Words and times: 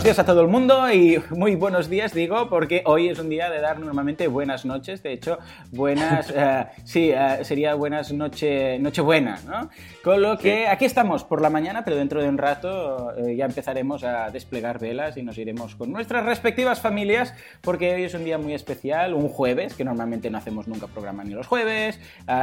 Buenos 0.00 0.16
días 0.16 0.18
a 0.18 0.24
todo 0.24 0.40
el 0.40 0.48
mundo 0.48 0.90
y 0.90 1.22
muy 1.28 1.56
buenos 1.56 1.90
días 1.90 2.14
digo 2.14 2.48
porque 2.48 2.82
hoy 2.86 3.10
es 3.10 3.18
un 3.18 3.28
día 3.28 3.50
de 3.50 3.60
dar 3.60 3.78
normalmente 3.78 4.28
buenas 4.28 4.64
noches, 4.64 5.02
de 5.02 5.12
hecho 5.12 5.38
buenas, 5.72 6.30
uh, 6.30 6.64
sí, 6.84 7.12
uh, 7.12 7.44
sería 7.44 7.74
buenas 7.74 8.10
noche, 8.10 8.78
noche 8.78 9.02
buena, 9.02 9.38
¿no? 9.46 9.68
Con 10.02 10.22
lo 10.22 10.38
que 10.38 10.68
aquí 10.68 10.86
estamos 10.86 11.24
por 11.24 11.42
la 11.42 11.50
mañana, 11.50 11.84
pero 11.84 11.98
dentro 11.98 12.22
de 12.22 12.30
un 12.30 12.38
rato 12.38 13.12
uh, 13.14 13.28
ya 13.28 13.44
empezaremos 13.44 14.02
a 14.02 14.30
desplegar 14.30 14.78
velas 14.78 15.18
y 15.18 15.22
nos 15.22 15.36
iremos 15.36 15.76
con 15.76 15.92
nuestras 15.92 16.24
respectivas 16.24 16.80
familias 16.80 17.34
porque 17.60 17.94
hoy 17.94 18.04
es 18.04 18.14
un 18.14 18.24
día 18.24 18.38
muy 18.38 18.54
especial, 18.54 19.12
un 19.12 19.28
jueves, 19.28 19.74
que 19.74 19.84
normalmente 19.84 20.30
no 20.30 20.38
hacemos 20.38 20.66
nunca 20.66 20.86
programa 20.86 21.24
ni 21.24 21.34
los 21.34 21.46
jueves, 21.46 22.00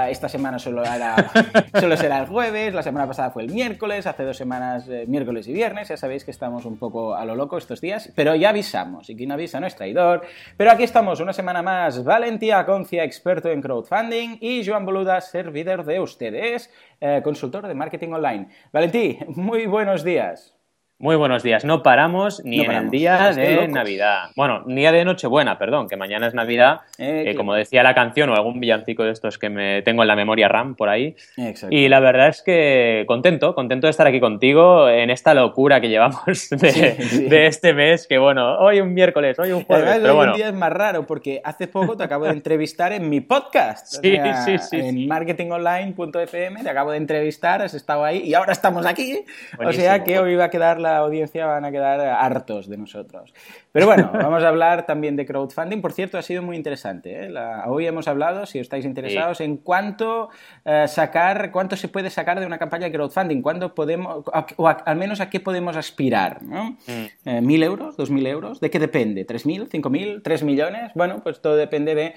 esta 0.09 0.29
semana 0.29 0.59
solo, 0.59 0.83
era, 0.83 1.15
solo 1.79 1.97
será 1.97 2.19
el 2.19 2.27
jueves, 2.27 2.75
la 2.75 2.83
semana 2.83 3.07
pasada 3.07 3.31
fue 3.31 3.41
el 3.41 3.51
miércoles, 3.51 4.05
hace 4.05 4.21
dos 4.21 4.37
semanas 4.37 4.87
eh, 4.87 5.05
miércoles 5.07 5.47
y 5.47 5.53
viernes, 5.53 5.87
ya 5.87 5.97
sabéis 5.97 6.23
que 6.23 6.29
estamos 6.29 6.63
un 6.63 6.77
poco 6.77 7.15
a 7.15 7.25
lo 7.25 7.33
loco 7.33 7.46
estos 7.55 7.79
días, 7.79 8.11
pero 8.15 8.35
ya 8.35 8.49
avisamos, 8.49 9.09
y 9.09 9.15
quien 9.15 9.31
avisa 9.31 9.59
no 9.59 9.67
es 9.67 9.75
traidor. 9.75 10.23
Pero 10.57 10.71
aquí 10.71 10.83
estamos 10.83 11.19
una 11.21 11.31
semana 11.31 11.61
más, 11.61 12.03
Valentía 12.03 12.65
Concia, 12.65 13.03
experto 13.03 13.49
en 13.49 13.61
crowdfunding, 13.61 14.39
y 14.41 14.65
Joan 14.65 14.85
Boluda, 14.85 15.21
servidor 15.21 15.85
de 15.85 15.99
ustedes, 15.99 16.73
eh, 16.99 17.21
consultor 17.23 17.67
de 17.67 17.75
marketing 17.75 18.09
online. 18.09 18.49
Valentí, 18.73 19.19
muy 19.27 19.67
buenos 19.67 20.03
días. 20.03 20.56
Muy 20.99 21.15
buenos 21.15 21.43
días. 21.43 21.63
No 21.63 21.83
paramos 21.83 22.43
ni 22.43 22.57
no 22.57 22.63
paramos. 22.65 22.81
en 22.81 22.85
el 22.85 22.91
día 22.91 23.31
de. 23.31 23.67
Navidad. 23.67 24.31
Bueno, 24.35 24.63
ni 24.65 24.77
día 24.77 24.91
de 24.91 25.05
Nochebuena, 25.05 25.59
perdón, 25.59 25.87
que 25.87 25.95
mañana 25.95 26.25
es 26.25 26.33
Navidad, 26.33 26.81
eh, 26.97 27.25
eh, 27.27 27.35
como 27.35 27.53
decía 27.53 27.83
la 27.83 27.93
canción 27.93 28.31
o 28.31 28.35
algún 28.35 28.59
villancico 28.59 29.03
de 29.03 29.11
estos 29.11 29.37
que 29.37 29.51
me 29.51 29.83
tengo 29.83 30.01
en 30.01 30.07
la 30.07 30.15
memoria 30.15 30.47
RAM 30.47 30.73
por 30.73 30.89
ahí. 30.89 31.15
Exacto. 31.37 31.67
Y 31.75 31.87
la 31.87 31.99
verdad 31.99 32.29
es 32.29 32.41
que 32.41 33.03
contento, 33.07 33.53
contento 33.53 33.85
de 33.85 33.91
estar 33.91 34.07
aquí 34.07 34.19
contigo 34.19 34.89
en 34.89 35.11
esta 35.11 35.35
locura 35.35 35.79
que 35.81 35.89
llevamos 35.89 36.25
de, 36.49 36.71
sí, 36.71 37.03
sí. 37.03 37.23
de 37.25 37.45
este 37.45 37.75
mes, 37.75 38.07
que 38.07 38.17
bueno, 38.17 38.57
hoy 38.57 38.81
un 38.81 38.91
miércoles, 38.95 39.37
hoy 39.37 39.51
un 39.51 39.65
jueves, 39.65 39.85
Además, 39.85 40.01
pero 40.01 40.13
hoy 40.13 40.17
bueno. 40.17 40.31
un 40.31 40.37
día 40.37 40.47
es 40.47 40.55
más 40.55 40.73
raro 40.73 41.05
porque 41.05 41.41
hace 41.43 41.67
poco 41.67 41.95
te 41.95 42.05
acabo 42.05 42.25
de 42.25 42.31
entrevistar 42.31 42.91
en 42.91 43.07
mi 43.07 43.21
podcast. 43.21 43.97
Sí, 44.07 44.13
o 44.13 44.23
sea, 44.23 44.45
sí, 44.45 44.57
sí, 44.57 44.77
En 44.77 44.95
sí. 44.95 45.07
marketingonline.fm 45.07 46.63
te 46.63 46.69
acabo 46.69 46.91
de 46.91 46.97
entrevistar, 46.97 47.61
has 47.61 47.73
estado 47.73 48.03
ahí 48.03 48.19
y 48.23 48.33
ahora 48.33 48.51
estamos 48.51 48.85
aquí. 48.85 49.23
Buenísimo. 49.57 49.69
O 49.69 49.71
sea 49.73 50.03
que 50.03 50.17
hoy 50.19 50.35
va 50.35 50.45
a 50.45 50.49
quedar 50.49 50.79
la 50.79 50.86
audiencia, 50.95 51.45
van 51.45 51.65
a 51.65 51.71
quedar 51.71 51.99
hartos 51.99 52.69
de 52.69 52.77
nosotros. 52.77 53.33
Pero 53.71 53.85
bueno, 53.85 54.09
vamos 54.13 54.43
a 54.43 54.47
hablar 54.47 54.85
también 54.85 55.15
de 55.17 55.25
crowdfunding. 55.25 55.81
Por 55.81 55.91
cierto, 55.91 56.17
ha 56.17 56.21
sido 56.21 56.41
muy 56.41 56.55
interesante. 56.55 57.25
¿eh? 57.25 57.29
La, 57.29 57.65
hoy 57.67 57.85
hemos 57.85 58.07
hablado, 58.07 58.45
si 58.45 58.59
estáis 58.59 58.85
interesados, 58.85 59.39
sí. 59.39 59.43
en 59.43 59.57
cuánto 59.57 60.29
eh, 60.63 60.85
sacar, 60.87 61.51
cuánto 61.51 61.75
se 61.75 61.89
puede 61.89 62.09
sacar 62.09 62.39
de 62.39 62.45
una 62.45 62.57
campaña 62.57 62.85
de 62.85 62.93
crowdfunding, 62.93 63.41
cuándo 63.41 63.75
podemos, 63.75 64.23
o 64.55 64.67
a, 64.67 64.71
al 64.71 64.95
menos 64.95 65.19
a 65.19 65.29
qué 65.29 65.39
podemos 65.39 65.75
aspirar. 65.75 66.41
¿no? 66.43 66.77
Mm. 66.87 67.05
Eh, 67.25 67.41
¿Mil 67.41 67.63
euros? 67.63 67.97
¿Dos 67.97 68.09
mil 68.09 68.25
euros? 68.25 68.59
¿De 68.61 68.69
qué 68.69 68.79
depende? 68.79 69.25
¿Tres 69.25 69.45
mil? 69.45 69.67
¿Cinco 69.67 69.89
mil? 69.89 70.21
¿Tres 70.23 70.43
millones? 70.43 70.91
Bueno, 70.95 71.21
pues 71.23 71.41
todo 71.41 71.55
depende 71.55 71.95
de 71.95 72.15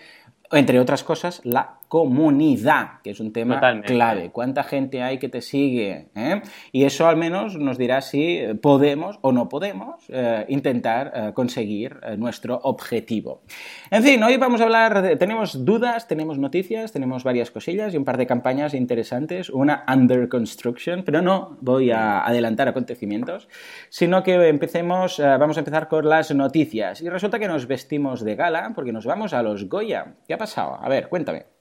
entre 0.53 0.81
otras 0.81 1.05
cosas, 1.05 1.41
la 1.45 1.80
comunidad, 1.91 3.03
que 3.03 3.11
es 3.11 3.19
un 3.19 3.33
tema 3.33 3.57
Totalmente. 3.57 3.93
clave. 3.93 4.31
¿Cuánta 4.31 4.63
gente 4.63 5.03
hay 5.03 5.19
que 5.19 5.29
te 5.29 5.41
sigue? 5.41 6.07
¿Eh? 6.15 6.41
Y 6.71 6.85
eso 6.85 7.09
al 7.09 7.17
menos 7.17 7.57
nos 7.57 7.79
dirá 7.79 8.01
si 8.01 8.41
podemos 8.63 9.19
o 9.23 9.33
no 9.33 9.49
podemos 9.49 10.05
eh, 10.09 10.45
intentar 10.49 11.13
eh, 11.13 11.33
conseguir 11.35 11.99
eh, 12.05 12.17
nuestro 12.17 12.61
objetivo. 12.63 13.43
En 13.91 14.05
fin, 14.05 14.23
hoy 14.23 14.37
vamos 14.37 14.61
a 14.61 14.65
hablar, 14.65 15.03
de, 15.03 15.17
tenemos 15.17 15.65
dudas, 15.65 16.07
tenemos 16.07 16.39
noticias, 16.39 16.93
tenemos 16.93 17.25
varias 17.25 17.51
cosillas 17.51 17.93
y 17.93 17.97
un 17.97 18.05
par 18.05 18.19
de 18.19 18.27
campañas 18.29 18.73
interesantes, 18.73 19.51
una 19.51 19.85
under 19.93 20.29
construction, 20.29 21.03
pero 21.03 21.23
no 21.23 21.59
voy 21.61 21.91
a 21.91 22.25
adelantar 22.25 22.69
acontecimientos, 22.69 23.49
sino 23.89 24.23
que 24.23 24.49
empecemos, 24.49 25.19
vamos 25.19 25.57
a 25.57 25.61
empezar 25.61 25.89
con 25.89 26.09
las 26.09 26.33
noticias. 26.33 27.01
Y 27.01 27.09
resulta 27.09 27.41
que 27.41 27.49
nos 27.49 27.67
vestimos 27.67 28.25
de 28.25 28.37
gala 28.37 28.71
porque 28.77 28.93
nos 28.93 29.05
vamos 29.05 29.35
a 29.35 29.43
los 29.43 29.69
Goya. 29.69 30.15
¿Qué 30.27 30.35
ha 30.35 30.39
pasado? 30.39 30.79
A 30.81 30.89
ver, 30.89 31.09
cuéntame. 31.09 31.60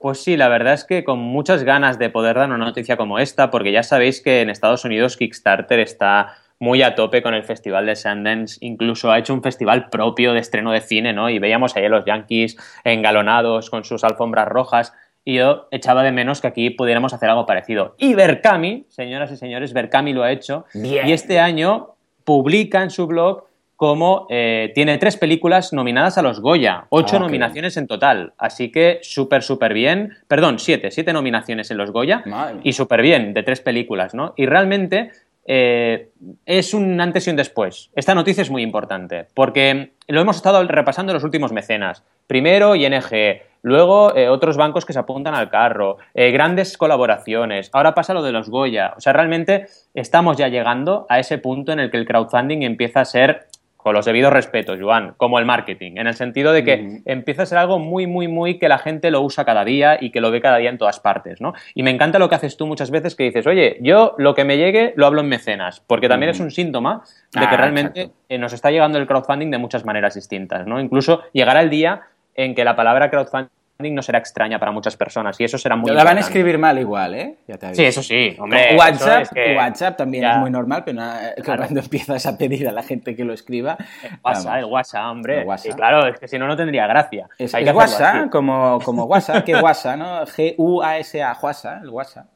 Pues 0.00 0.22
sí, 0.22 0.38
la 0.38 0.48
verdad 0.48 0.72
es 0.72 0.84
que 0.84 1.04
con 1.04 1.18
muchas 1.18 1.62
ganas 1.62 1.98
de 1.98 2.08
poder 2.08 2.36
dar 2.36 2.48
una 2.48 2.56
noticia 2.56 2.96
como 2.96 3.18
esta, 3.18 3.50
porque 3.50 3.70
ya 3.70 3.82
sabéis 3.82 4.22
que 4.22 4.40
en 4.40 4.48
Estados 4.48 4.86
Unidos 4.86 5.18
Kickstarter 5.18 5.78
está 5.78 6.38
muy 6.58 6.80
a 6.80 6.94
tope 6.94 7.22
con 7.22 7.34
el 7.34 7.44
Festival 7.44 7.84
de 7.84 7.96
Sundance, 7.96 8.56
incluso 8.60 9.12
ha 9.12 9.18
hecho 9.18 9.34
un 9.34 9.42
festival 9.42 9.90
propio 9.90 10.32
de 10.32 10.40
estreno 10.40 10.72
de 10.72 10.80
cine, 10.80 11.12
¿no? 11.12 11.28
Y 11.28 11.38
veíamos 11.38 11.76
ahí 11.76 11.84
a 11.84 11.90
los 11.90 12.06
Yankees 12.06 12.56
engalonados 12.82 13.68
con 13.68 13.84
sus 13.84 14.02
alfombras 14.02 14.48
rojas, 14.48 14.94
y 15.22 15.34
yo 15.34 15.68
echaba 15.70 16.02
de 16.02 16.12
menos 16.12 16.40
que 16.40 16.46
aquí 16.46 16.70
pudiéramos 16.70 17.12
hacer 17.12 17.28
algo 17.28 17.44
parecido. 17.44 17.94
Y 17.98 18.14
Berkami, 18.14 18.86
señoras 18.88 19.30
y 19.32 19.36
señores, 19.36 19.74
Berkami 19.74 20.14
lo 20.14 20.22
ha 20.22 20.32
hecho, 20.32 20.64
Bien. 20.72 21.06
y 21.06 21.12
este 21.12 21.40
año 21.40 21.90
publica 22.24 22.82
en 22.82 22.88
su 22.88 23.06
blog 23.06 23.49
como 23.80 24.26
eh, 24.28 24.72
tiene 24.74 24.98
tres 24.98 25.16
películas 25.16 25.72
nominadas 25.72 26.18
a 26.18 26.22
los 26.22 26.40
Goya, 26.40 26.84
ocho 26.90 27.16
Ah, 27.16 27.20
nominaciones 27.20 27.78
en 27.78 27.86
total, 27.86 28.34
así 28.36 28.70
que 28.70 28.98
súper, 29.00 29.42
súper 29.42 29.72
bien, 29.72 30.18
perdón, 30.28 30.58
siete, 30.58 30.90
siete 30.90 31.14
nominaciones 31.14 31.70
en 31.70 31.78
los 31.78 31.90
Goya 31.90 32.22
Madre. 32.26 32.58
y 32.62 32.74
súper 32.74 33.00
bien, 33.00 33.32
de 33.32 33.42
tres 33.42 33.62
películas, 33.62 34.12
¿no? 34.12 34.34
Y 34.36 34.44
realmente 34.44 35.12
eh, 35.46 36.10
es 36.44 36.74
un 36.74 37.00
antes 37.00 37.26
y 37.26 37.30
un 37.30 37.36
después. 37.36 37.90
Esta 37.94 38.14
noticia 38.14 38.42
es 38.42 38.50
muy 38.50 38.62
importante, 38.62 39.28
porque 39.32 39.92
lo 40.08 40.20
hemos 40.20 40.36
estado 40.36 40.62
repasando 40.62 41.12
en 41.12 41.14
los 41.14 41.24
últimos 41.24 41.50
mecenas. 41.50 42.04
Primero 42.26 42.76
ING, 42.76 43.40
luego 43.62 44.14
eh, 44.14 44.28
otros 44.28 44.58
bancos 44.58 44.84
que 44.84 44.92
se 44.92 44.98
apuntan 44.98 45.34
al 45.34 45.48
carro, 45.48 45.96
eh, 46.12 46.30
grandes 46.32 46.76
colaboraciones, 46.76 47.70
ahora 47.72 47.94
pasa 47.94 48.12
lo 48.12 48.22
de 48.22 48.32
los 48.32 48.50
Goya. 48.50 48.92
O 48.96 49.00
sea, 49.00 49.14
realmente 49.14 49.68
estamos 49.94 50.36
ya 50.36 50.48
llegando 50.48 51.06
a 51.08 51.18
ese 51.18 51.38
punto 51.38 51.72
en 51.72 51.80
el 51.80 51.90
que 51.90 51.96
el 51.96 52.06
crowdfunding 52.06 52.62
empieza 52.62 53.00
a 53.00 53.04
ser 53.06 53.46
con 53.82 53.94
los 53.94 54.04
debidos 54.04 54.32
respetos, 54.32 54.78
Joan, 54.80 55.14
como 55.16 55.38
el 55.38 55.44
marketing, 55.44 55.92
en 55.96 56.06
el 56.06 56.14
sentido 56.14 56.52
de 56.52 56.64
que 56.64 56.74
uh 56.74 56.76
-huh. 56.76 57.02
empieza 57.06 57.42
a 57.42 57.46
ser 57.46 57.58
algo 57.58 57.78
muy, 57.78 58.06
muy, 58.06 58.28
muy 58.28 58.58
que 58.58 58.68
la 58.68 58.78
gente 58.78 59.10
lo 59.10 59.22
usa 59.22 59.44
cada 59.44 59.64
día 59.64 59.98
y 60.00 60.10
que 60.10 60.20
lo 60.20 60.30
ve 60.30 60.40
cada 60.40 60.58
día 60.58 60.70
en 60.70 60.78
todas 60.78 61.00
partes, 61.00 61.40
¿no? 61.40 61.54
Y 61.74 61.82
me 61.82 61.90
encanta 61.90 62.18
lo 62.18 62.28
que 62.28 62.34
haces 62.34 62.56
tú 62.56 62.66
muchas 62.66 62.90
veces 62.90 63.14
que 63.14 63.24
dices, 63.24 63.46
oye, 63.46 63.78
yo 63.80 64.14
lo 64.18 64.34
que 64.34 64.44
me 64.44 64.56
llegue 64.56 64.92
lo 64.96 65.06
hablo 65.06 65.20
en 65.20 65.28
mecenas, 65.28 65.80
porque 65.86 66.08
también 66.08 66.30
uh 66.30 66.32
-huh. 66.32 66.36
es 66.36 66.40
un 66.40 66.50
síntoma 66.50 67.02
de 67.32 67.40
que 67.40 67.54
ah, 67.54 67.56
realmente 67.56 68.10
eh, 68.28 68.38
nos 68.38 68.52
está 68.52 68.70
llegando 68.70 68.98
el 68.98 69.06
crowdfunding 69.06 69.50
de 69.50 69.58
muchas 69.58 69.84
maneras 69.84 70.14
distintas, 70.14 70.66
¿no? 70.66 70.80
Incluso 70.80 71.22
llegará 71.32 71.60
el 71.60 71.70
día 71.70 72.02
en 72.34 72.54
que 72.54 72.64
la 72.64 72.76
palabra 72.76 73.10
crowdfunding 73.10 73.59
no 73.80 74.02
será 74.02 74.18
extraña 74.18 74.58
para 74.58 74.72
muchas 74.72 74.96
personas 74.96 75.40
y 75.40 75.44
eso 75.44 75.56
será 75.56 75.76
muy 75.76 75.90
La 75.90 76.04
van 76.04 76.18
a 76.18 76.20
escribir 76.20 76.58
mal 76.58 76.78
igual, 76.78 77.14
¿eh? 77.14 77.36
Ya 77.48 77.56
te 77.56 77.74
sí, 77.74 77.84
eso 77.84 78.02
sí, 78.02 78.36
hombre. 78.38 78.76
WhatsApp, 78.76 79.22
es 79.22 79.30
que... 79.30 79.56
WhatsApp 79.56 79.96
también 79.96 80.22
ya. 80.22 80.32
es 80.32 80.38
muy 80.38 80.50
normal, 80.50 80.82
pero 80.84 81.00
claro. 81.42 81.62
cuando 81.62 81.80
empiezas 81.80 82.26
a 82.26 82.36
pedir 82.36 82.68
a 82.68 82.72
la 82.72 82.82
gente 82.82 83.16
que 83.16 83.24
lo 83.24 83.32
escriba... 83.32 83.78
El 84.02 84.18
WhatsApp, 84.22 84.56
el 84.58 84.64
WhatsApp, 84.66 85.10
hombre. 85.10 85.40
El 85.40 85.46
WhatsApp. 85.46 85.72
Y 85.72 85.74
claro, 85.74 86.06
es 86.06 86.20
que 86.20 86.28
si 86.28 86.38
no, 86.38 86.46
no 86.46 86.56
tendría 86.56 86.86
gracia. 86.86 87.28
Es, 87.38 87.54
Hay 87.54 87.64
es 87.64 87.70
que 87.70 87.76
WhatsApp, 87.76 88.30
como, 88.30 88.78
como 88.84 89.04
WhatsApp, 89.04 89.44
que 89.44 89.54
WhatsApp, 89.56 89.96
¿no? 89.96 90.26
G-U-A-S-A, 90.26 91.38
WhatsApp, 91.40 91.82
el 91.84 91.90
WhatsApp. 91.90 92.26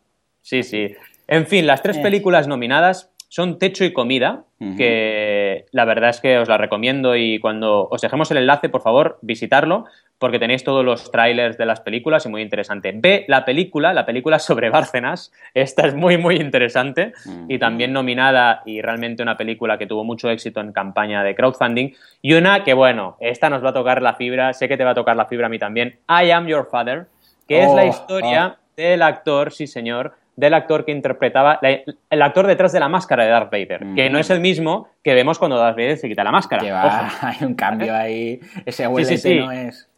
Sí, 0.40 0.62
sí. 0.62 0.94
En 1.26 1.46
fin, 1.46 1.66
las 1.66 1.82
tres 1.82 1.96
eh. 1.96 2.02
películas 2.02 2.46
nominadas 2.46 3.10
son 3.28 3.58
Techo 3.58 3.84
y 3.84 3.92
Comida, 3.92 4.44
uh 4.60 4.64
-huh. 4.64 4.76
que 4.76 5.66
la 5.72 5.84
verdad 5.84 6.10
es 6.10 6.20
que 6.20 6.38
os 6.38 6.48
la 6.48 6.56
recomiendo 6.56 7.16
y 7.16 7.40
cuando 7.40 7.88
os 7.90 8.00
dejemos 8.00 8.30
el 8.30 8.36
enlace, 8.36 8.68
por 8.68 8.82
favor, 8.82 9.18
visitarlo, 9.22 9.86
porque 10.18 10.38
tenéis 10.38 10.64
todos 10.64 10.84
los 10.84 11.10
trailers 11.10 11.58
de 11.58 11.66
las 11.66 11.80
películas 11.80 12.24
y 12.26 12.28
muy 12.28 12.42
interesante. 12.42 12.92
Ve 12.94 13.24
la 13.28 13.44
película, 13.44 13.92
la 13.92 14.06
película 14.06 14.38
sobre 14.38 14.70
Bárcenas, 14.70 15.32
esta 15.54 15.86
es 15.86 15.94
muy, 15.94 16.16
muy 16.16 16.36
interesante 16.36 17.12
-huh. 17.12 17.46
y 17.48 17.58
también 17.58 17.92
nominada 17.92 18.62
y 18.64 18.80
realmente 18.80 19.22
una 19.22 19.36
película 19.36 19.78
que 19.78 19.86
tuvo 19.86 20.04
mucho 20.04 20.30
éxito 20.30 20.60
en 20.60 20.72
campaña 20.72 21.22
de 21.22 21.34
crowdfunding. 21.34 21.92
Y 22.22 22.34
una 22.34 22.64
que, 22.64 22.74
bueno, 22.74 23.16
esta 23.20 23.50
nos 23.50 23.64
va 23.64 23.70
a 23.70 23.74
tocar 23.74 24.02
la 24.02 24.14
fibra, 24.14 24.52
sé 24.52 24.68
que 24.68 24.76
te 24.76 24.84
va 24.84 24.90
a 24.90 24.94
tocar 24.94 25.16
la 25.16 25.26
fibra 25.26 25.46
a 25.46 25.50
mí 25.50 25.58
también, 25.58 25.98
I 26.08 26.30
Am 26.30 26.46
Your 26.46 26.68
Father, 26.70 27.06
que 27.48 27.60
oh, 27.60 27.68
es 27.68 27.74
la 27.74 27.86
historia 27.86 28.56
oh. 28.56 28.62
del 28.76 29.02
actor, 29.02 29.52
sí 29.52 29.66
señor, 29.66 30.14
del 30.36 30.54
actor 30.54 30.84
que 30.84 30.92
interpretaba, 30.92 31.60
el 31.62 32.22
actor 32.22 32.46
detrás 32.46 32.72
de 32.72 32.80
la 32.80 32.88
máscara 32.88 33.24
de 33.24 33.30
Darth 33.30 33.52
Vader, 33.52 33.84
mm. 33.84 33.94
que 33.94 34.10
no 34.10 34.18
es 34.18 34.30
el 34.30 34.40
mismo 34.40 34.88
que 35.02 35.14
vemos 35.14 35.38
cuando 35.38 35.56
Darth 35.56 35.76
Vader 35.76 35.96
se 35.96 36.08
quita 36.08 36.24
la 36.24 36.32
máscara. 36.32 36.62
Que 36.62 36.72
va, 36.72 37.10
hay 37.20 37.36
un 37.46 37.54
cambio 37.54 37.94
ahí, 37.94 38.40
ese 38.66 38.86
sí, 38.86 39.04
sí, 39.04 39.18
sí. 39.18 39.38
no 39.38 39.52
es... 39.52 39.88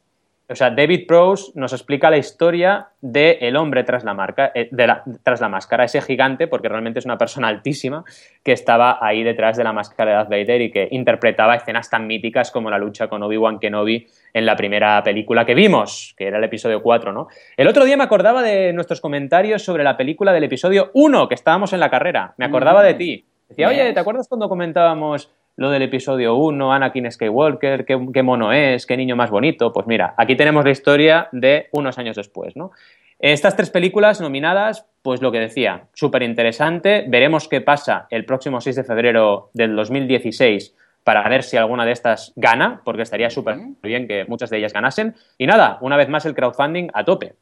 O 0.48 0.54
sea, 0.54 0.70
David 0.70 1.06
Prose 1.08 1.50
nos 1.56 1.72
explica 1.72 2.08
la 2.08 2.18
historia 2.18 2.88
del 3.00 3.38
el 3.40 3.56
hombre 3.56 3.82
tras 3.82 4.04
la, 4.04 4.14
marca, 4.14 4.52
eh, 4.54 4.68
de 4.70 4.86
la, 4.86 5.02
tras 5.24 5.40
la 5.40 5.48
máscara, 5.48 5.84
ese 5.84 6.00
gigante, 6.00 6.46
porque 6.46 6.68
realmente 6.68 7.00
es 7.00 7.04
una 7.04 7.18
persona 7.18 7.48
altísima, 7.48 8.04
que 8.44 8.52
estaba 8.52 8.98
ahí 9.00 9.24
detrás 9.24 9.56
de 9.56 9.64
la 9.64 9.72
máscara 9.72 10.10
de 10.10 10.16
Darth 10.16 10.30
Vader 10.30 10.60
y 10.62 10.70
que 10.70 10.88
interpretaba 10.92 11.56
escenas 11.56 11.90
tan 11.90 12.06
míticas 12.06 12.52
como 12.52 12.70
la 12.70 12.78
lucha 12.78 13.08
con 13.08 13.24
Obi-Wan 13.24 13.58
Kenobi 13.58 14.06
en 14.32 14.46
la 14.46 14.54
primera 14.54 15.02
película 15.02 15.44
que 15.44 15.54
vimos, 15.54 16.14
que 16.16 16.28
era 16.28 16.38
el 16.38 16.44
episodio 16.44 16.80
4, 16.80 17.12
¿no? 17.12 17.26
El 17.56 17.66
otro 17.66 17.84
día 17.84 17.96
me 17.96 18.04
acordaba 18.04 18.42
de 18.42 18.72
nuestros 18.72 19.00
comentarios 19.00 19.62
sobre 19.62 19.82
la 19.82 19.96
película 19.96 20.32
del 20.32 20.44
episodio 20.44 20.90
1, 20.94 21.28
que 21.28 21.34
estábamos 21.34 21.72
en 21.72 21.80
la 21.80 21.90
carrera. 21.90 22.34
Me 22.36 22.44
acordaba 22.44 22.84
de 22.84 22.94
ti. 22.94 23.24
Decía, 23.48 23.68
oye, 23.68 23.92
¿te 23.92 24.00
acuerdas 24.00 24.28
cuando 24.28 24.48
comentábamos 24.48 25.30
lo 25.56 25.70
del 25.70 25.82
episodio 25.82 26.36
1, 26.36 26.72
Anakin 26.72 27.10
Skywalker, 27.10 27.84
qué, 27.84 27.98
qué, 28.12 28.22
mono 28.22 28.52
es, 28.52 28.86
qué 28.86 28.96
niño 28.96 29.16
más 29.16 29.30
bonito. 29.30 29.72
Pues 29.72 29.86
mira, 29.86 30.14
aquí 30.16 30.36
tenemos 30.36 30.64
la 30.64 30.70
historia 30.70 31.28
de 31.32 31.68
unos 31.72 31.98
años 31.98 32.16
después, 32.16 32.56
¿no? 32.56 32.72
Estas 33.18 33.56
tres 33.56 33.70
películas 33.70 34.20
nominadas, 34.20 34.86
pues 35.00 35.22
lo 35.22 35.32
que 35.32 35.40
decía, 35.40 35.84
súper 35.94 36.22
interesante. 36.22 37.06
Veremos 37.08 37.48
qué 37.48 37.62
pasa 37.62 38.06
el 38.10 38.26
próximo 38.26 38.60
6 38.60 38.76
de 38.76 38.84
febrero 38.84 39.50
del 39.54 39.74
2016 39.74 40.74
para 41.02 41.26
ver 41.28 41.42
si 41.42 41.56
alguna 41.56 41.86
de 41.86 41.92
estas 41.92 42.32
gana, 42.36 42.82
porque 42.84 43.02
estaría 43.02 43.30
súper 43.30 43.56
bien 43.82 44.06
que 44.06 44.26
muchas 44.26 44.50
de 44.50 44.58
ellas 44.58 44.74
ganasen. 44.74 45.14
Y 45.38 45.46
nada, 45.46 45.78
una 45.80 45.96
vez 45.96 46.08
más 46.10 46.26
el 46.26 46.34
crowdfunding 46.34 46.88
a 46.92 47.04
tope. 47.04 47.36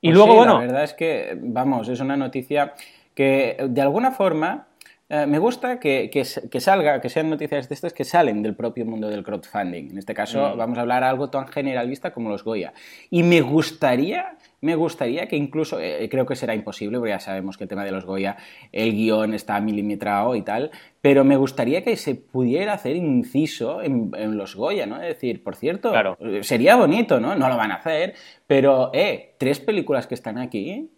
Y 0.00 0.08
pues 0.08 0.16
luego, 0.18 0.36
bueno. 0.36 0.54
La 0.60 0.66
verdad 0.66 0.84
es 0.84 0.94
que, 0.94 1.36
vamos, 1.40 1.88
es 1.88 1.98
una 2.00 2.16
noticia 2.16 2.74
que 3.14 3.56
de 3.68 3.80
alguna 3.80 4.12
forma 4.12 4.66
eh, 5.14 5.26
me 5.26 5.38
gusta 5.38 5.78
que, 5.78 6.10
salga, 6.58 6.98
que 7.02 7.10
sean 7.10 7.28
noticias 7.28 7.68
de 7.68 7.74
estas 7.74 7.92
que 7.92 8.02
salen 8.02 8.42
del 8.42 8.56
propio 8.56 8.86
mundo 8.86 9.10
del 9.10 9.22
crowdfunding. 9.22 9.90
En 9.90 9.98
este 9.98 10.14
caso, 10.14 10.54
mm. 10.54 10.56
vamos 10.56 10.78
a 10.78 10.80
hablar 10.80 11.04
algo 11.04 11.28
tan 11.28 11.46
generalista 11.48 12.14
como 12.14 12.30
los 12.30 12.42
Goya. 12.42 12.72
Y 13.10 13.22
me 13.22 13.42
gustaría, 13.42 14.38
me 14.62 14.74
gustaría 14.74 15.28
que 15.28 15.36
incluso, 15.36 15.78
eh, 15.78 16.08
creo 16.10 16.24
que 16.24 16.34
será 16.34 16.54
imposible, 16.54 16.96
porque 16.96 17.10
ya 17.10 17.20
sabemos 17.20 17.58
que 17.58 17.64
el 17.64 17.68
tema 17.68 17.84
de 17.84 17.90
los 17.90 18.06
Goya, 18.06 18.38
el 18.72 18.92
guion 18.92 19.34
está 19.34 19.60
milimetrado 19.60 20.34
y 20.34 20.40
tal, 20.40 20.70
pero 21.02 21.24
me 21.24 21.36
gustaría 21.36 21.84
que 21.84 21.96
se 21.96 22.14
pudiera 22.14 22.72
hacer 22.72 22.96
inciso 22.96 23.82
en, 23.82 24.12
los 24.38 24.56
Goya, 24.56 24.86
¿no? 24.86 24.96
Es 24.96 25.08
decir, 25.08 25.44
por 25.44 25.56
cierto, 25.56 25.92
eh, 26.20 26.42
sería 26.42 26.76
bonito, 26.76 27.20
¿no? 27.20 27.34
No 27.34 27.50
lo 27.50 27.58
van 27.58 27.72
a 27.72 27.74
hacer, 27.74 28.14
pero, 28.46 28.90
eh, 28.94 29.34
tres 29.36 29.60
películas 29.60 30.06
que 30.06 30.14
están 30.14 30.38
aquí 30.38 30.88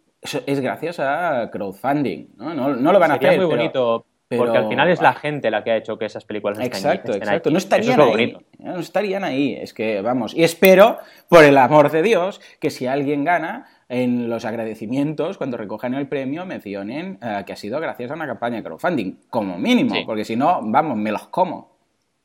es 0.47 0.61
gracias 0.61 1.00
a 1.00 1.50
crowdfunding, 1.50 2.29
¿no? 2.37 2.55
No, 2.55 2.93
lo 2.93 2.99
van 2.99 3.12
a 3.12 3.15
hacer. 3.15 3.37
muy 3.37 3.47
bonito, 3.47 4.06
porque 4.29 4.59
al 4.59 4.69
final 4.69 4.88
es 4.88 5.00
la 5.00 5.12
gente 5.12 5.50
la 5.50 5.62
que 5.62 5.71
ha 5.73 5.76
hecho 5.76 5.99
que 5.99 6.06
esas 6.06 6.25
películas 6.25 6.59
exacto, 6.59 7.12
estén 7.12 7.23
exacto. 7.23 7.50
No 7.50 7.59
estarían 7.59 8.00
ahí. 8.00 8.37
No 8.59 8.79
estarían 8.79 9.25
ahí. 9.25 9.55
Es 9.61 9.75
que, 9.75 10.00
vamos, 10.00 10.35
y 10.35 10.43
espero, 10.43 10.99
por 11.29 11.44
el 11.44 11.56
amor 11.59 11.91
de 11.91 12.03
Dios, 12.03 12.41
que 12.59 12.71
si 12.71 12.87
alguien 12.87 13.25
gana, 13.25 13.67
en 13.88 14.31
los 14.31 14.44
agradecimientos, 14.44 15.37
cuando 15.37 15.56
recojan 15.56 15.94
el 15.94 16.09
premio, 16.09 16.47
mencionen 16.47 17.19
eh, 17.23 17.43
que 17.47 17.53
ha 17.53 17.56
sido 17.56 17.79
gracias 17.81 18.11
a 18.11 18.15
una 18.15 18.26
campaña 18.26 18.56
de 18.56 18.62
crowdfunding, 18.62 19.19
como 19.29 19.59
mínimo, 19.59 19.94
porque 20.06 20.25
si 20.25 20.37
no, 20.37 20.61
vamos, 20.62 20.97
me 20.97 21.12
los 21.12 21.29
como. 21.29 21.75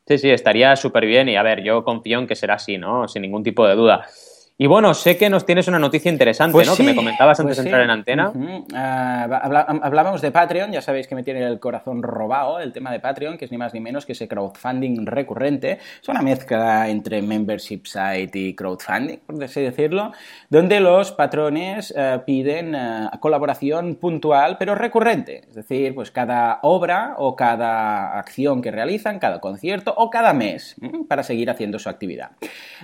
Sí, 0.08 0.18
sí, 0.18 0.32
estaría 0.32 0.76
súper 0.76 1.06
bien 1.06 1.30
y 1.30 1.36
a 1.36 1.44
ver, 1.44 1.62
yo 1.62 1.84
confío 1.84 2.18
en 2.18 2.28
que 2.28 2.36
será 2.36 2.56
así, 2.56 2.78
¿no? 2.78 3.08
Sin 3.08 3.22
ningún 3.22 3.44
tipo 3.44 3.68
de 3.68 3.76
duda. 3.76 4.08
Y 4.62 4.68
bueno, 4.68 4.94
sé 4.94 5.16
que 5.16 5.30
nos 5.30 5.46
tienes 5.46 5.70
una 5.70 5.80
noticia 5.80 6.12
interesante, 6.12 6.52
pues 6.52 6.68
¿no? 6.68 6.76
que 6.76 6.84
me 6.84 6.94
comentabas 6.94 7.40
antes 7.40 7.56
pues 7.56 7.64
de 7.64 7.70
entrar 7.70 7.82
en 7.82 7.92
antena. 7.92 8.34
Ah, 8.76 9.24
hablábamos 9.82 10.22
de 10.22 10.32
Patreon, 10.32 10.74
ya 10.74 10.82
sabéis 10.82 11.08
que 11.08 11.16
me 11.16 11.24
tiene 11.24 11.46
el 11.46 11.62
corazón 11.62 12.04
robado 12.04 12.60
el 12.60 12.74
tema 12.74 12.92
de 12.92 13.00
Patreon, 13.00 13.38
que 13.38 13.46
es 13.46 13.52
ni 13.52 13.58
más 13.58 13.74
ni 13.74 13.80
menos 13.80 14.06
que 14.06 14.12
ese 14.12 14.28
crowdfunding 14.28 15.06
recurrente. 15.06 15.80
Es 16.02 16.10
una 16.10 16.22
mezcla 16.22 16.90
entre 16.90 17.22
membership 17.22 17.84
site 17.86 18.38
y 18.38 18.54
crowdfunding, 18.54 19.20
por 19.20 19.42
así 19.42 19.62
decirlo, 19.62 20.12
donde 20.50 20.82
los 20.82 21.14
patrones 21.14 21.94
eh, 21.96 22.20
piden 22.26 22.76
eh, 22.76 23.10
colaboración 23.22 23.96
puntual, 23.96 24.58
pero 24.60 24.76
recurrente. 24.76 25.46
Es 25.48 25.56
decir, 25.56 25.96
pues 25.96 26.12
cada 26.12 26.60
obra 26.64 27.14
o 27.18 27.34
cada 27.34 28.20
acción 28.20 28.62
que 28.62 28.72
realizan, 28.72 29.20
cada 29.20 29.40
concierto 29.40 29.94
o 29.96 30.10
cada 30.10 30.34
mes, 30.34 30.76
para 31.08 31.24
seguir 31.24 31.50
haciendo 31.50 31.80
su 31.80 31.88
actividad. 31.88 32.32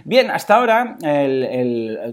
Bien, 0.06 0.31
hasta 0.31 0.56
ahora 0.56 0.95
el 1.01 1.64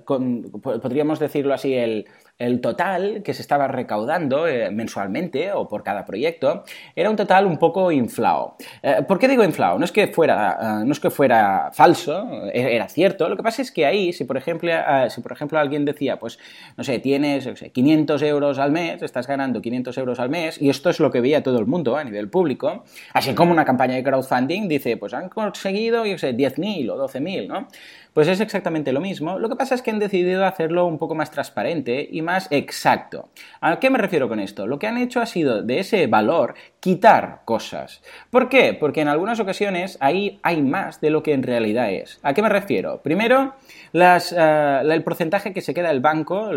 podríamos 0.05 1.19
decirlo 1.19 1.55
así, 1.55 1.75
el, 1.75 2.07
el 2.43 2.61
total 2.61 3.23
que 3.23 3.35
se 3.35 3.43
estaba 3.43 3.69
recaudando 3.69 4.49
eh, 4.49 4.71
mensualmente 4.71 5.53
o 5.53 5.69
por 5.69 5.85
cada 5.85 6.05
proyecto 6.05 6.65
era 6.97 7.09
un 7.09 7.17
total 7.17 7.47
un 7.47 7.57
poco 7.57 7.93
inflado. 7.93 8.57
Eh, 8.83 9.03
¿Por 9.07 9.19
qué 9.19 9.29
digo 9.29 9.45
inflado? 9.45 9.79
No 9.79 9.85
es 9.85 9.93
que 9.93 10.09
fuera, 10.09 10.59
eh, 10.61 10.85
no 10.85 10.93
es 10.93 10.99
que 10.99 11.11
fuera 11.11 11.71
falso, 11.73 12.29
era 12.53 12.89
cierto. 12.89 13.29
Lo 13.29 13.37
que 13.37 13.43
pasa 13.43 13.63
es 13.63 13.71
que 13.71 13.87
ahí, 13.87 14.13
si 14.13 14.25
por 14.25 14.37
ejemplo, 14.37 14.73
si 15.09 15.21
por 15.21 15.33
ejemplo 15.33 15.59
alguien 15.59 15.85
decía, 15.85 16.19
pues, 16.19 16.39
no 16.77 16.85
sé, 16.85 16.99
tienes 16.99 17.49
500 17.73 18.23
euros 18.23 18.59
al 18.59 18.73
mes, 18.73 19.03
estás 19.03 19.27
ganando 19.27 19.63
500 19.63 19.97
euros 19.99 20.19
al 20.19 20.29
mes, 20.29 20.61
y 20.61 20.69
esto 20.69 20.91
es 20.91 20.99
lo 20.99 21.11
que 21.11 21.21
veía 21.21 21.43
todo 21.43 21.59
el 21.59 21.67
mundo 21.67 21.97
a 21.97 22.05
nivel 22.05 22.29
público, 22.29 22.85
así 23.13 23.35
como 23.35 23.53
una 23.53 23.65
campaña 23.65 23.95
de 23.95 24.03
crowdfunding 24.03 24.69
dice, 24.69 24.97
pues 24.97 25.15
han 25.15 25.29
conseguido, 25.29 26.05
yo 26.07 26.19
sé, 26.19 26.37
10.000 26.37 26.91
o 26.91 27.09
12.000, 27.09 27.47
¿no? 27.47 27.69
Pues 28.13 28.29
es 28.29 28.41
exactamente 28.41 28.93
lo 28.93 29.01
mismo. 29.01 29.39
Lo 29.39 29.49
que 29.49 29.57
pasa 29.57 29.75
es 29.75 29.81
que 29.81 29.91
han 29.91 29.99
decidido 29.99 30.45
hacerlo 30.45 30.87
un 30.87 30.99
poco 30.99 31.15
más 31.15 31.31
transparente 31.31 32.07
y 32.11 32.21
más 32.21 32.32
exacto. 32.51 33.31
¿A 33.61 33.79
qué 33.79 33.91
me 33.91 33.99
refiero 33.99 34.29
con 34.29 34.41
esto? 34.41 34.67
Lo 34.67 34.79
que 34.79 34.87
han 34.87 34.99
hecho 34.99 35.21
ha 35.21 35.27
sido 35.27 35.63
de 35.63 35.79
ese 35.81 36.07
valor 36.07 36.55
quitar 36.83 37.43
cosas. 37.45 38.03
¿Por 38.29 38.49
qué? 38.49 38.75
Porque 38.75 39.03
en 39.03 39.07
algunas 39.07 39.39
ocasiones 39.39 39.97
ahí 40.01 40.41
hay 40.43 40.63
más 40.63 41.01
de 41.01 41.11
lo 41.11 41.23
que 41.23 41.33
en 41.33 41.45
realidad 41.45 41.93
es. 41.93 42.19
¿A 42.25 42.35
qué 42.35 42.43
me 42.43 42.49
refiero? 42.49 43.01
Primero, 43.03 43.55
eh, 43.93 44.83
el 44.83 45.05
porcentaje 45.05 45.53
que 45.53 45.61
se 45.61 45.75
queda 45.75 45.93
el 45.93 46.01
banco 46.01 46.51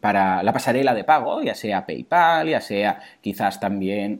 para 0.00 0.42
la 0.42 0.52
pasarela 0.54 0.94
de 0.94 1.04
pago, 1.04 1.42
ya 1.42 1.54
sea 1.54 1.84
PayPal, 1.84 2.48
ya 2.48 2.62
sea 2.62 3.00
quizás 3.20 3.60
también 3.60 4.18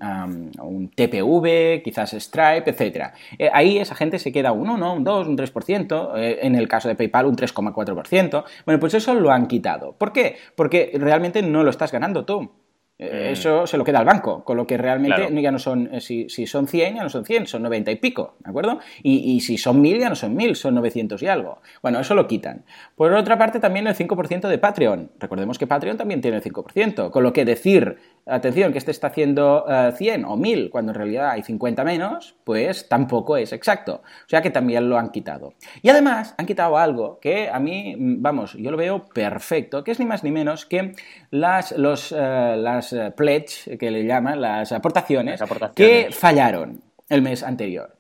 un 0.61 0.91
TPV, 0.91 1.83
quizás 1.83 2.13
Stripe, 2.13 2.71
etc. 2.71 3.15
Eh, 3.39 3.49
ahí 3.51 3.79
esa 3.79 3.95
gente 3.95 4.19
se 4.19 4.31
queda 4.31 4.53
un 4.53 4.69
1, 4.69 4.93
un 4.93 5.05
2, 5.05 5.27
un 5.27 5.39
3%, 5.39 6.19
eh, 6.19 6.41
en 6.43 6.55
el 6.55 6.69
caso 6.69 6.87
de 6.87 6.97
PayPal 6.97 7.25
un 7.25 7.35
3,4%. 7.35 8.45
Bueno, 8.67 8.79
pues 8.79 8.93
eso 8.93 9.15
lo 9.15 9.31
han 9.31 9.47
quitado. 9.47 9.93
¿Por 9.93 10.13
qué? 10.13 10.37
Porque 10.55 10.93
realmente 11.01 11.41
no 11.41 11.65
lo 11.65 11.71
estás 11.71 11.93
ganando 11.93 12.27
tú. 12.27 12.68
Mm. 12.99 13.05
Eso 13.05 13.67
se 13.67 13.77
lo 13.77 13.85
queda 13.85 14.01
al 14.01 14.05
banco, 14.05 14.43
con 14.43 14.57
lo 14.57 14.67
que 14.67 14.77
realmente 14.77 15.31
ya 15.41 15.53
no 15.53 15.61
son, 15.61 15.89
eh, 15.93 16.01
si, 16.01 16.29
son 16.47 16.67
100, 16.67 16.97
ya 16.97 17.03
no 17.05 17.09
son 17.09 17.25
100, 17.25 17.47
son 17.47 17.63
90 17.63 17.93
y 17.93 17.97
pico, 17.97 18.35
¿de 18.41 18.51
acuerdo? 18.51 18.81
Y, 19.03 19.41
si 19.41 19.57
son 19.57 19.81
1000, 19.81 20.01
ya 20.01 20.09
no 20.09 20.17
son 20.17 20.35
1000, 20.35 20.57
son 20.57 20.75
900 20.75 21.23
y 21.23 21.29
algo. 21.29 21.61
Bueno, 21.81 22.01
eso 22.01 22.17
lo 22.17 22.27
quitan. 22.27 22.65
Por 22.97 23.13
otra 23.13 23.39
parte, 23.39 23.61
también 23.61 23.87
el 23.87 23.95
5% 23.95 24.49
de 24.49 24.59
Patreon. 24.59 25.13
Recordemos 25.21 25.59
que 25.59 25.69
Patreon 25.69 25.97
también 25.97 26.21
tiene 26.21 26.39
el 26.39 26.43
5%, 26.43 27.11
con 27.11 27.23
lo 27.23 27.33
que 27.33 27.45
decir 27.45 27.99
atención, 28.29 28.73
que 28.73 28.79
este 28.79 28.91
está 28.91 29.09
haciendo 29.09 29.65
100 29.97 30.21
eh, 30.21 30.25
o 30.27 30.37
1000 30.37 30.71
cuando 30.71 30.93
en 30.93 30.97
realidad 30.97 31.31
hay 31.31 31.43
50 31.43 31.85
menos, 31.85 32.37
pues 32.45 32.89
tampoco 32.89 33.37
es 33.37 33.53
exacto. 33.53 34.03
O 34.03 34.29
sea 34.29 34.43
que 34.43 34.51
también 34.51 34.89
lo 34.89 34.99
han 34.99 35.11
quitado. 35.11 35.55
Y 35.83 35.89
además 35.89 36.35
han 36.39 36.47
quitado 36.47 36.79
algo 36.79 37.19
que 37.21 37.49
a 37.49 37.59
mí, 37.59 37.95
mm, 37.97 38.23
vamos, 38.23 38.55
yo 38.55 38.71
lo 38.71 38.77
veo 38.77 39.05
perfecto, 39.05 39.83
que 39.85 39.91
es 39.91 39.99
ni 39.99 40.07
más 40.07 40.25
ni 40.25 40.31
menos 40.31 40.67
que 40.67 40.93
las, 41.31 41.73
los, 41.73 42.13
eh, 42.13 42.55
las 42.57 42.93
eh, 42.93 43.13
pledge, 43.17 43.77
que 43.79 43.91
le 43.91 44.05
llaman, 44.05 44.41
las 44.41 44.73
aportaciones, 44.73 45.41
las 45.41 45.43
aportaciones 45.43 46.07
que 46.07 46.13
fallaron 46.13 46.83
el 47.09 47.23
mes 47.23 47.43
anterior. 47.43 47.98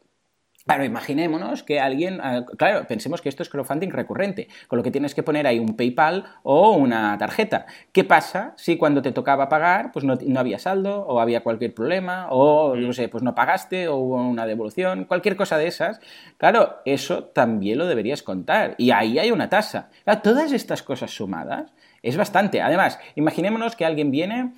Claro, 0.68 0.84
imaginémonos 0.84 1.62
que 1.62 1.80
alguien, 1.80 2.20
ah, 2.22 2.44
claro, 2.58 2.87
pensemos 2.87 3.22
que 3.22 3.30
esto 3.30 3.42
es 3.42 3.48
crowdfunding 3.48 3.88
recurrente, 3.88 4.48
con 4.66 4.76
lo 4.76 4.82
que 4.82 4.90
tienes 4.90 5.14
que 5.14 5.22
poner 5.22 5.46
ahí 5.46 5.58
un 5.58 5.75
PayPal 5.76 6.26
o 6.42 6.72
una 6.72 7.16
tarjeta. 7.16 7.64
¿Qué 7.90 8.04
pasa 8.04 8.52
si 8.58 8.76
cuando 8.76 9.00
te 9.00 9.12
tocaba 9.12 9.48
pagar, 9.48 9.92
pues 9.92 10.04
no, 10.04 10.18
había 10.38 10.58
saldo 10.58 11.06
o 11.06 11.20
había 11.20 11.42
cualquier 11.42 11.72
problema 11.72 12.26
o, 12.28 12.76
no 12.76 12.92
sé, 12.92 13.08
pues 13.08 13.22
no 13.22 13.34
pagaste 13.34 13.88
o 13.88 13.96
hubo 13.96 14.16
una 14.16 14.44
devolución, 14.44 15.06
cualquier 15.06 15.37
cosa 15.37 15.56
de 15.56 15.68
esas? 15.68 16.00
Claro, 16.37 16.82
eso 16.84 17.25
también 17.25 17.78
lo 17.78 17.87
deberías 17.87 18.22
contar 18.22 18.75
y 18.76 18.90
ahí 18.90 19.18
hay 19.18 19.30
una 19.30 19.48
tasa. 19.48 19.88
todas 20.22 20.52
estas 20.52 20.82
cosas 20.82 21.10
sumadas 21.10 21.72
es 22.02 22.18
bastante. 22.18 22.60
Además, 22.60 22.98
imaginémonos 23.16 23.75
que 23.75 23.87
alguien 23.87 24.10
viene 24.10 24.52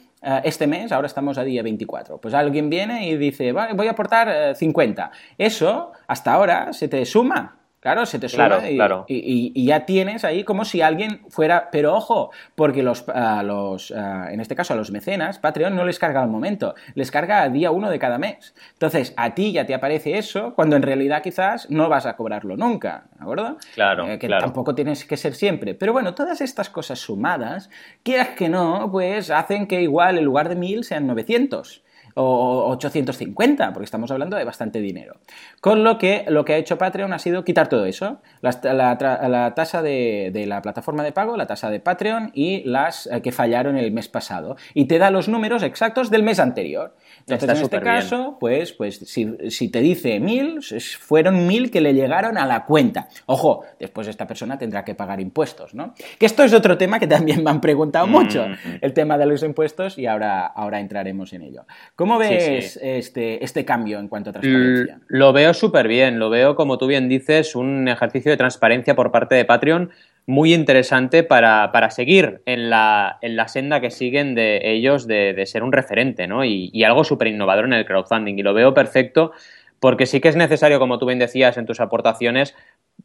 este 0.45 0.67
mes, 0.67 0.93
ahora 0.93 1.07
estamos 1.07 1.39
a 1.39 1.45
día 1.45 1.62
24, 1.62 2.19
pues 2.19 2.35
alguien 2.35 2.69
viene 2.69 3.09
y 3.09 3.17
dice, 3.17 3.53
voy 3.53 3.87
a 3.87 3.91
aportar 3.93 4.55
50. 4.55 5.11
Eh, 5.39 5.47
Eso, 5.47 5.93
hasta 6.07 6.33
ahora, 6.33 6.73
se 6.73 6.89
te 6.89 7.05
suma 7.07 7.60
Claro, 7.81 8.05
se 8.05 8.19
te 8.19 8.29
suma 8.29 8.61
y, 9.09 9.65
ya 9.65 9.87
tienes 9.87 10.25
ahí 10.27 10.45
como 10.45 10.67
si 10.67 10.83
alguien 10.83 11.23
fuera. 11.31 11.71
Pero 11.73 11.95
ojo, 11.95 12.31
porque 12.55 12.83
los, 12.83 13.07
los 13.43 13.91
en 13.91 14.39
este 14.39 14.55
caso 14.55 14.75
a 14.75 14.77
los 14.77 14.91
mecenas, 14.91 15.39
Patreon 15.39 15.75
no 15.75 15.87
les 15.87 15.99
carga 15.99 16.23
al 16.23 16.29
momento, 16.29 16.75
les 16.95 17.11
carga 17.11 17.43
a 17.43 17.49
día 17.49 17.71
uno 17.71 17.89
de 17.89 17.99
cada 17.99 18.19
mes. 18.19 18.55
Entonces, 18.75 19.15
a 19.17 19.35
ti 19.35 19.53
ya 19.53 19.65
te 19.65 19.75
aparece 19.75 20.19
eso 20.19 20.53
cuando 20.55 20.77
en 20.77 20.83
realidad 20.83 21.23
quizás 21.23 21.71
no 21.71 21.89
vas 21.89 22.05
a 22.05 22.17
cobrarlo 22.17 22.55
nunca, 22.59 23.05
¿de 23.17 23.23
acuerdo? 23.23 23.57
Claro. 23.75 24.07
Eh, 24.07 24.19
que 24.19 24.27
claro. 24.27 24.45
tampoco 24.45 24.75
tienes 24.75 25.07
que 25.07 25.17
ser 25.17 25.35
siempre. 25.35 25.75
Pero 25.75 25.95
bueno, 25.95 26.15
todas 26.15 26.43
estas 26.43 26.69
cosas 26.69 26.99
sumadas, 26.99 27.71
quieras 28.03 28.29
que 28.31 28.51
no, 28.51 28.91
pues 28.93 29.31
hacen 29.31 29.67
que 29.67 29.81
igual 29.81 30.19
en 30.19 30.25
lugar 30.25 30.51
de 30.51 30.57
1000 30.57 30.85
sean 30.85 31.07
900 31.07 31.83
o 32.14 32.71
850, 32.71 33.73
porque 33.73 33.85
estamos 33.85 34.11
hablando 34.11 34.37
de 34.37 34.45
bastante 34.45 34.81
dinero. 34.81 35.17
Con 35.61 35.85
lo 35.85 35.99
que 35.99 36.25
lo 36.29 36.45
que 36.45 36.55
ha 36.55 36.57
hecho 36.57 36.79
Patreon 36.79 37.12
ha 37.12 37.19
sido 37.19 37.45
quitar 37.45 37.69
todo 37.69 37.87
eso, 37.87 38.21
la, 38.40 39.52
tasa 39.55 39.83
de, 39.83 40.45
la 40.47 40.62
plataforma 40.62 41.02
de 41.02 41.12
pago, 41.12 41.37
la 41.37 41.47
tasa 41.47 41.71
de 41.71 41.81
Patreon 41.81 42.31
y 42.35 42.62
las 42.64 43.07
eh, 43.07 43.21
que 43.23 43.33
fallaron 43.33 43.76
el 43.76 43.93
mes 43.93 44.09
pasado. 44.09 44.57
Y 44.75 44.87
te 44.87 44.99
da 44.99 45.11
los 45.11 45.29
números 45.29 45.62
exactos 45.62 46.11
del 46.11 46.23
mes 46.23 46.38
anterior. 46.38 46.95
Entonces, 47.21 47.50
en 47.50 47.64
este 47.64 47.81
caso, 47.81 48.37
pues, 48.40 48.73
pues 48.73 48.99
si, 48.99 49.69
te 49.69 49.81
dice 49.81 50.21
mil, 50.21 50.61
fueron 50.99 51.47
mil 51.47 51.71
que 51.71 51.81
le 51.81 51.95
llegaron 51.95 52.38
a 52.38 52.47
la 52.47 52.64
cuenta. 52.64 53.09
Ojo, 53.26 53.64
después 53.79 54.09
esta 54.09 54.26
persona 54.26 54.59
tendrá 54.59 54.85
que 54.85 54.95
pagar 54.95 55.21
impuestos, 55.21 55.75
¿no? 55.75 55.95
Que 56.19 56.26
esto 56.26 56.43
es 56.43 56.52
otro 56.52 56.79
tema 56.79 56.99
que 56.99 57.07
también 57.07 57.45
me 57.45 57.50
han 57.50 57.61
preguntado 57.61 58.07
mm, 58.07 58.11
mucho, 58.11 58.47
mm. 58.49 58.79
el 58.81 58.93
tema 58.93 59.19
de 59.19 59.26
los 59.26 59.43
impuestos, 59.43 59.99
y 59.99 60.07
ahora, 60.07 60.47
ahora 60.47 60.81
entraremos 60.81 61.33
en 61.33 61.43
ello. 61.43 61.64
¿Cómo 62.00 62.16
ves 62.16 62.78
Este, 62.80 63.45
este 63.45 63.66
cambio 63.66 63.99
en 63.99 64.09
cuanto 64.09 64.30
a 64.30 64.33
transparencia? 64.33 65.00
Lo 65.09 65.35
veo 65.35 65.52
súper 65.52 65.87
bien, 65.87 66.19
lo 66.19 66.30
veo, 66.30 66.57
como 66.57 66.78
tú 66.78 66.87
bien 66.87 67.11
dices, 67.11 67.54
un 67.54 67.88
ejercicio 67.88 68.30
de 68.30 68.38
transparencia 68.38 68.97
por 68.97 69.12
parte 69.12 69.35
de 69.35 69.45
Patreon 69.45 69.90
muy 70.25 70.54
interesante 70.54 71.25
para, 71.25 71.90
seguir 71.90 72.40
en 72.47 72.71
la, 72.71 73.19
en 73.21 73.37
la, 73.37 73.49
senda 73.49 73.83
que 73.83 73.90
siguen 73.90 74.35
de 74.35 74.62
ellos 74.62 75.07
de, 75.07 75.45
ser 75.45 75.62
un 75.62 75.73
referente, 75.73 76.26
¿no? 76.26 76.42
Y, 76.42 76.71
y 76.73 76.85
algo 76.85 77.04
súper 77.04 77.28
innovador 77.28 77.66
en 77.66 77.75
el 77.75 77.85
crowdfunding. 77.85 78.38
Y 78.38 78.42
lo 78.42 78.54
veo 78.54 78.73
perfecto 78.73 79.33
porque 79.81 80.07
sí 80.07 80.21
que 80.21 80.29
es 80.29 80.37
necesario, 80.37 80.79
como 80.79 80.99
tú 80.99 81.07
bien 81.07 81.19
decías 81.19 81.57
en 81.57 81.67
tus 81.67 81.81
aportaciones, 81.81 82.55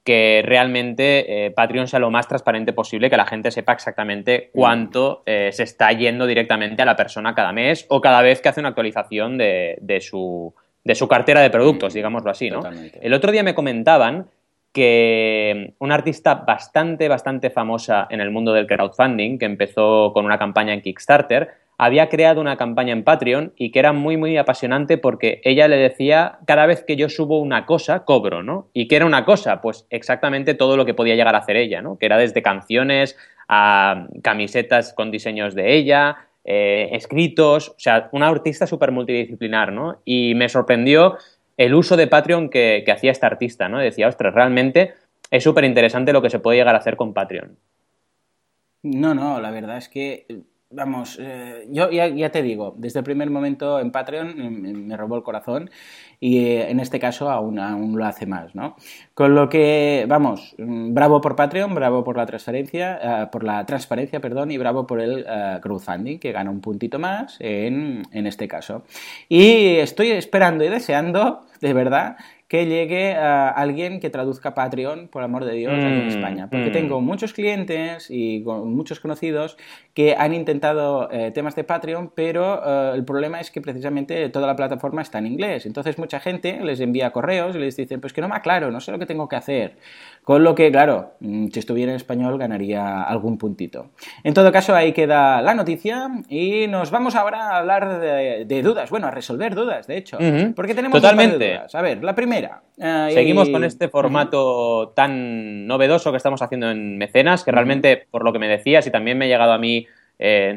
que 0.04 0.44
realmente 0.46 1.46
eh, 1.46 1.52
Patreon 1.52 1.88
sea 1.88 2.00
lo 2.00 2.12
más 2.12 2.28
transparente 2.28 2.74
posible, 2.74 3.10
que 3.10 3.18
la 3.18 3.26
gente 3.26 3.50
sepa 3.50 3.74
exactamente 3.74 4.50
cuánto 4.54 5.24
eh, 5.26 5.50
se 5.54 5.64
está 5.64 5.92
yendo 5.94 6.28
directamente 6.28 6.82
a 6.82 6.86
la 6.86 6.96
persona 6.96 7.34
cada 7.34 7.54
mes 7.54 7.86
o 7.90 8.02
cada 8.02 8.22
vez 8.22 8.42
que 8.42 8.50
hace 8.50 8.60
una 8.60 8.70
actualización 8.70 9.38
de, 9.38 10.00
su, 10.02 10.54
de 10.84 10.96
su, 10.96 11.08
cartera 11.08 11.42
de 11.42 11.50
productos, 11.50 11.94
mm, 11.94 11.96
digámoslo 11.96 12.30
así, 12.30 12.50
¿no? 12.50 12.62
El 13.02 13.14
otro 13.14 13.32
día 13.32 13.42
me 13.42 13.56
comentaban 13.56 14.28
que 14.74 15.74
una 15.80 15.96
artista 15.96 16.36
bastante, 16.36 17.08
bastante 17.08 17.50
famosa 17.50 18.08
en 18.10 18.20
el 18.20 18.30
mundo 18.30 18.52
del 18.52 18.68
crowdfunding, 18.68 19.40
que 19.40 19.46
empezó 19.46 20.12
con 20.14 20.26
una 20.26 20.38
campaña 20.38 20.74
en 20.74 20.82
Kickstarter, 20.82 21.50
había 21.78 22.10
creado 22.10 22.42
una 22.42 22.58
campaña 22.58 22.94
en 22.94 23.04
Patreon 23.04 23.54
y 23.58 23.72
que 23.72 23.80
era 23.80 23.92
muy, 23.92 24.18
muy 24.18 24.38
apasionante 24.38 24.98
porque 24.98 25.42
ella 25.44 25.68
le 25.68 25.78
decía, 25.78 26.40
cada 26.46 26.66
vez 26.66 26.84
que 26.84 26.96
yo 26.96 27.10
subo 27.10 27.40
una 27.40 27.66
cosa, 27.66 28.06
cobro, 28.06 28.44
¿no? 28.44 28.70
¿Y 28.74 28.88
qué 28.88 28.96
era 28.96 29.06
una 29.06 29.26
cosa? 29.26 29.62
Pues 29.62 29.86
exactamente 29.90 30.54
todo 30.54 30.78
lo 30.78 30.86
que 30.86 30.94
podía 30.94 31.16
llegar 31.16 31.36
a 31.36 31.40
hacer 31.40 31.58
ella, 31.58 31.82
¿no? 31.82 31.98
Que 31.98 32.06
era 32.06 32.18
desde 32.18 32.42
canciones 32.42 33.18
a 33.48 34.08
camisetas 34.24 34.94
con 34.94 35.12
diseños 35.12 35.54
de 35.54 35.76
ella, 35.76 36.16
eh, 36.46 36.90
escritos, 36.94 37.70
o 37.70 37.80
sea, 37.80 38.10
una 38.12 38.28
artista 38.28 38.68
súper 38.68 38.92
multidisciplinar, 38.92 39.74
¿no? 39.74 40.00
Y 40.06 40.34
me 40.36 40.48
sorprendió 40.48 41.18
el 41.58 41.74
uso 41.74 41.98
de 41.98 42.08
Patreon 42.08 42.50
que, 42.50 42.84
que 42.86 42.92
hacía 42.92 43.12
esta 43.12 43.28
artista, 43.28 43.68
¿no? 43.68 43.80
Decía, 43.80 44.08
ostras, 44.08 44.34
realmente 44.34 44.94
es 45.30 45.44
súper 45.44 45.66
interesante 45.66 46.14
lo 46.14 46.22
que 46.22 46.30
se 46.30 46.40
puede 46.40 46.58
llegar 46.58 46.76
a 46.76 46.80
hacer 46.80 46.96
con 46.96 47.14
Patreon. 47.14 47.58
No, 48.84 49.16
no, 49.16 49.42
la 49.42 49.52
verdad 49.52 49.78
es 49.78 49.90
que 49.90 50.28
vamos, 50.70 51.18
eh, 51.22 51.68
yo 51.70 51.90
ya, 51.92 52.30
te 52.32 52.42
digo, 52.42 52.74
desde 52.78 53.00
el 53.00 53.06
primer 53.06 53.30
momento 53.30 53.80
en 53.80 53.92
Patreon 53.92 54.88
me, 54.88 54.98
robó 54.98 55.16
el 55.16 55.24
corazón 55.24 55.70
y 56.20 56.40
eh, 56.40 56.70
en 56.70 56.80
este 56.80 57.00
caso 57.00 57.30
aún, 57.30 57.60
aún, 57.60 57.98
lo 57.98 58.06
hace 58.06 58.26
más, 58.26 58.56
¿no? 58.56 58.76
Con 59.14 59.36
lo 59.36 59.48
que, 59.48 60.06
vamos, 60.08 60.56
bravo 60.58 61.22
por 61.22 61.36
Patreon, 61.36 61.74
bravo 61.76 62.04
por 62.04 62.18
la 62.18 62.26
transferencia, 62.26 63.00
eh, 63.02 63.28
por 63.32 63.44
la 63.44 63.66
transparencia, 63.66 64.20
perdón, 64.20 64.52
y 64.52 64.58
bravo 64.58 64.86
por 64.88 65.00
el 65.00 65.26
crowdfunding, 65.62 66.20
que 66.20 66.32
gana 66.32 66.50
un 66.50 66.62
puntito 66.62 67.00
más 67.00 67.38
en, 67.40 68.04
en 68.12 68.28
este 68.28 68.48
caso. 68.48 68.84
Y 69.30 69.76
estoy 69.78 70.12
esperando 70.12 70.64
y 70.64 70.70
deseando, 70.70 71.46
de 71.62 71.74
verdad, 71.74 72.18
que 72.48 72.68
llegue 72.68 73.16
a 73.16 73.50
alguien 73.50 74.00
que 74.00 74.12
traduzca 74.12 74.54
Patreon, 74.54 75.08
por 75.08 75.24
amor 75.24 75.46
de 75.46 75.54
Dios, 75.54 75.74
en 75.74 76.06
mm, 76.06 76.10
España. 76.10 76.48
Porque 76.50 76.70
mm. 76.70 76.74
tengo 76.74 77.02
muchos 77.02 77.34
clientes 77.34 78.12
y 78.12 78.44
muchos 78.46 79.00
conocidos 79.00 79.58
que 79.96 80.16
han 80.16 80.34
intentado 80.34 81.10
eh, 81.12 81.32
temas 81.32 81.56
de 81.56 81.64
Patreon, 81.64 82.12
pero 82.14 82.62
eh, 82.64 82.96
el 82.96 83.04
problema 83.04 83.40
es 83.40 83.50
que 83.50 83.62
precisamente 83.62 84.30
toda 84.30 84.46
la 84.46 84.56
plataforma 84.56 85.02
está 85.02 85.18
en 85.18 85.28
inglés. 85.28 85.66
Entonces 85.66 85.98
mucha 85.98 86.20
gente 86.20 86.60
les 86.62 86.80
envía 86.82 87.10
correos 87.10 87.56
y 87.56 87.60
les 87.60 87.76
dice, 87.78 87.98
pues 87.98 88.14
que 88.14 88.22
no 88.22 88.30
me 88.30 88.36
aclaro, 88.36 88.70
no 88.70 88.80
sé 88.80 88.92
lo 88.92 89.00
que 89.00 89.08
tengo 89.08 89.28
que 89.28 89.38
hacer. 89.38 89.78
Con 90.24 90.44
lo 90.44 90.54
que, 90.54 90.72
claro, 90.72 91.14
mm, 91.22 91.48
si 91.48 91.60
estuviera 91.60 91.94
en 91.94 91.96
español 91.96 92.38
ganaría 92.38 93.02
algún 93.02 93.40
puntito. 93.40 93.88
En 94.24 94.36
todo 94.36 94.52
caso, 94.52 94.76
ahí 94.76 94.94
queda 94.94 95.42
la 95.42 95.56
noticia 95.56 96.10
y 96.30 96.68
nos 96.68 96.92
vamos 96.92 97.16
ahora 97.16 97.50
a 97.50 97.58
hablar 97.58 98.00
de, 98.00 98.62
dudas, 98.62 98.92
bueno, 98.92 99.08
a 99.08 99.12
resolver 99.12 99.56
dudas, 99.56 99.88
de 99.88 99.98
hecho. 99.98 100.20
Porque 100.56 100.76
tenemos 100.76 101.02
Totalmente. 101.02 101.38
dudas. 101.38 101.74
A 101.74 101.82
ver, 101.82 102.04
la 102.04 102.14
primera 102.14 102.35
eh, 102.44 103.10
Seguimos 103.14 103.50
con 103.50 103.64
este 103.64 103.90
formato 103.90 104.90
tan 104.96 105.68
novedoso 105.68 106.12
que 106.12 106.18
estamos 106.18 106.42
haciendo 106.42 106.70
en 106.70 106.98
Mecenas, 106.98 107.44
que 107.44 107.52
realmente, 107.52 108.08
por 108.12 108.24
lo 108.24 108.34
que 108.34 108.40
me 108.40 108.48
decías 108.48 108.86
y 108.88 108.92
también 108.92 109.18
me 109.18 109.26
ha 109.26 109.28
llegado 109.28 109.54
a 109.54 109.58
mí, 109.58 109.88
eh, 110.20 110.56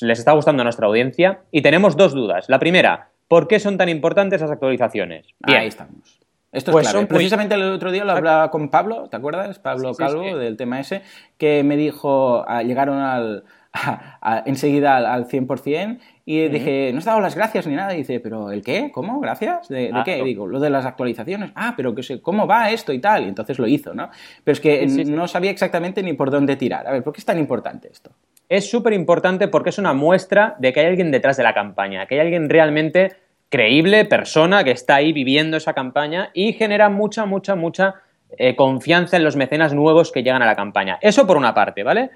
les 0.00 0.18
está 0.18 0.32
gustando 0.32 0.62
a 0.62 0.64
nuestra 0.64 0.86
audiencia. 0.86 1.40
Y 1.50 1.62
tenemos 1.62 1.96
dos 1.96 2.14
dudas. 2.14 2.48
La 2.48 2.58
primera, 2.58 3.08
¿por 3.28 3.48
qué 3.48 3.60
son 3.60 3.78
tan 3.78 3.88
importantes 3.88 4.40
las 4.40 4.50
actualizaciones? 4.50 5.26
Bien. 5.46 5.60
Ahí 5.60 5.68
estamos. 5.68 6.20
Esto 6.52 6.78
es 6.78 6.92
pues 6.92 7.06
Precisamente 7.06 7.54
el 7.54 7.62
otro 7.62 7.90
día 7.90 8.04
lo 8.04 8.12
hablaba 8.12 8.50
con 8.50 8.68
Pablo, 8.68 9.08
¿te 9.08 9.16
acuerdas? 9.16 9.58
Pablo 9.58 9.94
Calvo, 9.94 10.36
del 10.36 10.58
tema 10.58 10.80
ese, 10.80 11.00
que 11.38 11.64
me 11.64 11.78
dijo, 11.78 12.44
ah, 12.46 12.62
llegaron 12.62 12.98
al, 12.98 13.44
enseguida 14.44 14.98
al, 14.98 15.06
al 15.06 15.28
100% 15.28 15.98
y 16.24 16.48
dije, 16.48 16.90
no 16.92 16.98
has 16.98 17.04
dado 17.04 17.20
las 17.20 17.34
gracias 17.34 17.66
ni 17.66 17.74
nada. 17.74 17.94
Y 17.94 17.98
dice, 17.98 18.20
¿pero 18.20 18.52
el 18.52 18.62
qué? 18.62 18.90
¿Cómo? 18.92 19.18
¿Gracias? 19.18 19.68
¿De, 19.68 19.90
ah, 19.92 20.02
qué? 20.04 20.22
digo, 20.22 20.46
lo 20.46 20.60
de 20.60 20.70
las 20.70 20.86
actualizaciones. 20.86 21.50
Ah, 21.56 21.74
pero 21.76 21.94
que 21.94 22.02
sé, 22.02 22.20
¿cómo 22.20 22.46
va 22.46 22.70
esto 22.70 22.92
y 22.92 23.00
tal? 23.00 23.24
Y 23.24 23.28
entonces 23.28 23.58
lo 23.58 23.66
hizo, 23.66 23.92
¿no? 23.92 24.08
Pero 24.44 24.52
es 24.52 24.60
que 24.60 24.86
no 24.86 25.26
sabía 25.26 25.50
exactamente 25.50 26.02
ni 26.02 26.12
por 26.12 26.30
dónde 26.30 26.54
tirar. 26.54 26.86
A 26.86 26.92
ver, 26.92 27.02
¿por 27.02 27.12
qué 27.12 27.20
es 27.20 27.24
tan 27.24 27.38
importante 27.38 27.88
esto? 27.90 28.12
Es 28.48 28.70
súper 28.70 28.92
importante 28.92 29.48
porque 29.48 29.70
es 29.70 29.78
una 29.78 29.94
muestra 29.94 30.54
de 30.58 30.72
que 30.72 30.80
hay 30.80 30.86
alguien 30.86 31.10
detrás 31.10 31.36
de 31.36 31.42
la 31.42 31.54
campaña, 31.54 32.06
que 32.06 32.14
hay 32.14 32.20
alguien 32.20 32.48
realmente 32.48 33.16
creíble, 33.48 34.04
persona 34.04 34.62
que 34.62 34.70
está 34.70 34.96
ahí 34.96 35.12
viviendo 35.12 35.56
esa 35.56 35.74
campaña 35.74 36.30
y 36.34 36.52
genera 36.52 36.88
mucha, 36.88 37.26
mucha, 37.26 37.54
mucha 37.56 37.96
eh, 38.38 38.56
confianza 38.56 39.16
en 39.16 39.24
los 39.24 39.36
mecenas 39.36 39.74
nuevos 39.74 40.12
que 40.12 40.22
llegan 40.22 40.42
a 40.42 40.46
la 40.46 40.56
campaña. 40.56 40.98
Eso 41.02 41.26
por 41.26 41.36
una 41.36 41.52
parte, 41.52 41.82
¿vale? 41.82 42.10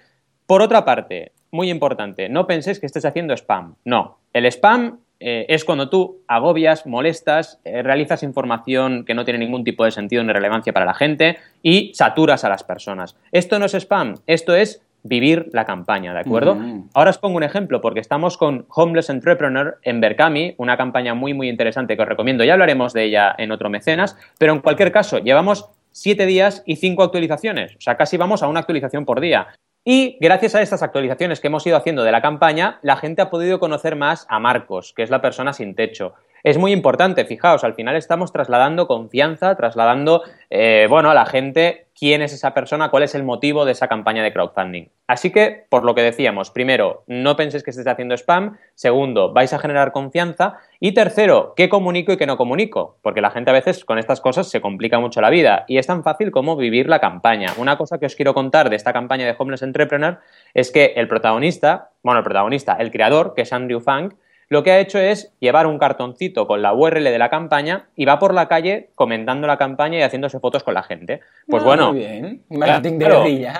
Por 0.47 0.63
otra 0.63 0.85
parte, 0.85 1.33
muy 1.51 1.71
importante, 1.71 2.29
no 2.29 2.47
penséis 2.47 2.79
que 2.79 2.87
estés 2.87 3.05
haciendo 3.05 3.35
spam. 3.35 3.75
No, 3.85 4.19
el 4.33 4.47
spam 4.47 4.99
eh, 5.19 5.47
es 5.49 5.65
cuando 5.65 5.89
tú 5.89 6.23
agobias, 6.29 6.87
molestas, 6.87 7.61
eh, 7.65 7.83
realizas 7.83 8.23
información 8.23 9.05
que 9.05 9.15
no 9.15 9.25
tiene 9.25 9.39
ningún 9.39 9.65
tipo 9.65 9.85
de 9.85 9.91
sentido 9.91 10.23
ni 10.23 10.33
relevancia 10.33 10.73
para 10.73 10.87
la 10.87 10.95
gente 10.95 11.39
y 11.63 11.93
saturas 11.95 12.45
a 12.45 12.49
las 12.49 12.65
personas. 12.65 13.17
Esto 13.33 13.59
no 13.59 13.67
es 13.67 13.75
spam, 13.75 14.15
esto 14.27 14.55
es 14.55 14.83
vivir 15.03 15.49
la 15.53 15.65
campaña, 15.65 16.13
¿de 16.13 16.21
acuerdo? 16.21 16.57
Mm. 16.57 16.91
Ahora 16.95 17.11
os 17.11 17.19
pongo 17.19 17.37
un 17.37 17.43
ejemplo, 17.43 17.81
porque 17.81 18.01
estamos 18.01 18.37
con 18.37 18.67
Homeless 18.69 19.11
Entrepreneur 19.11 19.79
en 19.83 20.01
Berkami, 20.01 20.55
una 20.59 20.77
campaña 20.77 21.15
muy, 21.15 21.33
muy 21.33 21.49
interesante 21.49 21.97
que 21.97 22.03
os 22.03 22.09
recomiendo. 22.09 22.45
Ya 22.45 22.55
hablaremos 22.55 22.93
de 22.93 23.05
ella 23.05 23.35
en 23.39 23.53
otro 23.53 23.71
mecenas, 23.71 24.17
pero 24.39 24.53
en 24.53 24.61
cualquier 24.61 24.93
caso, 24.93 25.19
llevamos 25.19 25.71
siete 25.93 26.27
días 26.27 26.63
y 26.67 26.77
cinco 26.77 27.03
actualizaciones. 27.03 27.77
O 27.77 27.81
sea, 27.81 27.97
casi 27.97 28.17
vamos 28.17 28.43
a 28.43 28.49
una 28.49 28.61
actualización 28.61 29.05
por 29.05 29.21
día. 29.21 29.49
Y 29.89 30.19
gracias 30.21 30.57
a 30.57 30.63
estas 30.63 30.83
actualizaciones 30.83 31.39
que 31.39 31.47
hemos 31.47 31.65
ido 31.65 31.77
haciendo 31.77 32.03
de 32.03 32.11
la 32.11 32.21
campaña, 32.21 32.81
la 32.83 32.97
gente 32.97 33.23
ha 33.23 33.31
podido 33.31 33.61
conocer 33.61 33.95
más 33.95 34.27
a 34.29 34.41
Marcos, 34.41 34.93
que 34.93 35.05
es 35.05 35.11
la 35.11 35.23
persona 35.23 35.53
sin 35.53 35.77
techo. 35.77 36.15
Es 36.47 36.59
muy 36.59 36.71
importante, 36.71 37.25
fijaos, 37.25 37.65
al 37.65 37.75
final 37.75 37.97
estamos 37.97 38.31
trasladando 38.33 38.87
confianza, 38.87 39.57
trasladando, 39.57 40.23
eh, 40.49 40.87
bueno, 40.89 41.11
a 41.11 41.15
la 41.15 41.27
gente 41.27 41.89
quién 41.93 42.23
es 42.23 42.33
esa 42.33 42.55
persona, 42.55 42.89
cuál 42.89 43.03
es 43.03 43.17
el 43.17 43.25
motivo 43.25 43.65
de 43.65 43.73
esa 43.73 43.89
campaña 43.89 44.23
de 44.23 44.33
crowdfunding. 44.33 44.85
Así 45.09 45.33
que, 45.33 45.67
por 45.69 45.85
lo 45.85 45.97
que 45.97 46.03
decíamos, 46.03 46.53
primero, 46.53 47.03
no 47.09 47.35
penséis 47.35 47.65
que 47.65 47.71
estés 47.71 47.89
haciendo 47.89 48.15
spam, 48.15 48.59
segundo, 48.77 49.33
vais 49.33 49.53
a 49.53 49.59
generar 49.59 49.91
confianza 49.91 50.59
y 50.79 50.95
tercero, 50.95 51.53
¿qué 51.57 51.69
comunico 51.69 52.13
y 52.13 52.17
qué 52.17 52.27
no 52.27 52.37
comunico? 52.37 52.99
Porque 53.03 53.21
la 53.21 53.33
gente 53.33 53.51
a 53.51 53.55
veces 53.55 53.85
con 53.85 53.99
estas 53.99 54.21
cosas 54.21 54.49
se 54.49 54.61
complica 54.61 55.01
mucho 55.01 55.21
la 55.21 55.31
vida 55.31 55.65
y 55.67 55.79
es 55.79 55.89
tan 55.89 56.05
fácil 56.05 56.31
como 56.31 56.55
vivir 56.55 56.89
la 56.89 57.01
campaña. 57.01 57.55
Una 57.59 57.77
cosa 57.77 57.99
que 57.99 58.07
os 58.07 58.15
quiero 58.15 58.35
contar 58.35 58.71
de 58.71 58.77
esta 58.77 58.93
campaña 58.93 59.27
de 59.27 59.35
Homeless 59.37 59.63
Entrepreneur 59.63 60.21
es 60.55 60.71
que 60.71 60.93
el 60.95 61.09
protagonista, 61.09 61.91
bueno, 62.05 62.21
el 62.21 62.25
protagonista, 62.25 62.77
el 62.79 62.93
creador, 62.93 63.35
que 63.35 63.43
es 63.43 63.53
Andrew 63.53 63.81
Funk, 63.81 64.15
lo 64.49 64.63
que 64.63 64.71
ha 64.71 64.79
hecho 64.79 64.99
es 64.99 65.33
llevar 65.41 65.67
un 65.67 65.79
cartoncito 65.79 66.47
con 66.47 66.63
la 66.63 66.73
URL 66.73 67.05
de 67.05 67.19
la 67.19 67.31
campaña 67.31 67.87
y 67.97 68.05
va 68.05 68.19
por 68.19 68.33
la 68.33 68.49
calle 68.49 68.91
comentando 68.95 69.47
la 69.47 69.59
campaña 69.59 69.99
y 69.99 70.03
haciéndose 70.03 70.39
fotos 70.39 70.63
con 70.63 70.75
la 70.75 70.83
gente. 70.83 71.21
Pues 71.49 71.63
ah, 71.63 71.67
bueno. 71.67 71.93
Muy 71.93 72.01
bien. 72.01 72.43
Marketing 72.51 72.99
de 72.99 73.51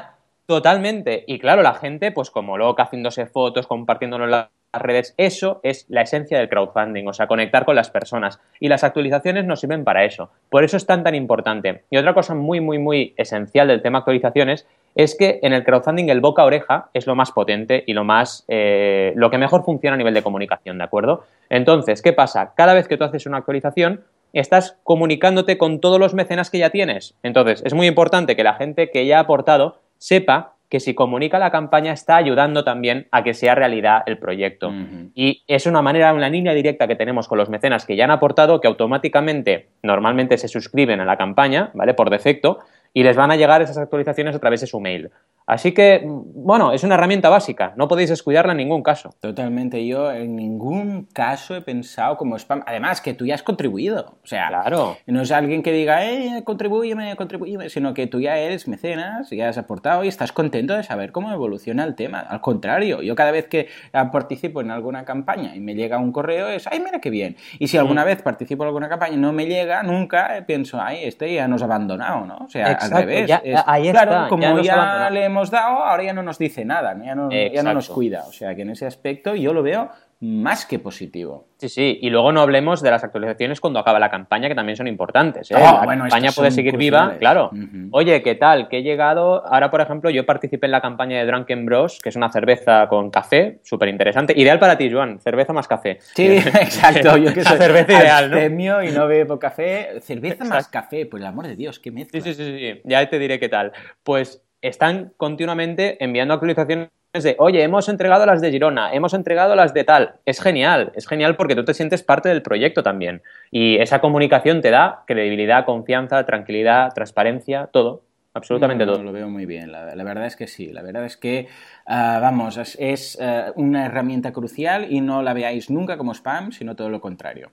Totalmente. 0.47 1.25
Y 1.27 1.41
claro, 1.41 1.63
la 1.63 1.75
gente, 1.75 2.13
pues 2.13 2.31
como 2.31 2.57
loca, 2.57 2.85
haciéndose 2.85 3.27
fotos, 3.27 3.67
compartiéndolo 3.67 4.27
en 4.27 4.31
las 4.31 4.49
redes, 4.75 5.15
eso 5.17 5.59
es 5.65 5.87
la 5.89 6.03
esencia 6.03 6.39
del 6.39 6.49
crowdfunding, 6.49 7.09
o 7.09 7.13
sea, 7.13 7.27
conectar 7.27 7.65
con 7.65 7.75
las 7.75 7.91
personas. 7.91 8.41
Y 8.61 8.69
las 8.69 8.85
actualizaciones 8.85 9.45
nos 9.45 9.59
sirven 9.59 9.83
para 9.83 10.05
eso. 10.05 10.31
Por 10.49 10.63
eso 10.63 10.77
es 10.77 10.87
tan, 10.87 11.03
tan 11.03 11.17
importante. 11.17 11.83
Y 11.91 11.97
otra 11.97 12.15
cosa 12.15 12.37
muy, 12.37 12.61
muy, 12.61 12.79
muy 12.79 13.13
esencial 13.17 13.67
del 13.67 13.83
tema 13.83 13.99
actualizaciones 13.99 14.69
es 14.97 15.15
que 15.15 15.39
en 15.43 15.53
el 15.53 15.63
crowdfunding 15.63 16.09
el 16.09 16.21
boca 16.21 16.43
a 16.43 16.47
oreja 16.47 16.89
es 16.95 17.07
lo 17.07 17.15
más 17.15 17.31
potente 17.31 17.85
y 17.87 17.93
lo 17.93 18.03
más 18.03 18.45
eh, 18.49 19.13
lo 19.15 19.31
que 19.31 19.37
mejor 19.37 19.63
funciona 19.63 19.95
a 19.95 19.99
nivel 19.99 20.15
de 20.15 20.23
comunicación, 20.23 20.79
¿de 20.79 20.85
acuerdo? 20.85 21.25
Entonces, 21.51 22.01
¿qué 22.01 22.15
pasa? 22.15 22.55
Cada 22.57 22.73
vez 22.73 22.89
que 22.89 22.97
tú 22.97 23.05
haces 23.05 23.27
una 23.27 23.37
actualización, 23.37 24.05
estás 24.33 24.79
comunicándote 24.85 25.59
con 25.59 25.81
todos 25.81 26.01
los 26.01 26.15
mecenas 26.15 26.51
que 26.51 26.59
ya 26.59 26.71
tienes. 26.71 27.15
Entonces, 27.23 27.63
es 27.65 27.75
muy 27.75 27.87
importante 27.87 28.37
que 28.37 28.43
la 28.43 28.55
gente 28.55 28.91
que 28.91 29.07
ya 29.07 29.19
ha 29.19 29.21
aportado 29.21 29.81
sepa 29.99 30.55
que 30.69 30.81
si 30.81 30.95
comunica 30.95 31.39
la 31.39 31.51
campaña 31.51 31.93
está 31.93 32.17
ayudando 32.17 32.65
también 32.65 33.07
a 33.13 33.23
que 33.23 33.35
sea 33.35 33.55
realidad 33.55 34.03
el 34.07 34.19
proyecto. 34.19 34.73
Y 35.15 35.43
es 35.47 35.67
una 35.67 35.81
manera, 35.81 36.13
una 36.13 36.29
línea 36.29 36.55
directa 36.55 36.89
que 36.89 36.97
tenemos 36.97 37.29
con 37.29 37.39
los 37.39 37.49
mecenas 37.49 37.87
que 37.87 37.95
ya 37.95 38.05
han 38.05 38.11
aportado, 38.11 38.61
que 38.61 38.67
automáticamente, 38.67 39.69
normalmente 39.83 40.39
se 40.39 40.49
suscriben 40.49 41.01
a 41.01 41.05
la 41.05 41.17
campaña, 41.17 41.71
¿vale? 41.75 41.95
Por 41.95 42.11
defecto, 42.11 42.59
y 42.97 43.03
les 43.03 43.15
van 43.15 43.31
a 43.31 43.37
llegar 43.37 43.61
esas 43.61 43.77
actualizaciones 43.77 44.35
a 44.35 44.39
través 44.39 44.63
de 44.63 44.67
su 44.67 44.81
mail. 44.81 45.11
Así 45.47 45.73
que, 45.73 46.03
bueno, 46.05 46.73
es 46.73 46.83
una 46.83 46.97
herramienta 46.97 47.29
básica, 47.29 47.73
no 47.77 47.87
podéis 47.87 48.11
descuidarla 48.11 48.53
en 48.53 48.59
ningún 48.59 48.83
caso. 48.83 49.15
Totalmente, 49.21 49.87
yo 49.87 50.11
en 50.11 50.35
ningún 50.35 51.07
caso 51.13 51.55
he 51.55 51.61
pensado 51.61 52.17
como 52.17 52.37
spam. 52.37 52.63
Además, 52.67 53.01
que 53.01 53.15
tú 53.15 53.27
ya 53.27 53.37
has 53.37 53.45
contribuido. 53.45 54.17
O 54.25 54.27
sea, 54.27 54.49
claro. 54.49 54.97
no 55.07 55.23
es 55.23 55.31
alguien 55.31 55.63
que 55.63 55.73
diga, 55.73 56.05
eh, 56.05 56.43
contribúyeme, 56.45 57.15
contribúyeme, 57.15 57.69
sino 57.69 57.95
que 57.95 58.09
tú 58.09 58.21
ya 58.21 58.39
eres 58.39 58.67
mecenas, 58.67 59.31
ya 59.31 59.49
has 59.49 59.57
aportado 59.57 60.03
y 60.03 60.09
estás 60.09 60.33
contento 60.33 60.75
de 60.75 60.83
saber 60.83 61.13
cómo 61.13 61.33
evoluciona 61.33 61.85
el 61.85 61.95
tema. 61.95 62.19
Al 62.19 62.41
contrario, 62.41 63.03
yo 63.03 63.15
cada 63.15 63.31
vez 63.31 63.47
que 63.47 63.69
participo 64.13 64.61
en 64.61 64.73
alguna 64.73 65.05
campaña 65.05 65.55
y 65.55 65.61
me 65.61 65.75
llega 65.75 65.99
un 65.99 66.11
correo 66.11 66.49
es, 66.49 66.67
ay, 66.67 66.81
mira 66.81 67.01
qué 67.01 67.11
bien. 67.11 67.37
Y 67.61 67.69
si 67.69 67.79
alguna 67.79 68.03
mm. 68.03 68.07
vez 68.07 68.23
participo 68.23 68.65
en 68.65 68.69
alguna 68.69 68.89
campaña 68.89 69.15
y 69.15 69.17
no 69.17 69.33
me 69.33 69.47
llega, 69.47 69.85
nunca 69.85 70.45
pienso, 70.45 70.81
ay, 70.81 71.05
este 71.05 71.33
ya 71.33 71.47
nos 71.47 71.63
ha 71.63 71.67
abandonado, 71.67 72.27
¿no? 72.27 72.37
O 72.39 72.49
sea, 72.49 72.73
al 72.73 72.91
revés. 72.91 73.31
ahí 73.65 73.93
claro, 73.93 74.29
como 74.29 74.61
ya, 74.61 75.09
le 75.11 75.25
hemos 75.25 75.36
dado, 75.45 75.85
ahora 75.85 76.03
ya 76.03 76.13
no 76.13 76.23
nos 76.23 76.39
dice 76.39 76.65
nada, 76.65 76.97
ya 77.05 77.15
no, 77.15 77.31
ya 77.31 77.63
no 77.63 77.75
nos 77.75 77.89
cuida. 77.89 78.25
O 78.27 78.33
sea, 78.33 78.55
que 78.55 78.63
en 78.63 78.71
ese 78.71 78.87
aspecto 78.87 79.35
yo 79.35 79.53
lo 79.53 79.63
veo 79.63 79.91
más 80.21 80.65
que 80.65 80.79
positivo. 80.79 81.49
Sí, 81.59 81.69
sí, 81.69 81.99
y 82.01 82.09
luego 82.09 82.33
no 82.33 82.41
hablemos 82.41 82.81
de 82.83 82.91
las 82.91 83.05
actualizaciones 83.05 83.61
cuando 83.61 83.81
acaba 83.81 83.99
la 83.99 84.11
campaña, 84.11 84.49
que 84.49 84.55
también 84.55 84.77
son 84.77 84.87
importantes. 84.87 85.51
¿eh? 85.51 85.55
Ah, 85.57 85.85
la 85.87 85.99
campaña 85.99 86.31
puede 86.33 86.51
seguir 86.51 86.77
viva, 86.77 87.17
claro. 87.19 87.51
Oye, 87.91 88.23
¿qué 88.23 88.35
tal? 88.35 88.69
Que 88.69 88.79
he 88.79 88.83
llegado. 88.83 89.47
Ahora, 89.47 89.71
por 89.71 89.81
ejemplo, 89.81 90.09
yo 90.09 90.25
participé 90.25 90.67
en 90.67 90.73
la 90.73 90.81
campaña 90.81 91.19
de 91.19 91.27
Drunken 91.27 91.67
Bros, 91.67 92.01
que 92.03 92.09
es 92.09 92.17
una 92.17 92.31
cerveza 92.31 92.89
con 92.89 93.11
café, 93.11 93.61
súper 93.63 93.89
interesante. 93.89 94.33
Ideal 94.37 94.59
para 94.59 94.79
ti, 94.79 94.91
Joan, 94.91 95.21
cerveza 95.21 95.53
más 95.53 95.69
café. 95.69 95.99
Sí, 96.01 96.27
exacto. 96.37 97.17
Yo 97.19 97.35
que 97.35 97.45
soy 97.45 97.59
cerveza 97.59 97.93
ideal, 97.93 98.31
¿no? 98.31 98.83
y 98.83 98.91
no 98.93 99.07
bebo 99.07 99.39
café. 99.39 100.01
Cerveza 100.01 100.45
más 100.45 100.69
café, 100.69 101.05
por 101.05 101.21
el 101.21 101.27
amor 101.27 101.47
de 101.47 101.57
Dios, 101.57 101.79
qué 101.79 101.91
mezcla. 101.91 102.21
Sí, 102.21 102.33
sí, 102.33 102.45
sí, 102.45 102.59
sí, 102.59 102.81
ya 102.85 103.07
te 103.09 103.19
diré 103.19 103.39
qué 103.39 103.49
tal. 103.49 103.73
Pues 104.03 104.46
están 104.63 105.13
continuamente 105.17 106.03
enviando 106.03 106.35
actualizaciones 106.35 106.91
de, 107.13 107.37
oye, 107.39 107.63
hemos 107.63 107.89
entregado 107.89 108.27
las 108.27 108.41
de 108.41 108.51
Girona, 108.51 108.93
hemos 108.93 109.15
entregado 109.15 109.55
las 109.55 109.73
de 109.73 109.85
tal. 109.85 110.15
Es 110.25 110.41
genial, 110.41 110.93
es 110.95 111.07
genial 111.07 111.37
porque 111.37 111.55
tú 111.55 111.65
te 111.65 111.75
sientes 111.75 112.03
parte 112.03 112.29
del 112.29 112.43
proyecto 112.43 112.83
también. 112.83 113.23
Y 113.51 113.77
esa 113.79 114.01
comunicación 114.01 114.61
te 114.61 114.71
da 114.71 115.05
credibilidad, 115.07 115.65
confianza, 115.65 116.25
tranquilidad, 116.27 116.93
transparencia, 116.95 117.69
todo. 117.73 118.03
Absolutamente 118.37 118.85
todo. 118.85 119.03
Lo 119.03 119.13
veo 119.13 119.31
muy 119.31 119.47
bien, 119.47 119.73
la, 119.73 119.95
verdad 120.05 120.27
es 120.27 120.37
que 120.37 120.47
sí. 120.47 120.69
La 120.69 120.83
verdad 120.83 121.07
es 121.07 121.17
que, 121.17 121.49
ah, 121.87 122.19
vamos, 122.21 122.59
es, 122.79 123.19
ah, 123.19 123.53
una 123.57 123.87
herramienta 123.87 124.31
crucial 124.31 124.93
y 124.93 125.01
no 125.01 125.23
la 125.23 125.33
veáis 125.33 125.71
nunca 125.71 125.97
como 125.97 126.13
spam, 126.13 126.53
sino 126.53 126.77
todo 126.77 126.91
lo 126.91 127.01
contrario. 127.01 127.51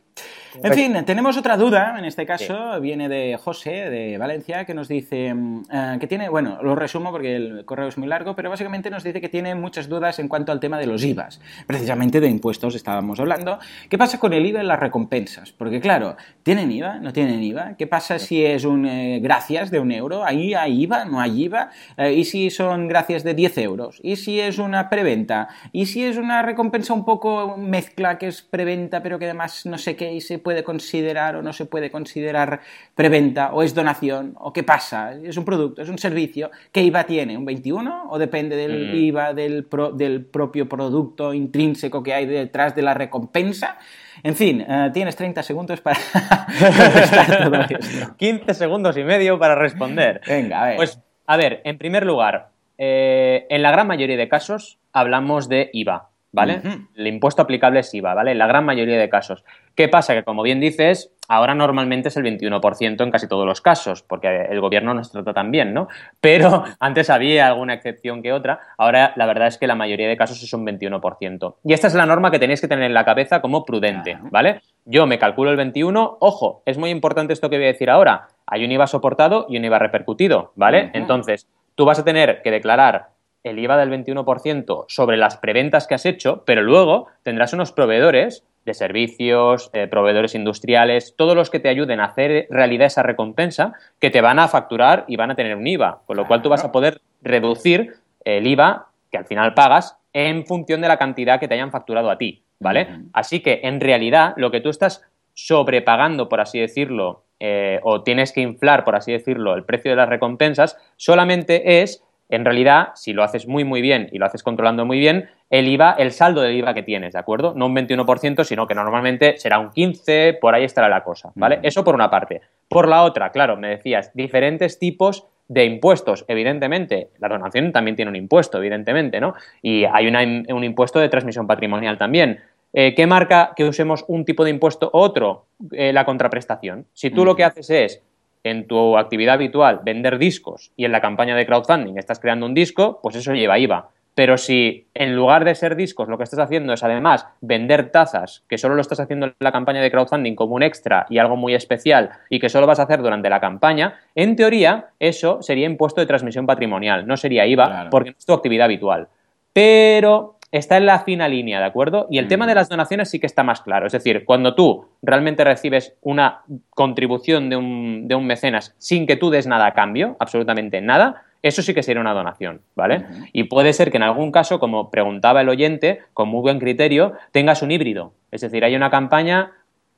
En 0.62 0.74
fin, 0.74 1.06
tenemos 1.06 1.38
otra 1.38 1.58
duda, 1.58 1.96
en 1.98 2.06
este 2.06 2.26
caso 2.26 2.80
viene 2.80 3.10
de 3.10 3.38
José, 3.38 3.90
de 3.90 4.18
Valencia, 4.18 4.66
que 4.66 4.74
nos 4.74 4.88
dice 4.90 5.34
ah, 5.72 5.96
que 6.00 6.06
tiene, 6.06 6.28
bueno, 6.28 6.60
lo 6.62 6.76
resumo 6.76 7.12
porque 7.12 7.38
el 7.38 7.64
correo 7.64 7.88
es 7.88 7.98
muy 7.98 8.08
largo, 8.10 8.36
pero 8.36 8.50
básicamente 8.50 8.90
nos 8.90 9.04
dice 9.04 9.22
que 9.22 9.30
tiene 9.30 9.56
muchas 9.56 9.88
dudas 9.88 10.20
en 10.20 10.28
cuanto 10.28 10.52
al 10.52 10.60
tema 10.60 10.78
de 10.78 10.86
los 10.86 11.04
IVAs. 11.04 11.40
Precisamente 11.66 12.20
de 12.20 12.28
impuestos 12.28 12.76
estábamos 12.76 13.22
hablando. 13.22 13.58
¿Qué 13.90 13.98
pasa 13.98 14.20
con 14.20 14.34
el 14.34 14.46
IVA 14.46 14.64
y 14.64 14.68
las 14.68 14.80
recompensas? 14.80 15.54
Porque 15.54 15.80
claro, 15.80 16.18
¿tienen 16.44 16.70
IVA? 16.72 17.00
¿No 17.00 17.14
tienen 17.14 17.42
IVA? 17.42 17.76
¿Qué 17.78 17.88
pasa 17.88 18.20
si 18.20 18.46
es 18.46 18.66
un 18.66 18.86
eh, 18.86 19.22
gracias 19.22 19.72
de 19.72 19.80
un 19.80 19.92
euro? 19.92 20.26
Ahí 20.26 20.54
hay 20.54 20.73
IVA? 20.82 21.06
¿No 21.06 21.20
hay 21.20 21.44
IVA? 21.44 21.70
Eh, 21.98 22.14
¿Y 22.14 22.26
si 22.26 22.50
son 22.50 22.88
gracias 22.88 23.24
de 23.24 23.34
10 23.34 23.58
euros? 23.60 24.00
¿Y 24.04 24.16
si 24.16 24.40
es 24.40 24.58
una 24.58 24.90
preventa? 24.90 25.48
¿Y 25.72 25.86
si 25.86 26.04
es 26.04 26.18
una 26.18 26.42
recompensa 26.42 26.94
un 26.94 27.06
poco 27.06 27.58
mezcla 27.58 28.18
que 28.18 28.28
es 28.28 28.42
preventa 28.42 29.02
pero 29.04 29.20
que 29.20 29.26
además 29.26 29.66
no 29.66 29.78
sé 29.78 29.96
qué 29.96 30.14
y 30.14 30.22
se 30.22 30.40
puede 30.40 30.64
considerar 30.64 31.36
o 31.36 31.42
no 31.42 31.54
se 31.54 31.66
puede 31.66 31.92
considerar 31.92 32.62
preventa 32.96 33.54
o 33.54 33.64
es 33.64 33.74
donación 33.74 34.36
o 34.40 34.54
qué 34.54 34.64
pasa? 34.64 35.14
¿Es 35.14 35.38
un 35.38 35.46
producto? 35.46 35.82
¿Es 35.82 35.90
un 35.90 35.98
servicio? 35.98 36.52
¿Qué 36.72 36.84
IVA 36.84 37.04
tiene? 37.06 37.38
¿Un 37.38 37.46
21 37.46 38.10
o 38.10 38.20
depende 38.20 38.56
del 38.56 38.92
mm. 38.92 38.96
IVA 38.96 39.34
del, 39.34 39.68
del 39.96 40.26
propio 40.26 40.68
producto 40.68 41.34
intrínseco 41.34 42.04
que 42.04 42.14
hay 42.14 42.26
detrás 42.26 42.76
de 42.76 42.82
la 42.82 42.94
recompensa? 42.94 43.78
En 44.24 44.36
fin, 44.36 44.62
eh, 44.62 44.90
tienes 44.94 45.16
30 45.18 45.44
segundos 45.44 45.82
para 45.82 46.00
contestar 46.60 47.44
todo 47.44 47.56
esto. 47.70 48.16
15 48.16 48.54
segundos 48.54 48.98
y 48.98 49.04
medio 49.04 49.38
para 49.38 49.56
responder. 49.56 50.22
Venga, 50.26 50.64
a 50.64 50.68
ver. 50.68 50.76
Pues, 50.78 51.00
a 51.28 51.38
ver, 51.38 51.62
en 51.66 51.78
primer 51.78 52.06
lugar, 52.06 52.50
eh, 52.78 53.46
en 53.50 53.62
la 53.62 53.72
gran 53.72 53.86
mayoría 53.88 54.18
de 54.18 54.30
casos 54.30 54.80
hablamos 54.94 55.50
de 55.50 55.70
IVA. 55.74 56.10
¿Vale? 56.34 56.62
El 56.96 57.08
impuesto 57.08 57.44
aplicable 57.44 57.80
es 57.80 57.94
IVA, 57.94 58.14
¿vale? 58.14 58.32
En 58.32 58.40
la 58.40 58.48
gran 58.48 58.66
mayoría 58.66 58.98
de 58.98 59.08
casos. 59.08 59.46
¿Qué 59.76 59.88
pasa? 59.88 60.14
Que 60.16 60.24
como 60.24 60.42
bien 60.42 60.60
dices, 60.60 61.14
ahora 61.28 61.54
normalmente 61.54 62.10
es 62.10 62.18
el 62.18 62.24
21% 62.24 63.02
en 63.02 63.12
casi 63.12 63.28
todos 63.28 63.46
los 63.46 63.62
casos, 63.62 64.02
porque 64.02 64.48
el 64.50 64.60
gobierno 64.60 64.94
nos 64.96 65.12
trata 65.12 65.34
tan 65.34 65.52
bien, 65.52 65.74
¿no? 65.74 65.88
Pero 66.20 66.64
antes 66.80 67.10
había 67.10 67.48
alguna 67.48 67.76
excepción 67.76 68.22
que 68.24 68.34
otra, 68.34 68.60
ahora 68.78 69.14
la 69.16 69.28
verdad 69.28 69.48
es 69.48 69.58
que 69.58 69.68
la 69.68 69.76
mayoría 69.76 70.10
de 70.10 70.18
casos 70.18 70.42
es 70.42 70.52
un 70.54 70.66
21%. 70.66 71.56
Y 71.64 71.74
esta 71.74 71.88
es 71.88 71.94
la 71.94 72.08
norma 72.08 72.32
que 72.32 72.40
tenéis 72.40 72.62
que 72.62 72.68
tener 72.68 72.86
en 72.86 72.96
la 72.96 73.06
cabeza 73.06 73.40
como 73.40 73.64
prudente, 73.64 74.18
¿vale? 74.32 74.62
Yo 74.86 75.06
me 75.06 75.20
calculo 75.20 75.52
el 75.52 75.58
21, 75.58 76.18
ojo, 76.20 76.64
es 76.66 76.78
muy 76.78 76.90
importante 76.90 77.32
esto 77.32 77.50
que 77.50 77.58
voy 77.58 77.66
a 77.66 77.70
decir 77.70 77.92
ahora, 77.92 78.28
hay 78.48 78.66
un 78.66 78.72
IVA 78.72 78.88
soportado 78.88 79.46
y 79.50 79.58
un 79.58 79.66
IVA 79.66 79.80
repercutido, 79.80 80.52
¿vale? 80.56 80.90
Entonces, 80.94 81.48
tú 81.76 81.86
vas 81.86 82.00
a 82.00 82.04
tener 82.04 82.42
que 82.42 82.52
declarar 82.52 83.13
el 83.44 83.60
IVA 83.60 83.78
del 83.78 83.92
21% 83.92 84.86
sobre 84.88 85.18
las 85.18 85.38
preventas 85.38 85.88
que 85.88 85.96
has 85.96 86.06
hecho, 86.06 86.44
pero 86.46 86.62
luego 86.62 87.08
tendrás 87.24 87.54
unos 87.54 87.72
proveedores 87.72 88.44
de 88.66 88.74
servicios, 88.74 89.70
eh, 89.74 89.88
proveedores 89.88 90.36
industriales, 90.36 91.16
todos 91.18 91.36
los 91.36 91.50
que 91.50 91.60
te 91.60 91.70
ayuden 91.70 92.00
a 92.00 92.06
hacer 92.06 92.48
realidad 92.50 92.88
esa 92.88 93.04
recompensa, 93.04 93.74
que 94.00 94.10
te 94.10 94.22
van 94.22 94.40
a 94.40 94.48
facturar 94.48 95.04
y 95.08 95.18
van 95.18 95.32
a 95.32 95.36
tener 95.36 95.56
un 95.56 95.68
IVA, 95.68 96.02
con 96.06 96.16
lo 96.16 96.28
cual 96.28 96.42
tú 96.42 96.50
vas 96.50 96.64
a 96.64 96.72
poder 96.72 97.02
reducir 97.22 97.96
el 98.24 98.48
IVA 98.48 98.88
que 99.12 99.18
al 99.18 99.26
final 99.26 99.54
pagas 99.54 99.98
en 100.14 100.46
función 100.46 100.82
de 100.82 100.88
la 100.88 100.98
cantidad 100.98 101.40
que 101.40 101.48
te 101.48 101.56
hayan 101.56 101.72
facturado 101.72 102.10
a 102.10 102.18
ti, 102.18 102.44
¿vale? 102.60 102.88
Así 103.14 103.42
que 103.42 103.62
en 103.64 103.82
realidad 103.82 104.34
lo 104.38 104.52
que 104.52 104.62
tú 104.62 104.70
estás 104.70 105.04
sobrepagando, 105.34 106.30
por 106.30 106.40
así 106.40 106.60
decirlo, 106.60 107.24
eh, 107.40 107.80
o 107.84 108.04
tienes 108.04 108.32
que 108.32 108.42
inflar, 108.42 108.84
por 108.84 108.96
así 108.96 109.12
decirlo, 109.12 109.56
el 109.56 109.66
precio 109.66 109.92
de 109.92 109.98
las 109.98 110.08
recompensas, 110.08 110.78
solamente 110.96 111.82
es 111.82 112.04
en 112.30 112.46
realidad, 112.46 112.90
si 112.96 113.14
lo 113.14 113.24
haces 113.24 113.48
muy, 113.48 113.64
muy 113.64 113.82
bien 113.82 114.10
y 114.12 114.18
lo 114.18 114.26
haces 114.26 114.44
controlando 114.44 114.86
muy 114.86 115.00
bien, 115.00 115.30
el 115.50 115.68
IVA, 115.68 115.96
el 116.00 116.12
saldo 116.12 116.42
del 116.42 116.56
IVA 116.56 116.74
que 116.74 116.82
tienes, 116.82 117.14
¿de 117.14 117.20
acuerdo? 117.20 117.54
No 117.56 117.68
un 117.68 117.76
21%, 117.76 118.44
sino 118.44 118.66
que 118.66 118.74
normalmente 118.74 119.38
será 119.38 119.60
un 119.60 119.70
15%, 119.70 120.40
por 120.40 120.56
ahí 120.56 120.64
estará 120.64 120.90
la 120.90 121.04
cosa, 121.04 121.32
¿vale? 121.36 121.60
Eso 121.62 121.84
por 121.84 121.94
una 121.94 122.10
parte. 122.10 122.42
Por 122.68 122.88
la 122.88 123.04
otra, 123.04 123.32
claro, 123.32 123.56
me 123.56 123.70
decías, 123.70 124.12
diferentes 124.16 124.80
tipos 124.80 125.28
de 125.48 125.66
impuestos. 125.66 126.26
Evidentemente, 126.28 127.10
la 127.20 127.30
donación 127.30 127.72
también 127.72 127.96
tiene 127.96 128.10
un 128.10 128.16
impuesto, 128.16 128.58
evidentemente, 128.58 129.20
¿no? 129.20 129.36
Y 129.62 129.86
hay 129.86 130.08
un 130.08 130.64
impuesto 130.64 131.00
de 131.00 131.10
transmisión 131.10 131.46
patrimonial 131.46 131.98
también. 131.98 132.40
Eh, 132.74 132.96
¿Qué 132.96 133.06
marca 133.06 133.54
que 133.56 133.66
usemos 133.66 134.04
un 134.08 134.26
tipo 134.26 134.44
de 134.44 134.50
impuesto 134.50 134.90
u 134.92 134.98
otro? 134.98 135.46
Eh, 135.72 135.94
la 135.94 136.06
contraprestación. 136.06 136.88
Si 136.94 137.12
tú 137.12 137.24
lo 137.24 137.36
que 137.36 137.44
haces 137.44 137.70
es 137.70 138.02
en 138.44 138.68
tu 138.68 138.98
actividad 138.98 139.36
habitual 139.36 139.82
vender 139.84 140.18
discos 140.18 140.72
y 140.76 140.86
en 140.86 140.92
la 140.92 141.02
campaña 141.02 141.36
de 141.36 141.46
crowdfunding 141.46 141.98
estás 141.98 142.20
creando 142.20 142.46
un 142.46 142.54
disco, 142.54 143.00
pues 143.02 143.16
eso 143.16 143.34
lleva 143.34 143.60
IVA. 143.60 143.90
Pero 144.16 144.38
si 144.38 144.88
en 144.94 145.16
lugar 145.16 145.44
de 145.44 145.56
ser 145.56 145.76
discos 145.76 146.08
lo 146.08 146.18
que 146.18 146.24
estás 146.24 146.40
haciendo 146.40 146.74
es 146.74 146.84
además 146.84 147.26
vender 147.42 147.90
tazas, 147.90 148.44
que 148.48 148.60
solo 148.60 148.76
lo 148.76 148.82
estás 148.82 149.00
haciendo 149.00 149.26
en 149.26 149.34
la 149.40 149.52
campaña 149.52 149.82
de 149.82 149.90
crowdfunding 149.90 150.36
como 150.36 150.56
un 150.56 150.62
extra 150.62 151.08
y 151.10 151.18
algo 151.18 151.36
muy 151.36 151.56
especial 151.56 152.12
y 152.30 152.40
que 152.40 152.50
solo 152.50 152.68
vas 152.68 152.80
a 152.80 152.84
hacer 152.84 153.02
durante 153.02 153.30
la 153.30 153.40
campaña, 153.40 154.00
en 154.14 154.36
teoría 154.36 154.90
eso 155.00 155.42
sería 155.42 155.66
impuesto 155.66 156.00
de 156.00 156.08
transmisión 156.08 156.46
patrimonial, 156.46 157.08
no 157.08 157.18
sería 157.18 157.48
IVA 157.48 157.88
porque 157.90 158.12
no 158.12 158.18
es 158.20 158.26
tu 158.26 158.34
actividad 158.34 158.66
habitual. 158.66 159.08
Pero 159.52 160.38
está 160.54 160.78
en 160.78 160.86
la 160.86 161.00
fina 161.00 161.28
línea, 161.28 161.60
¿de 161.60 161.66
acuerdo? 161.66 162.08
Y 162.12 162.20
el 162.20 162.28
tema 162.28 162.46
de 162.46 162.54
mm. 162.54 162.56
las 162.56 162.70
donaciones 162.70 163.10
sí 163.10 163.20
que 163.20 163.26
está 163.26 163.44
más 163.44 163.62
claro. 163.62 163.88
Es 163.88 163.92
decir, 163.92 164.24
cuando 164.24 164.54
tú 164.54 164.86
realmente 165.02 165.44
recibes 165.44 165.96
una 166.02 166.44
contribución 166.70 167.50
de 167.50 167.58
un, 167.58 168.08
de 168.08 168.16
un 168.16 168.26
mecenas 168.26 168.76
sin 168.78 169.08
que 169.08 169.16
tú 169.16 169.32
des 169.32 169.48
nada 169.48 169.66
a 169.66 169.74
cambio, 169.74 170.16
absolutamente 170.20 170.80
nada, 170.80 171.24
eso 171.42 171.62
sí 171.62 171.74
que 171.74 171.84
sería 171.84 172.02
una 172.02 172.14
donación, 172.14 172.62
¿vale? 172.76 173.06
Y 173.34 173.46
puede 173.46 173.74
ser 173.74 173.92
que 173.92 173.98
en 173.98 174.04
algún 174.04 174.32
caso, 174.32 174.60
como 174.60 174.92
preguntaba 174.92 175.42
el 175.42 175.50
oyente, 175.50 176.00
con 176.14 176.30
muy 176.30 176.42
buen 176.42 176.60
criterio, 176.60 177.14
tengas 177.32 177.62
un 177.62 177.72
híbrido. 177.72 178.14
Es 178.32 178.42
decir, 178.42 178.64
hay 178.64 178.76
una 178.76 178.90
campaña 178.90 179.52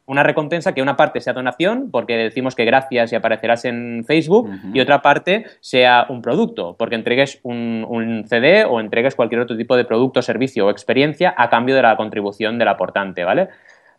una 0.06 0.24
recompensa 0.24 0.74
que 0.74 0.82
una 0.82 0.96
parte 0.96 1.20
sea 1.20 1.34
donación, 1.34 1.90
porque 1.92 2.16
decimos 2.16 2.56
que 2.56 2.66
gracias 2.66 3.12
y 3.12 3.16
aparecerás 3.16 3.66
en 3.66 4.04
Facebook, 4.06 4.50
y 4.74 4.80
otra 4.80 5.02
parte 5.02 5.46
sea 5.62 6.06
un 6.10 6.22
producto, 6.22 6.76
porque 6.78 6.96
entregues 6.96 7.40
un, 7.44 8.24
CD 8.28 8.66
o 8.66 8.80
entregues 8.80 9.16
cualquier 9.16 9.42
otro 9.42 9.58
tipo 9.58 9.76
de 9.76 9.86
producto, 9.86 10.22
servicio 10.22 10.68
o 10.68 10.70
experiencia 10.70 11.34
a 11.38 11.50
cambio 11.50 11.76
de 11.76 11.82
la 11.82 11.98
contribución 11.98 12.60
del 12.60 12.68
aportante, 12.68 13.24
¿vale? 13.24 13.50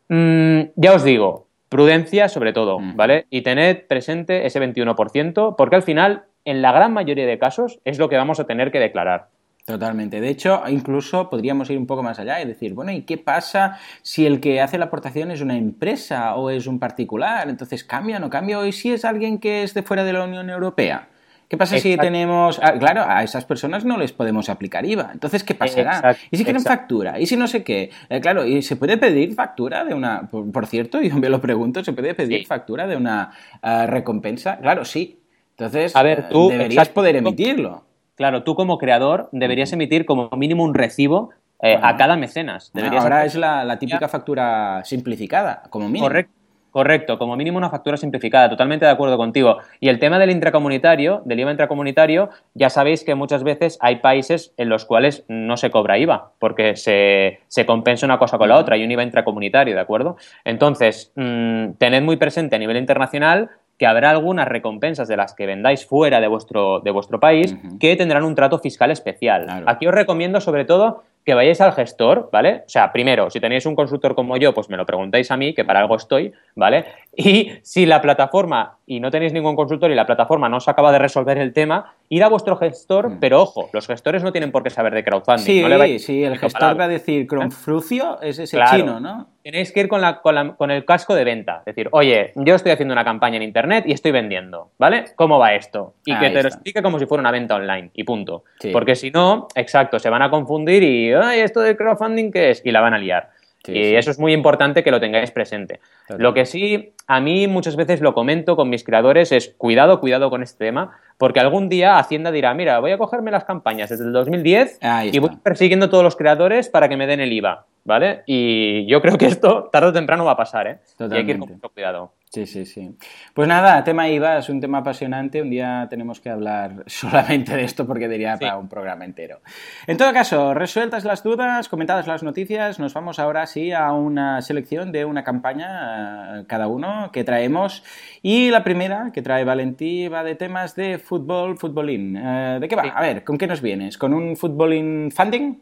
Mm, 0.09 0.71
ya 0.77 0.95
os 0.95 1.03
digo, 1.03 1.49
prudencia 1.69 2.29
sobre 2.29 2.53
todo, 2.53 2.79
¿vale? 2.95 3.27
Y 3.31 3.43
tened 3.43 3.87
presente 3.89 4.47
ese 4.47 4.61
21%, 4.61 5.57
porque 5.57 5.77
al 5.77 5.83
final, 5.83 6.25
en 6.45 6.63
la 6.63 6.73
gran 6.73 6.93
mayoría 6.93 7.27
de 7.27 7.39
casos, 7.39 7.81
es 7.85 7.99
lo 7.99 8.09
que 8.09 8.17
vamos 8.17 8.39
a 8.39 8.47
tener 8.47 8.71
que 8.71 8.79
declarar. 8.79 9.29
Totalmente. 9.67 10.21
De 10.21 10.29
hecho, 10.29 10.63
incluso 10.69 11.29
podríamos 11.29 11.69
ir 11.71 11.77
un 11.77 11.89
poco 11.89 12.01
más 12.01 12.21
allá 12.21 12.41
y 12.41 12.47
decir, 12.47 12.73
bueno, 12.73 12.93
¿y 12.93 13.03
qué 13.03 13.19
pasa 13.19 13.81
si 14.01 14.25
el 14.25 14.39
que 14.39 14.61
hace 14.61 14.79
la 14.79 14.85
aportación 14.85 15.33
es 15.33 15.41
una 15.41 15.57
empresa 15.57 16.37
o 16.37 16.51
es 16.51 16.69
un 16.69 16.79
particular? 16.79 17.49
Entonces, 17.49 17.83
¿cambia 17.83 18.19
o 18.19 18.21
no 18.21 18.31
cambia? 18.31 18.65
¿Y 18.65 18.71
si 18.71 18.93
es 18.93 19.05
alguien 19.05 19.39
que 19.39 19.65
es 19.65 19.75
de 19.75 19.83
fuera 19.83 20.05
de 20.05 20.13
la 20.13 20.23
Unión 20.23 20.51
Europea? 20.51 21.09
¿Qué 21.49 21.57
pasa 21.57 21.79
si 21.79 21.97
tenemos... 21.97 22.61
Ah, 22.63 22.79
claro, 22.79 23.05
a 23.09 23.25
esas 23.25 23.45
personas 23.45 23.85
no 23.85 23.97
les 23.97 24.13
podemos 24.13 24.49
aplicar 24.49 24.87
IVA. 24.87 25.11
Entonces, 25.13 25.43
¿qué 25.43 25.57
pasará? 25.57 26.17
¿Y 26.31 26.37
si 26.37 26.45
quieren 26.45 26.63
factura? 26.63 27.19
¿Y 27.19 27.27
si 27.27 27.37
no 27.37 27.49
sé 27.49 27.65
qué? 27.65 27.91
Eh, 28.09 28.21
claro, 28.21 28.47
¿y 28.47 28.63
se 28.63 28.77
puede 28.77 28.99
pedir 28.99 29.35
factura 29.35 29.85
de 29.85 29.95
una... 29.95 30.31
Por, 30.31 30.67
cierto, 30.67 31.03
yo 31.03 31.17
me 31.17 31.29
lo 31.29 31.41
pregunto, 31.41 31.83
¿se 31.83 31.93
puede 31.93 32.15
pedir 32.15 32.47
factura 32.47 32.87
de 32.87 32.97
una 32.97 33.33
ah, 33.63 33.87
recompensa? 33.87 34.59
Claro, 34.59 34.85
sí. 34.85 35.19
Entonces, 35.51 35.97
a 35.97 36.05
ver, 36.05 36.29
tú, 36.29 36.51
deberías 36.51 36.89
poder 36.89 37.17
emitirlo. 37.17 37.85
Claro, 38.17 38.43
tú 38.43 38.55
como 38.55 38.79
creador 38.79 39.29
deberías 39.31 39.73
emitir 39.73 40.07
como 40.07 40.31
mínimo 40.31 40.65
un 40.65 40.75
recibo 40.75 41.31
eh, 41.63 41.79
a 41.81 41.97
cada 41.97 42.17
mecenas. 42.17 42.73
ahora 42.99 43.25
es 43.25 43.35
la, 43.35 43.79
típica 43.79 44.09
factura 44.09 44.83
simplificada, 44.85 45.63
como 45.71 45.87
mínimo. 45.87 46.07
Correcto. 46.07 46.33
Correcto, 46.77 47.19
como 47.19 47.37
mínimo 47.37 47.57
una 47.57 47.71
factura 47.71 47.97
simplificada, 47.97 48.51
totalmente 48.51 48.85
de 48.85 48.91
acuerdo 48.91 49.17
contigo. 49.17 49.61
Y 49.81 49.89
el 49.89 49.99
tema 49.99 50.19
del 50.19 50.31
intracomunitario, 50.31 51.23
del 51.25 51.41
IVA 51.41 51.53
intracomunitario, 51.53 52.29
ya 52.53 52.69
sabéis 52.69 53.03
que 53.03 53.15
muchas 53.15 53.45
veces 53.45 53.79
hay 53.81 53.97
países 54.01 54.53
en 54.59 54.69
los 54.69 54.85
cuales 54.85 55.25
no 55.27 55.57
se 55.57 55.71
cobra 55.71 55.97
IVA, 55.97 56.33
porque 56.39 56.77
se, 56.77 57.39
compensa 57.65 58.05
una 58.05 58.19
cosa 58.19 58.37
con 58.37 58.51
la 58.51 58.59
otra, 58.59 58.75
hay 58.75 58.85
un 58.85 58.91
IVA 58.91 59.05
intracomunitario, 59.05 59.75
¿de 59.75 59.81
acuerdo? 59.81 60.19
Entonces, 60.45 61.13
mm, 61.17 61.79
tened 61.79 62.03
muy 62.03 62.19
presente 62.19 62.57
a 62.57 62.59
nivel 62.59 62.77
internacional 62.77 63.49
que 63.79 63.87
habrá 63.87 64.11
algunas 64.11 64.49
recompensas 64.49 65.09
de 65.09 65.17
las 65.17 65.35
que 65.35 65.47
vendáis 65.47 65.87
fuera 65.87 66.21
de 66.21 66.29
vuestro, 66.29 66.81
de 66.81 66.91
vuestro 66.91 67.21
país 67.21 67.57
que 67.79 67.97
tendrán 67.97 68.25
un 68.25 68.35
trato 68.35 68.59
fiscal 68.59 68.91
especial. 68.91 69.65
Aquí 69.67 69.87
os 69.87 69.95
recomiendo 69.95 70.41
sobre 70.41 70.65
todo 70.65 71.03
que 71.25 71.35
vayáis 71.35 71.61
al 71.61 71.73
gestor, 71.73 72.31
¿vale? 72.33 72.63
O 72.67 72.69
sea, 72.69 72.93
primero, 72.93 73.31
si 73.31 73.41
tenéis 73.41 73.67
un 73.67 73.75
consultor 73.75 74.15
como 74.15 74.37
yo, 74.37 74.55
pues 74.55 74.71
me 74.71 74.77
lo 74.77 74.87
preguntáis 74.87 75.31
a 75.33 75.37
mí, 75.37 75.55
que 75.55 75.65
para 75.65 75.81
algo 75.81 75.97
estoy, 75.97 76.33
¿vale? 76.55 76.85
Y 77.17 77.51
si 77.63 77.85
la 77.85 78.01
plataforma, 78.01 78.76
y 78.87 79.01
no 79.01 79.11
tenéis 79.11 79.33
ningún 79.33 79.57
consultor 79.57 79.91
y 79.91 79.95
la 79.95 80.07
plataforma 80.07 80.49
no 80.49 80.59
os 80.59 80.69
acaba 80.69 80.93
de 80.93 81.01
resolver 81.01 81.39
el 81.39 81.53
tema, 81.53 81.95
ir 82.09 82.23
a 82.23 82.29
vuestro 82.29 82.57
gestor, 82.57 83.11
mm. 83.11 83.21
pero 83.21 83.43
ojo, 83.43 83.69
los 83.73 83.87
gestores 83.87 84.23
no 84.23 84.31
tienen 84.31 84.53
por 84.53 84.63
qué 84.63 84.71
saber 84.71 84.95
de 84.95 85.03
crowdfunding. 85.03 85.45
Sí, 85.45 85.63
no 85.63 85.99
sí, 85.99 86.25
el 86.25 86.39
gestor 86.39 86.79
va 86.79 86.85
a 86.85 86.89
decir 86.89 87.27
Cronfrucio, 87.27 88.21
es 88.23 88.39
ese 88.39 88.59
chino, 88.71 89.01
¿no? 89.01 89.29
Tenéis 89.43 89.71
que 89.73 89.81
ir 89.81 89.89
con, 89.89 90.01
la, 90.01 90.21
con, 90.21 90.71
el 90.71 90.85
casco 90.85 91.15
de 91.15 91.23
venta. 91.23 91.59
Es 91.61 91.67
decir, 91.67 91.89
oye, 91.93 92.33
yo 92.35 92.57
estoy 92.57 92.73
haciendo 92.73 92.93
una 92.93 93.05
campaña 93.05 93.37
en 93.37 93.43
internet 93.43 93.85
y 93.87 93.93
estoy 93.93 94.11
vendiendo, 94.11 94.71
¿vale? 94.79 95.05
¿Cómo 95.15 95.39
va 95.39 95.55
esto? 95.55 95.95
Y 96.05 96.17
que 96.19 96.31
te 96.31 96.43
lo 96.43 96.49
explique 96.49 96.83
como 96.83 96.99
si 96.99 97.07
fuera 97.07 97.21
una 97.21 97.31
venta 97.31 97.55
online 97.55 97.91
y 97.95 98.05
punto. 98.05 98.45
Porque 98.73 98.97
si 98.97 99.11
no, 99.11 99.47
exacto, 99.55 99.99
se 99.99 100.11
van 100.11 100.23
a 100.23 100.31
confundir 100.31 100.83
y, 100.83 101.13
ay, 101.13 101.41
¿esto 101.41 101.61
de 101.61 101.77
crowdfunding 101.77 102.33
qué 102.33 102.51
es? 102.51 102.63
Y 102.65 102.73
la 102.73 102.81
van 102.81 102.95
a 102.95 102.99
liar. 102.99 103.31
Y 103.67 103.95
eso 103.95 104.11
es 104.11 104.19
muy 104.19 104.33
importante 104.33 104.85
que 104.85 104.91
lo 104.91 105.01
tengáis 105.01 105.31
presente. 105.31 105.81
Lo 106.19 106.35
que 106.35 106.47
sí, 106.47 106.93
a 107.07 107.21
mí 107.21 107.47
muchas 107.47 107.77
veces 107.77 108.01
lo 108.01 108.15
comento 108.15 108.57
con 108.57 108.69
mis 108.69 108.85
creadores 108.85 109.33
es 109.33 109.55
cuidado, 109.57 110.01
cuidado 110.01 110.31
con 110.31 110.43
este 110.43 110.67
tema, 110.67 110.99
porque 111.19 111.41
algún 111.41 111.69
día 111.69 111.99
Hacienda 111.99 112.31
dirá, 112.31 112.55
mira, 112.55 112.79
voy 112.79 112.93
a 112.93 112.99
cogerme 112.99 113.31
las 113.31 113.45
campañas 113.45 113.91
desde 113.91 114.05
el 114.05 114.13
2010 114.13 114.79
y 115.13 115.19
voy 115.19 115.31
persiguiendo 115.43 115.87
a 115.87 115.91
todos 115.91 116.05
los 116.05 116.17
creadores 116.17 116.69
para 116.69 116.89
que 116.89 116.97
me 116.97 117.07
den 117.07 117.21
el 117.21 117.33
IVA. 117.33 117.67
¿Vale? 117.87 118.23
Y 118.27 118.85
yo 118.87 119.01
creo 119.01 119.17
que 119.17 119.27
esto 119.27 119.71
tarde 119.73 119.89
o 119.89 119.93
temprano 119.93 120.25
va 120.25 120.33
a 120.33 120.37
pasar, 120.37 120.67
¿eh? 120.67 120.81
Y 120.99 121.15
hay 121.15 121.25
que 121.25 121.33
ir 121.33 121.39
con 121.39 121.49
mucho 121.49 121.69
cuidado. 121.71 122.13
Sí, 122.29 122.45
sí, 122.45 122.67
sí. 122.67 122.91
Pues 123.33 123.47
nada, 123.47 123.83
tema 123.85 124.09
IVA 124.09 124.39
es 124.39 124.49
un 124.49 124.61
tema 124.61 124.79
apasionante. 124.79 125.41
Un 125.41 125.49
día 125.49 125.87
tenemos 125.89 126.21
que 126.21 126.29
hablar 126.29 126.83
solamente 126.87 127.57
de 127.57 127.65
esto 127.65 127.87
porque 127.87 128.09
diría 128.09 128.37
para 128.37 128.59
un 128.59 128.69
programa 128.69 129.05
entero. 129.05 129.41
En 129.87 129.97
todo 129.97 130.13
caso, 130.13 130.53
resueltas 130.53 131.05
las 131.05 131.23
dudas, 131.23 131.69
comentadas 131.69 132.07
las 132.07 132.25
noticias, 132.25 132.81
nos 132.81 132.93
vamos 132.93 133.21
ahora 133.21 133.47
sí 133.47 133.73
a 133.73 133.93
una 133.93 134.43
selección 134.43 134.91
de 134.91 135.05
una 135.05 135.23
campaña 135.23 136.41
eh, 136.41 136.45
cada 136.49 136.67
uno 136.67 137.11
que 137.13 137.23
traemos. 137.23 137.85
Y 138.21 138.51
la 138.51 138.65
primera 138.65 139.13
que 139.15 139.23
trae 139.23 139.45
Valentí 139.45 140.09
va 140.09 140.25
de 140.25 140.35
temas 140.35 140.75
de 140.75 140.99
fútbol, 140.99 141.57
futbolín. 141.57 142.17
Eh, 142.17 142.59
¿De 142.61 142.69
qué 142.69 142.75
va? 142.75 142.83
A 142.83 143.01
ver, 143.01 143.23
¿con 143.23 143.39
qué 143.39 143.47
nos 143.47 143.63
vienes? 143.63 143.97
¿Con 143.97 144.13
un 144.13 144.37
futbolín 144.37 145.13
funding? 145.13 145.61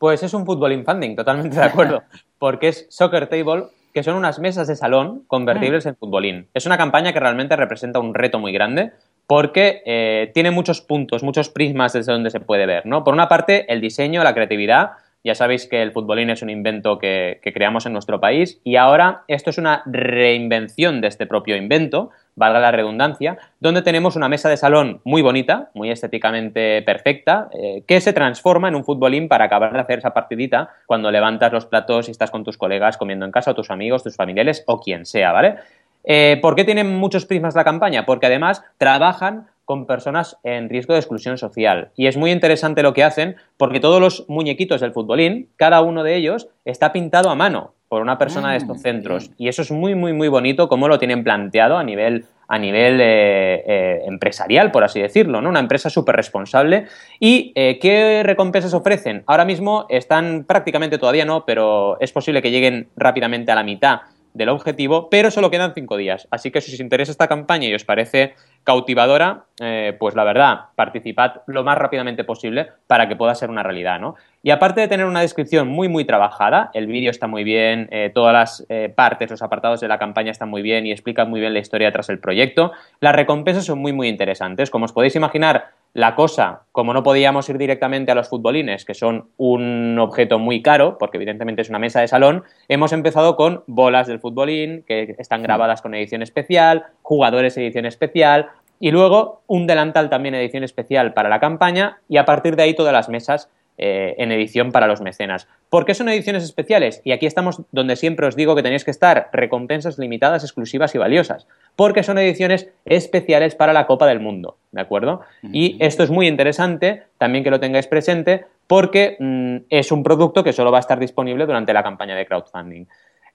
Pues 0.00 0.22
es 0.22 0.32
un 0.32 0.46
fútbol 0.46 0.82
funding, 0.82 1.14
totalmente 1.14 1.56
de 1.58 1.62
acuerdo, 1.62 2.02
porque 2.38 2.68
es 2.68 2.86
Soccer 2.88 3.26
Table, 3.26 3.64
que 3.92 4.02
son 4.02 4.16
unas 4.16 4.38
mesas 4.38 4.66
de 4.66 4.74
salón 4.74 5.24
convertibles 5.26 5.84
en 5.84 5.94
futbolín. 5.94 6.48
Es 6.54 6.64
una 6.64 6.78
campaña 6.78 7.12
que 7.12 7.20
realmente 7.20 7.54
representa 7.54 8.00
un 8.00 8.14
reto 8.14 8.38
muy 8.38 8.50
grande 8.50 8.92
porque 9.26 9.82
eh, 9.84 10.30
tiene 10.32 10.52
muchos 10.52 10.80
puntos, 10.80 11.22
muchos 11.22 11.50
prismas 11.50 11.92
desde 11.92 12.12
donde 12.12 12.30
se 12.30 12.40
puede 12.40 12.64
ver, 12.64 12.86
¿no? 12.86 13.04
Por 13.04 13.12
una 13.12 13.28
parte, 13.28 13.70
el 13.70 13.82
diseño, 13.82 14.24
la 14.24 14.32
creatividad, 14.32 14.92
ya 15.22 15.34
sabéis 15.34 15.66
que 15.66 15.82
el 15.82 15.92
futbolín 15.92 16.30
es 16.30 16.40
un 16.40 16.48
invento 16.48 16.98
que, 16.98 17.38
creamos 17.52 17.84
en 17.84 17.92
nuestro 17.92 18.20
país 18.20 18.58
y 18.64 18.76
ahora 18.76 19.24
esto 19.28 19.50
es 19.50 19.58
una 19.58 19.82
reinvención 19.84 21.02
de 21.02 21.08
este 21.08 21.26
propio 21.26 21.56
invento, 21.56 22.08
valga 22.36 22.60
la 22.60 22.70
redundancia, 22.70 23.38
donde 23.60 23.82
tenemos 23.82 24.16
una 24.16 24.28
mesa 24.28 24.48
de 24.48 24.56
salón 24.56 25.00
muy 25.04 25.22
bonita, 25.22 25.70
muy 25.74 25.90
estéticamente 25.90 26.82
perfecta, 26.82 27.48
eh, 27.52 27.82
que 27.86 28.00
se 28.00 28.12
transforma 28.12 28.68
en 28.68 28.74
un 28.74 28.84
futbolín 28.84 29.28
para 29.28 29.44
acabar 29.44 29.72
de 29.72 29.80
hacer 29.80 29.98
esa 29.98 30.14
partidita 30.14 30.70
cuando 30.86 31.10
levantas 31.10 31.52
los 31.52 31.66
platos 31.66 32.08
y 32.08 32.10
estás 32.10 32.30
con 32.30 32.44
tus 32.44 32.56
colegas 32.56 32.96
comiendo 32.96 33.24
en 33.24 33.32
casa, 33.32 33.50
o 33.50 33.54
tus 33.54 33.70
amigos, 33.70 34.02
tus 34.02 34.16
familiares 34.16 34.64
o 34.66 34.80
quien 34.80 35.06
sea, 35.06 35.32
¿vale? 35.32 35.56
Eh, 36.04 36.38
¿Por 36.40 36.54
qué 36.54 36.64
tienen 36.64 36.96
muchos 36.96 37.26
prismas 37.26 37.54
la 37.54 37.64
campaña? 37.64 38.06
Porque 38.06 38.26
además 38.26 38.62
trabajan 38.78 39.48
con 39.70 39.86
personas 39.86 40.36
en 40.42 40.68
riesgo 40.68 40.94
de 40.94 40.98
exclusión 40.98 41.38
social. 41.38 41.92
Y 41.94 42.08
es 42.08 42.16
muy 42.16 42.32
interesante 42.32 42.82
lo 42.82 42.92
que 42.92 43.04
hacen 43.04 43.36
porque 43.56 43.78
todos 43.78 44.00
los 44.00 44.24
muñequitos 44.28 44.80
del 44.80 44.90
futbolín, 44.90 45.48
cada 45.54 45.80
uno 45.80 46.02
de 46.02 46.16
ellos 46.16 46.48
está 46.64 46.90
pintado 46.90 47.30
a 47.30 47.36
mano 47.36 47.74
por 47.86 48.02
una 48.02 48.18
persona 48.18 48.50
de 48.50 48.56
estos 48.56 48.78
mm, 48.78 48.80
centros. 48.80 49.30
Y 49.36 49.46
eso 49.46 49.62
es 49.62 49.70
muy, 49.70 49.94
muy, 49.94 50.12
muy 50.12 50.26
bonito 50.26 50.68
cómo 50.68 50.88
lo 50.88 50.98
tienen 50.98 51.22
planteado 51.22 51.78
a 51.78 51.84
nivel, 51.84 52.24
a 52.48 52.58
nivel 52.58 53.00
eh, 53.00 53.62
eh, 53.64 54.02
empresarial, 54.06 54.72
por 54.72 54.82
así 54.82 55.00
decirlo, 55.00 55.40
¿no? 55.40 55.48
Una 55.48 55.60
empresa 55.60 55.88
súper 55.88 56.16
responsable. 56.16 56.86
¿Y 57.20 57.52
eh, 57.54 57.78
qué 57.80 58.24
recompensas 58.24 58.74
ofrecen? 58.74 59.22
Ahora 59.28 59.44
mismo 59.44 59.86
están 59.88 60.46
prácticamente 60.48 60.98
todavía 60.98 61.24
no, 61.24 61.44
pero 61.44 61.96
es 62.00 62.10
posible 62.10 62.42
que 62.42 62.50
lleguen 62.50 62.88
rápidamente 62.96 63.52
a 63.52 63.54
la 63.54 63.62
mitad 63.62 64.00
del 64.34 64.48
objetivo, 64.48 65.10
pero 65.10 65.30
solo 65.30 65.50
quedan 65.50 65.74
cinco 65.74 65.96
días. 65.96 66.28
Así 66.30 66.50
que 66.50 66.60
si 66.60 66.72
os 66.72 66.80
interesa 66.80 67.12
esta 67.12 67.28
campaña 67.28 67.68
y 67.68 67.74
os 67.74 67.84
parece 67.84 68.34
cautivadora, 68.64 69.44
eh, 69.60 69.96
pues 69.98 70.14
la 70.14 70.24
verdad, 70.24 70.60
participad 70.76 71.42
lo 71.46 71.64
más 71.64 71.78
rápidamente 71.78 72.24
posible 72.24 72.68
para 72.86 73.08
que 73.08 73.16
pueda 73.16 73.34
ser 73.34 73.50
una 73.50 73.62
realidad, 73.62 73.98
¿no? 73.98 74.14
Y 74.42 74.50
aparte 74.50 74.80
de 74.80 74.88
tener 74.88 75.04
una 75.04 75.20
descripción 75.20 75.68
muy, 75.68 75.90
muy 75.90 76.06
trabajada, 76.06 76.70
el 76.72 76.86
vídeo 76.86 77.10
está 77.10 77.26
muy 77.26 77.44
bien, 77.44 77.88
eh, 77.90 78.10
todas 78.14 78.32
las 78.32 78.66
eh, 78.70 78.90
partes, 78.94 79.30
los 79.30 79.42
apartados 79.42 79.82
de 79.82 79.88
la 79.88 79.98
campaña 79.98 80.30
están 80.30 80.48
muy 80.48 80.62
bien 80.62 80.86
y 80.86 80.92
explican 80.92 81.28
muy 81.28 81.40
bien 81.40 81.52
la 81.52 81.58
historia 81.58 81.92
tras 81.92 82.08
el 82.08 82.20
proyecto, 82.20 82.72
las 83.00 83.14
recompensas 83.14 83.66
son 83.66 83.80
muy, 83.80 83.92
muy 83.92 84.08
interesantes. 84.08 84.70
Como 84.70 84.86
os 84.86 84.92
podéis 84.92 85.14
imaginar, 85.14 85.72
la 85.92 86.14
cosa, 86.14 86.62
como 86.72 86.94
no 86.94 87.02
podíamos 87.02 87.50
ir 87.50 87.58
directamente 87.58 88.12
a 88.12 88.14
los 88.14 88.30
futbolines, 88.30 88.86
que 88.86 88.94
son 88.94 89.28
un 89.36 89.98
objeto 89.98 90.38
muy 90.38 90.62
caro, 90.62 90.96
porque 90.96 91.18
evidentemente 91.18 91.60
es 91.60 91.68
una 91.68 91.78
mesa 91.78 92.00
de 92.00 92.08
salón, 92.08 92.44
hemos 92.68 92.92
empezado 92.92 93.36
con 93.36 93.64
bolas 93.66 94.06
del 94.06 94.20
futbolín, 94.20 94.84
que 94.86 95.16
están 95.18 95.42
grabadas 95.42 95.82
con 95.82 95.94
edición 95.94 96.22
especial, 96.22 96.86
jugadores 97.02 97.58
edición 97.58 97.84
especial, 97.84 98.48
y 98.78 98.92
luego 98.92 99.42
un 99.46 99.66
delantal 99.66 100.08
también 100.08 100.34
edición 100.34 100.64
especial 100.64 101.12
para 101.12 101.28
la 101.28 101.40
campaña, 101.40 101.98
y 102.08 102.16
a 102.16 102.24
partir 102.24 102.56
de 102.56 102.62
ahí 102.62 102.74
todas 102.74 102.94
las 102.94 103.10
mesas 103.10 103.50
eh, 103.78 104.14
en 104.18 104.32
edición 104.32 104.72
para 104.72 104.86
los 104.86 105.00
mecenas. 105.00 105.48
¿Por 105.70 105.84
qué 105.84 105.94
son 105.94 106.08
ediciones 106.08 106.44
especiales? 106.44 107.00
Y 107.04 107.12
aquí 107.12 107.26
estamos 107.26 107.62
donde 107.72 107.96
siempre 107.96 108.26
os 108.26 108.36
digo 108.36 108.54
que 108.54 108.62
tenéis 108.62 108.84
que 108.84 108.90
estar, 108.90 109.30
recompensas 109.32 109.98
limitadas, 109.98 110.44
exclusivas 110.44 110.94
y 110.94 110.98
valiosas, 110.98 111.46
porque 111.76 112.02
son 112.02 112.18
ediciones 112.18 112.68
especiales 112.84 113.54
para 113.54 113.72
la 113.72 113.86
Copa 113.86 114.06
del 114.06 114.20
Mundo, 114.20 114.58
¿de 114.72 114.80
acuerdo? 114.80 115.22
Y 115.42 115.76
esto 115.80 116.02
es 116.02 116.10
muy 116.10 116.26
interesante, 116.28 117.04
también 117.18 117.44
que 117.44 117.50
lo 117.50 117.60
tengáis 117.60 117.86
presente, 117.86 118.44
porque 118.66 119.16
mm, 119.18 119.56
es 119.70 119.90
un 119.90 120.02
producto 120.02 120.44
que 120.44 120.52
solo 120.52 120.70
va 120.70 120.78
a 120.78 120.80
estar 120.80 120.98
disponible 120.98 121.46
durante 121.46 121.72
la 121.72 121.82
campaña 121.82 122.14
de 122.14 122.26
crowdfunding. 122.26 122.86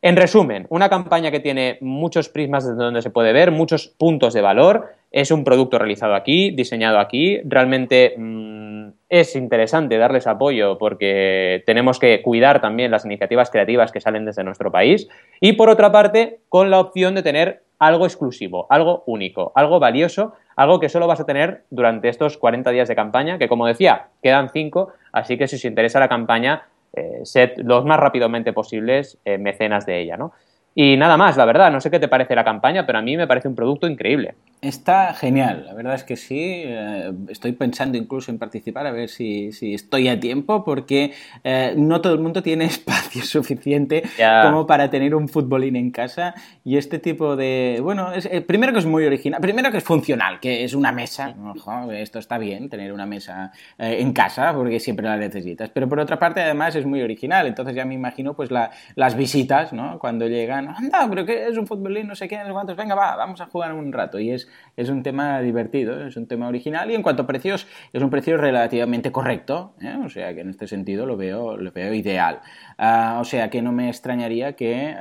En 0.02 0.15
resumen, 0.15 0.67
una 0.69 0.88
campaña 0.88 1.32
que 1.32 1.39
tiene 1.39 1.80
muchos 1.82 2.30
prismas 2.30 2.67
desde 2.67 2.84
donde 2.84 3.02
se 3.02 3.10
puede 3.10 3.34
ver, 3.34 3.50
muchos 3.50 3.88
puntos 3.88 4.34
de 4.36 4.41
valor, 4.41 4.93
es 5.12 5.32
un 5.32 5.43
producto 5.43 5.80
realizado 5.80 6.13
aquí, 6.13 6.52
diseñado 6.52 7.00
aquí, 7.00 7.39
realmente 7.43 8.13
mm, 8.15 8.74
es 9.19 9.36
interesante 9.36 9.97
darles 9.97 10.28
apoyo 10.28 10.78
porque 10.78 11.63
tenemos 11.65 11.99
que 11.99 12.21
cuidar 12.21 12.62
también 12.62 12.91
las 12.91 13.06
iniciativas 13.06 13.49
creativas 13.49 13.91
que 13.91 14.01
salen 14.01 14.25
desde 14.25 14.43
nuestro 14.43 14.71
país 14.71 15.08
y 15.39 15.54
por 15.54 15.69
otra 15.69 15.91
parte 15.91 16.39
con 16.49 16.69
la 16.69 16.80
opción 16.80 17.15
de 17.15 17.23
tener 17.23 17.63
algo 17.80 18.06
exclusivo, 18.06 18.67
algo 18.69 19.04
único, 19.06 19.51
algo 19.56 19.80
valioso, 19.80 20.34
algo 20.56 20.80
que 20.80 20.89
solo 20.89 21.08
vas 21.08 21.19
a 21.19 21.25
tener 21.25 21.63
durante 21.69 22.10
estos 22.10 22.38
40 22.38 22.71
días 22.71 22.88
de 22.88 22.95
campaña, 22.95 23.38
que 23.38 23.47
como 23.47 23.67
decía, 23.67 24.08
quedan 24.23 24.49
5, 24.49 24.93
así 25.12 25.38
que 25.38 25.47
si 25.47 25.58
os 25.58 25.65
interesa 25.65 25.99
la 25.99 26.08
campaña, 26.08 26.63
eh, 26.93 27.21
sed 27.23 27.51
los 27.58 27.84
más 27.84 27.99
rápidamente 27.99 28.54
posibles 28.54 29.17
eh, 29.25 29.38
mecenas 29.38 29.86
de 29.86 29.99
ella, 29.99 30.15
¿no? 30.15 30.32
Y 30.77 30.97
nada 30.97 31.15
más, 31.15 31.38
la 31.38 31.45
verdad, 31.45 31.71
no 31.71 31.79
sé 31.79 31.89
qué 31.89 31.99
te 31.99 32.09
parece 32.09 32.35
la 32.35 32.43
campaña, 32.43 32.85
pero 32.85 32.99
a 32.99 33.01
mí 33.01 33.15
me 33.15 33.27
parece 33.27 33.47
un 33.47 33.55
producto 33.55 33.88
increíble. 33.88 34.35
Está 34.59 35.13
genial, 35.13 35.63
la 35.67 35.73
verdad 35.73 35.95
es 35.95 36.03
que 36.03 36.17
sí. 36.17 36.63
Eh, 36.65 37.13
estoy 37.29 37.53
pensando 37.53 37.97
incluso 37.97 38.29
en 38.29 38.39
participar 38.39 38.85
a 38.85 38.91
ver 38.91 39.07
si, 39.07 39.51
estoy 39.61 40.09
a 40.09 40.19
tiempo, 40.19 40.65
porque 40.65 41.13
eh, 41.45 41.73
no 41.77 42.01
todo 42.01 42.13
el 42.13 42.19
mundo 42.19 42.43
tiene 42.43 42.65
espacio 42.65 43.23
suficiente 43.23 44.03
como 44.43 44.67
para 44.67 44.89
tener 44.89 45.15
un 45.15 45.29
futbolín 45.29 45.77
en 45.77 45.91
casa. 45.91 46.35
Y 46.65 46.75
este 46.75 46.99
tipo 46.99 47.38
de. 47.38 47.79
Bueno, 47.81 48.11
es, 48.11 48.25
eh, 48.25 48.41
primero 48.41 48.73
que 48.73 48.79
es 48.79 48.85
muy 48.85 49.05
original, 49.05 49.39
primero 49.39 49.71
que 49.71 49.77
es 49.77 49.83
funcional, 49.83 50.41
que 50.41 50.65
es 50.65 50.73
una 50.73 50.91
mesa. 50.91 51.35
Ojo, 51.55 51.89
esto 51.93 52.19
está 52.19 52.38
bien, 52.38 52.67
tener 52.67 52.91
una 52.91 53.05
mesa 53.05 53.53
en 53.77 54.11
casa, 54.11 54.53
porque 54.53 54.81
siempre 54.81 55.05
la 55.05 55.15
necesitas. 55.15 55.69
Pero 55.69 55.88
por 55.88 55.99
otra 55.99 56.19
parte, 56.19 56.41
además, 56.41 56.75
es 56.75 56.85
muy 56.85 57.01
original. 57.01 57.47
Entonces 57.47 57.75
ya 57.75 57.85
me 57.85 57.93
imagino 57.93 58.33
pues 58.33 58.49
las 58.51 59.15
visitas, 59.15 59.71
¿no? 59.71 59.99
Cuando 59.99 60.27
llegan 60.27 60.64
anda, 60.67 61.08
pero 61.10 61.25
que 61.25 61.47
es 61.47 61.58
un 61.58 61.67
futbolín, 61.67 62.08
no 62.08 62.15
sé 62.15 62.28
qué, 62.28 62.38
no 62.38 62.45
sé 62.45 62.51
cuántos, 62.51 62.75
venga, 62.75 62.95
va, 62.95 63.15
vamos 63.15 63.41
a 63.41 63.45
jugar 63.47 63.73
un 63.73 63.91
rato. 63.91 64.19
Y 64.19 64.32
es, 64.32 64.49
es 64.75 64.89
un 64.89 65.04
tema 65.04 65.39
divertido, 65.41 66.06
es 66.06 66.17
un 66.17 66.28
tema 66.28 66.47
original 66.47 66.89
y 66.91 66.95
en 66.95 67.04
cuanto 67.04 67.23
a 67.23 67.28
precios, 67.28 67.67
es 67.93 68.01
un 68.01 68.10
precio 68.10 68.38
relativamente 68.38 69.12
correcto, 69.12 69.75
¿eh? 69.82 69.97
o 70.04 70.10
sea 70.10 70.34
que 70.34 70.41
en 70.41 70.49
este 70.49 70.67
sentido 70.67 71.06
lo 71.06 71.17
veo, 71.17 71.58
lo 71.58 71.71
veo 71.71 71.93
ideal. 71.93 72.41
Ah, 72.78 73.17
o 73.21 73.25
sea 73.25 73.49
que 73.49 73.62
no 73.62 73.71
me 73.71 73.89
extrañaría 73.89 74.56
que, 74.56 74.95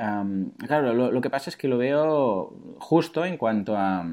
claro, 0.67 0.93
lo 0.93 1.21
que 1.21 1.29
pasa 1.29 1.49
es 1.49 1.57
que 1.57 1.67
lo 1.67 1.77
veo 1.77 2.75
justo 2.79 3.25
en 3.25 3.37
cuanto 3.37 3.77
a 3.77 4.05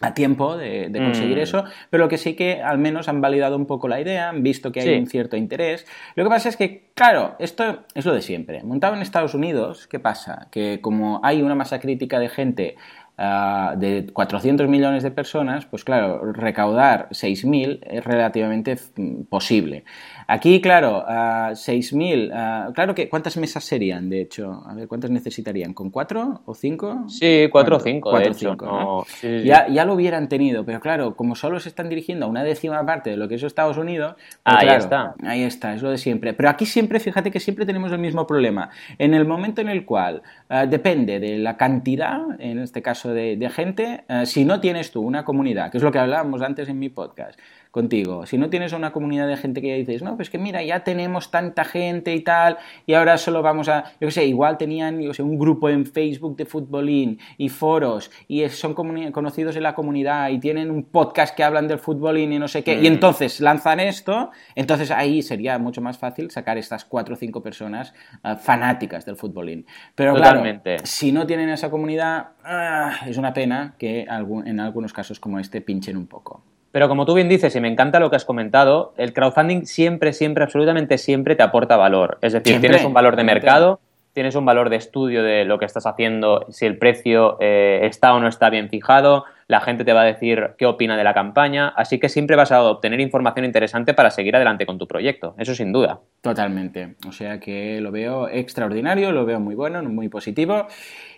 a 0.00 0.12
tiempo 0.12 0.56
de, 0.56 0.90
conseguir 0.92 1.38
mm. 1.38 1.40
eso, 1.40 1.64
pero 1.90 2.04
lo 2.04 2.08
que 2.08 2.18
sí 2.18 2.34
que 2.34 2.60
al 2.62 2.78
menos 2.78 3.08
han 3.08 3.20
validado 3.20 3.56
un 3.56 3.66
poco 3.66 3.88
la 3.88 4.00
idea, 4.00 4.28
han 4.28 4.42
visto 4.42 4.70
que 4.70 4.80
hay 4.80 4.98
un 4.98 5.06
cierto 5.06 5.36
interés. 5.36 5.86
Lo 6.14 6.24
que 6.24 6.30
pasa 6.30 6.48
es 6.48 6.56
que, 6.56 6.90
claro, 6.94 7.34
esto 7.38 7.84
es 7.94 8.04
lo 8.04 8.12
de 8.12 8.22
siempre. 8.22 8.62
Montado 8.62 8.94
en 8.94 9.02
Estados 9.02 9.34
Unidos, 9.34 9.86
¿qué 9.86 9.98
pasa? 9.98 10.48
Que 10.50 10.80
como 10.80 11.20
hay 11.22 11.40
una 11.42 11.54
masa 11.54 11.80
crítica 11.80 12.18
de 12.18 12.28
gente 12.28 12.76
ah, 13.16 13.74
de 13.78 14.06
400 14.12 14.68
millones 14.68 15.02
de 15.02 15.10
personas, 15.10 15.64
pues 15.64 15.82
claro, 15.82 16.32
recaudar 16.32 17.08
6.000 17.10 17.80
es 17.82 18.04
relativamente 18.04 18.76
mm, 18.96 19.22
posible. 19.24 19.84
Aquí, 20.28 20.60
claro, 20.60 21.04
a 21.06 21.50
6.000, 21.52 22.72
claro 22.74 22.94
que, 22.94 23.08
¿cuántas 23.08 23.36
mesas 23.36 23.64
serían, 23.64 24.08
de 24.10 24.22
hecho? 24.22 24.62
A 24.66 24.74
ver, 24.74 24.88
¿cuántas 24.88 25.10
necesitarían? 25.10 25.72
¿Con 25.72 25.90
cuatro 25.90 26.42
o 26.44 26.54
cinco? 26.54 27.04
Sí, 27.08 27.48
cuatro 27.50 27.76
o 27.76 27.80
cinco, 27.80 28.10
cuatro, 28.10 28.34
cinco, 28.34 29.06
Ya, 29.22 29.68
ya, 29.68 29.84
lo 29.84 29.94
hubieran 29.94 30.28
tenido, 30.28 30.64
pero 30.64 30.80
claro, 30.80 31.16
como 31.16 31.34
solo 31.34 31.60
se 31.60 31.68
están 31.68 31.88
dirigiendo 31.88 32.26
a 32.26 32.28
una 32.28 32.42
décima 32.42 32.84
parte 32.84 33.10
de 33.10 33.16
lo 33.16 33.28
que 33.28 33.36
es 33.36 33.42
Estados 33.42 33.78
Unidos, 33.78 34.16
pues 34.42 34.56
ahí 34.56 34.68
está. 34.68 35.14
Ahí 35.22 35.42
está, 35.42 35.74
es 35.74 35.82
lo 35.82 35.90
de 35.90 35.98
siempre. 35.98 36.34
Pero 36.34 36.48
aquí 36.48 36.66
siempre, 36.66 37.00
fíjate 37.00 37.30
que 37.30 37.40
siempre 37.40 37.64
tenemos 37.64 37.92
el 37.92 37.98
mismo 37.98 38.26
problema. 38.26 38.70
En 38.98 39.14
el 39.14 39.24
momento 39.24 39.60
en 39.60 39.68
el 39.68 39.84
cual 39.84 40.22
ah, 40.48 40.66
depende 40.66 41.20
de 41.20 41.38
la 41.38 41.56
cantidad, 41.56 42.20
en 42.38 42.58
este 42.58 42.82
caso 42.82 43.12
de, 43.12 43.50
gente, 43.54 44.04
ah, 44.08 44.26
si 44.26 44.44
no 44.44 44.60
tienes 44.60 44.90
tú 44.90 45.02
una 45.02 45.24
comunidad, 45.24 45.70
que 45.70 45.78
es 45.78 45.84
lo 45.84 45.92
que 45.92 45.98
hablábamos 45.98 46.42
antes 46.42 46.68
en 46.68 46.78
mi 46.78 46.88
podcast, 46.88 47.38
contigo. 47.70 48.26
Si 48.26 48.38
no 48.38 48.48
tienes 48.48 48.72
una 48.72 48.92
comunidad 48.92 49.28
de 49.28 49.36
gente 49.36 49.60
que 49.60 49.68
ya 49.68 49.74
dices, 49.74 50.02
no, 50.02 50.15
pues 50.16 50.30
que 50.30 50.38
mira, 50.38 50.62
ya 50.62 50.80
tenemos 50.84 51.30
tanta 51.30 51.64
gente 51.64 52.14
y 52.14 52.20
tal, 52.20 52.58
y 52.86 52.94
ahora 52.94 53.18
solo 53.18 53.42
vamos 53.42 53.68
a, 53.68 53.84
yo 54.00 54.08
qué 54.08 54.10
sé, 54.10 54.24
igual 54.26 54.58
tenían, 54.58 55.00
yo 55.00 55.14
sé, 55.14 55.22
un 55.22 55.38
grupo 55.38 55.68
en 55.68 55.86
Facebook 55.86 56.36
de 56.36 56.46
futbolín 56.46 57.18
y 57.38 57.48
foros, 57.48 58.10
y 58.28 58.48
son 58.48 58.74
conocidos 58.74 59.56
en 59.56 59.62
la 59.62 59.74
comunidad, 59.74 60.30
y 60.30 60.38
tienen 60.38 60.70
un 60.70 60.84
podcast 60.84 61.34
que 61.34 61.44
hablan 61.44 61.68
del 61.68 61.78
futbolín 61.78 62.32
y 62.32 62.38
no 62.38 62.48
sé 62.48 62.62
qué, 62.64 62.74
y 62.74 62.82
mm. 62.82 62.94
entonces 62.94 63.40
lanzan 63.40 63.80
esto, 63.80 64.30
entonces 64.54 64.90
ahí 64.90 65.22
sería 65.22 65.58
mucho 65.58 65.80
más 65.80 65.98
fácil 65.98 66.30
sacar 66.30 66.58
estas 66.58 66.84
cuatro 66.84 67.14
o 67.14 67.16
cinco 67.16 67.42
personas 67.42 67.94
ah, 68.22 68.36
fanáticas 68.36 69.04
del 69.04 69.16
futbolín. 69.16 69.66
Pero 69.94 70.14
claro, 70.14 70.42
si 70.84 71.12
no 71.12 71.26
tienen 71.26 71.48
esa 71.48 71.70
comunidad, 71.70 72.28
ah, 72.44 72.92
es 73.06 73.16
una 73.16 73.32
pena 73.32 73.74
que 73.78 74.06
en 74.08 74.60
algunos 74.60 74.92
casos 74.92 75.20
como 75.20 75.38
este 75.38 75.60
pinchen 75.60 75.96
un 75.96 76.06
poco. 76.06 76.42
Pero 76.76 76.90
como 76.90 77.06
tú 77.06 77.14
bien 77.14 77.30
dices, 77.30 77.56
y 77.56 77.60
me 77.62 77.68
encanta 77.68 78.00
lo 78.00 78.10
que 78.10 78.16
has 78.16 78.26
comentado, 78.26 78.92
el 78.98 79.14
crowdfunding 79.14 79.64
siempre, 79.64 80.12
siempre, 80.12 80.44
absolutamente 80.44 80.98
siempre 80.98 81.34
te 81.34 81.42
aporta 81.42 81.78
valor. 81.78 82.18
Es 82.20 82.34
decir, 82.34 82.60
tienes 82.60 82.84
un 82.84 82.92
valor 82.92 83.16
de 83.16 83.24
mercado, 83.24 83.80
tienes 84.12 84.34
un 84.34 84.44
valor 84.44 84.68
de 84.68 84.76
estudio 84.76 85.22
de 85.22 85.46
lo 85.46 85.58
que 85.58 85.64
estás 85.64 85.86
haciendo, 85.86 86.44
si 86.50 86.66
el 86.66 86.76
precio 86.76 87.38
eh, 87.40 87.80
está 87.84 88.12
o 88.12 88.20
no 88.20 88.28
está 88.28 88.50
bien 88.50 88.68
fijado, 88.68 89.24
la 89.48 89.60
gente 89.60 89.84
te 89.84 89.92
va 89.92 90.02
a 90.02 90.04
decir 90.04 90.50
qué 90.58 90.66
opina 90.66 90.96
de 90.96 91.04
la 91.04 91.14
campaña, 91.14 91.68
así 91.68 91.98
que 91.98 92.08
siempre 92.08 92.36
vas 92.36 92.52
a 92.52 92.62
obtener 92.62 93.00
información 93.00 93.46
interesante 93.46 93.94
para 93.94 94.10
seguir 94.10 94.34
adelante 94.36 94.66
con 94.66 94.76
tu 94.76 94.86
proyecto, 94.86 95.34
eso 95.38 95.54
sin 95.54 95.72
duda. 95.72 96.00
Totalmente, 96.20 96.96
o 97.08 97.12
sea 97.12 97.38
que 97.40 97.80
lo 97.80 97.90
veo 97.90 98.28
extraordinario, 98.28 99.12
lo 99.12 99.24
veo 99.24 99.38
muy 99.40 99.54
bueno, 99.54 99.82
muy 99.82 100.08
positivo 100.08 100.66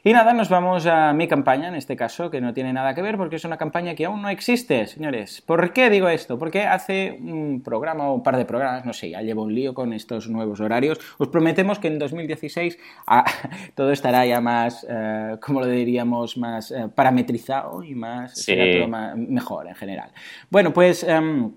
y 0.08 0.12
nada, 0.14 0.32
nos 0.32 0.48
vamos 0.48 0.86
a 0.86 1.12
mi 1.12 1.28
campaña, 1.28 1.68
en 1.68 1.74
este 1.74 1.94
caso, 1.94 2.30
que 2.30 2.40
no 2.40 2.54
tiene 2.54 2.72
nada 2.72 2.94
que 2.94 3.02
ver 3.02 3.18
porque 3.18 3.36
es 3.36 3.44
una 3.44 3.58
campaña 3.58 3.94
que 3.94 4.06
aún 4.06 4.22
no 4.22 4.30
existe, 4.30 4.86
señores. 4.86 5.42
¿Por 5.42 5.70
qué 5.74 5.90
digo 5.90 6.08
esto? 6.08 6.38
Porque 6.38 6.62
hace 6.62 7.18
un 7.20 7.60
programa 7.62 8.08
o 8.08 8.14
un 8.14 8.22
par 8.22 8.38
de 8.38 8.46
programas, 8.46 8.86
no 8.86 8.94
sé, 8.94 9.10
ya 9.10 9.20
llevo 9.20 9.42
un 9.42 9.54
lío 9.54 9.74
con 9.74 9.92
estos 9.92 10.30
nuevos 10.30 10.60
horarios. 10.60 10.98
Os 11.18 11.28
prometemos 11.28 11.78
que 11.78 11.88
en 11.88 11.98
2016 11.98 12.78
ah, 13.06 13.22
todo 13.74 13.92
estará 13.92 14.24
ya 14.24 14.40
más, 14.40 14.86
eh, 14.88 15.36
como 15.42 15.60
lo 15.60 15.66
diríamos, 15.66 16.38
más 16.38 16.70
eh, 16.70 16.88
parametrizado 16.94 17.84
y 17.84 17.94
más, 17.94 18.32
será 18.34 18.64
todo 18.78 19.14
mejor 19.14 19.68
en 19.68 19.74
general. 19.74 20.10
Bueno, 20.48 20.72
pues... 20.72 21.04
Em, 21.04 21.52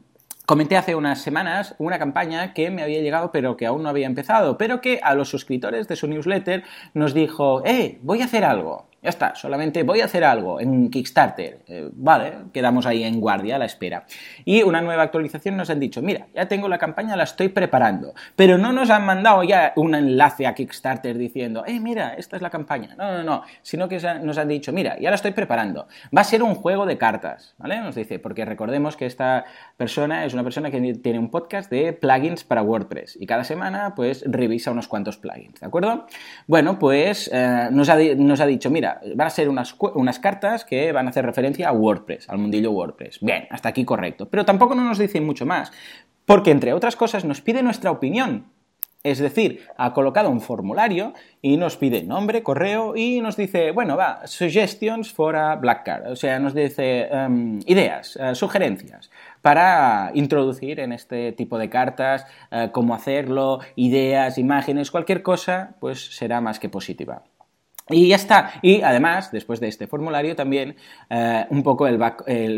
Comenté 0.52 0.76
hace 0.76 0.96
unas 0.96 1.22
semanas 1.22 1.76
una 1.78 1.98
campaña 1.98 2.54
que 2.54 2.70
me 2.72 2.84
había 2.84 3.00
llegado 3.00 3.32
pero 3.32 3.56
que 3.56 3.66
aún 3.66 3.84
no 3.84 3.88
había 3.88 4.06
empezado, 4.06 4.58
pero 4.58 4.82
que 4.82 5.00
a 5.02 5.16
los 5.16 5.30
suscriptores 5.30 5.88
de 5.88 5.96
su 5.96 6.08
newsletter 6.08 6.66
nos 6.94 7.14
dijo, 7.14 7.66
¡eh! 7.66 8.00
Voy 8.02 8.22
a 8.22 8.26
hacer 8.26 8.44
algo. 8.44 8.91
Ya 9.04 9.10
está, 9.10 9.34
solamente 9.34 9.82
voy 9.82 10.02
a 10.02 10.06
hacer 10.06 10.24
algo 10.24 10.60
en 10.60 10.92
Kickstarter. 10.92 11.62
Eh, 11.68 11.90
vale, 11.92 12.34
quedamos 12.54 12.86
ahí 12.86 13.04
en 13.04 13.20
guardia 13.20 13.56
a 13.56 13.60
la 13.60 13.66
espera. 13.66 14.06
Y 14.46 14.62
una 14.62 14.80
nueva 14.80 15.02
actualización 15.02 15.58
nos 15.58 15.72
han 15.72 15.80
dicho, 15.80 16.04
mira, 16.04 16.28
ya 16.36 16.48
tengo 16.48 16.70
la 16.70 16.78
campaña, 16.78 17.16
la 17.16 17.24
estoy 17.24 17.50
preparando. 17.50 18.14
Pero 18.36 18.60
no 18.60 18.72
nos 18.72 18.92
han 18.92 19.04
mandado 19.04 19.42
ya 19.42 19.74
un 19.76 19.96
enlace 19.96 20.46
a 20.46 20.54
Kickstarter 20.54 21.18
diciendo, 21.18 21.64
eh, 21.66 21.80
mira, 21.80 22.14
esta 22.14 22.36
es 22.36 22.44
la 22.44 22.52
campaña. 22.52 22.94
No, 22.96 23.12
no, 23.12 23.24
no. 23.24 23.44
Sino 23.64 23.90
que 23.90 24.00
nos 24.22 24.38
han 24.38 24.48
dicho, 24.48 24.72
mira, 24.72 25.00
ya 25.00 25.10
la 25.10 25.16
estoy 25.16 25.32
preparando. 25.32 25.88
Va 26.16 26.22
a 26.22 26.26
ser 26.26 26.44
un 26.44 26.54
juego 26.54 26.86
de 26.86 27.00
cartas, 27.00 27.56
¿vale? 27.58 27.80
Nos 27.80 27.96
dice, 27.96 28.20
porque 28.20 28.46
recordemos 28.46 28.98
que 28.98 29.08
esta 29.08 29.46
persona 29.78 30.26
es 30.26 30.36
una 30.36 30.44
persona 30.44 30.70
que 30.70 30.80
tiene 31.02 31.18
un 31.18 31.32
podcast 31.32 31.72
de 31.72 31.94
plugins 31.94 32.44
para 32.44 32.62
WordPress. 32.62 33.18
Y 33.20 33.26
cada 33.26 33.46
semana, 33.46 33.96
pues, 33.96 34.24
revisa 34.28 34.70
unos 34.70 34.88
cuantos 34.88 35.18
plugins, 35.18 35.60
¿de 35.60 35.66
acuerdo? 35.66 36.06
Bueno, 36.46 36.78
pues 36.78 37.32
eh, 37.34 37.70
nos, 37.72 37.90
ha, 37.90 37.98
nos 38.16 38.40
ha 38.42 38.46
dicho, 38.46 38.70
mira, 38.70 38.91
van 39.16 39.28
a 39.28 39.30
ser 39.30 39.50
unas, 39.50 39.76
unas 39.96 40.20
cartas 40.20 40.66
que 40.66 40.92
van 40.92 41.08
a 41.08 41.10
hacer 41.10 41.26
referencia 41.26 41.70
a 41.70 41.72
WordPress, 41.72 42.30
al 42.30 42.38
mundillo 42.38 42.72
WordPress. 42.72 43.20
Bien, 43.22 43.48
hasta 43.50 43.70
aquí 43.70 43.86
correcto. 43.86 44.30
Pero 44.30 44.46
tampoco 44.46 44.76
no 44.76 44.84
nos 44.84 44.98
dicen 44.98 45.26
mucho 45.26 45.46
más, 45.46 45.72
porque 46.26 46.52
entre 46.52 46.74
otras 46.74 46.96
cosas 46.96 47.26
nos 47.26 47.42
pide 47.42 47.64
nuestra 47.64 47.92
opinión. 47.92 48.46
Es 49.04 49.18
decir, 49.18 49.62
ha 49.78 49.94
colocado 49.94 50.30
un 50.30 50.42
formulario 50.42 51.14
y 51.42 51.58
nos 51.58 51.76
pide 51.76 52.04
nombre, 52.04 52.44
correo 52.44 52.96
y 52.96 53.20
nos 53.20 53.36
dice, 53.36 53.72
bueno, 53.72 53.98
va, 53.98 54.28
suggestions 54.28 55.12
for 55.12 55.36
a 55.36 55.56
black 55.56 55.84
card. 55.84 56.12
O 56.12 56.16
sea, 56.16 56.38
nos 56.40 56.54
dice 56.54 57.08
em, 57.12 57.60
ideas, 57.66 58.16
eh, 58.18 58.36
sugerencias 58.36 59.10
para 59.42 60.12
introducir 60.14 60.80
en 60.80 60.92
este 60.94 61.32
tipo 61.32 61.58
de 61.58 61.70
cartas, 61.70 62.28
eh, 62.52 62.70
cómo 62.72 62.94
hacerlo, 62.94 63.60
ideas, 63.76 64.38
imágenes, 64.38 64.92
cualquier 64.92 65.24
cosa, 65.24 65.74
pues 65.80 66.16
será 66.16 66.40
más 66.40 66.60
que 66.60 66.70
positiva. 66.70 67.24
Y 67.92 68.08
ya 68.08 68.16
está. 68.16 68.54
Y 68.62 68.82
además, 68.82 69.32
después 69.32 69.60
de 69.60 69.68
este 69.68 69.88
formulario, 69.88 70.36
también 70.36 70.76
eh, 71.10 71.46
un 71.50 71.64
poco 71.64 71.88
el 71.88 72.00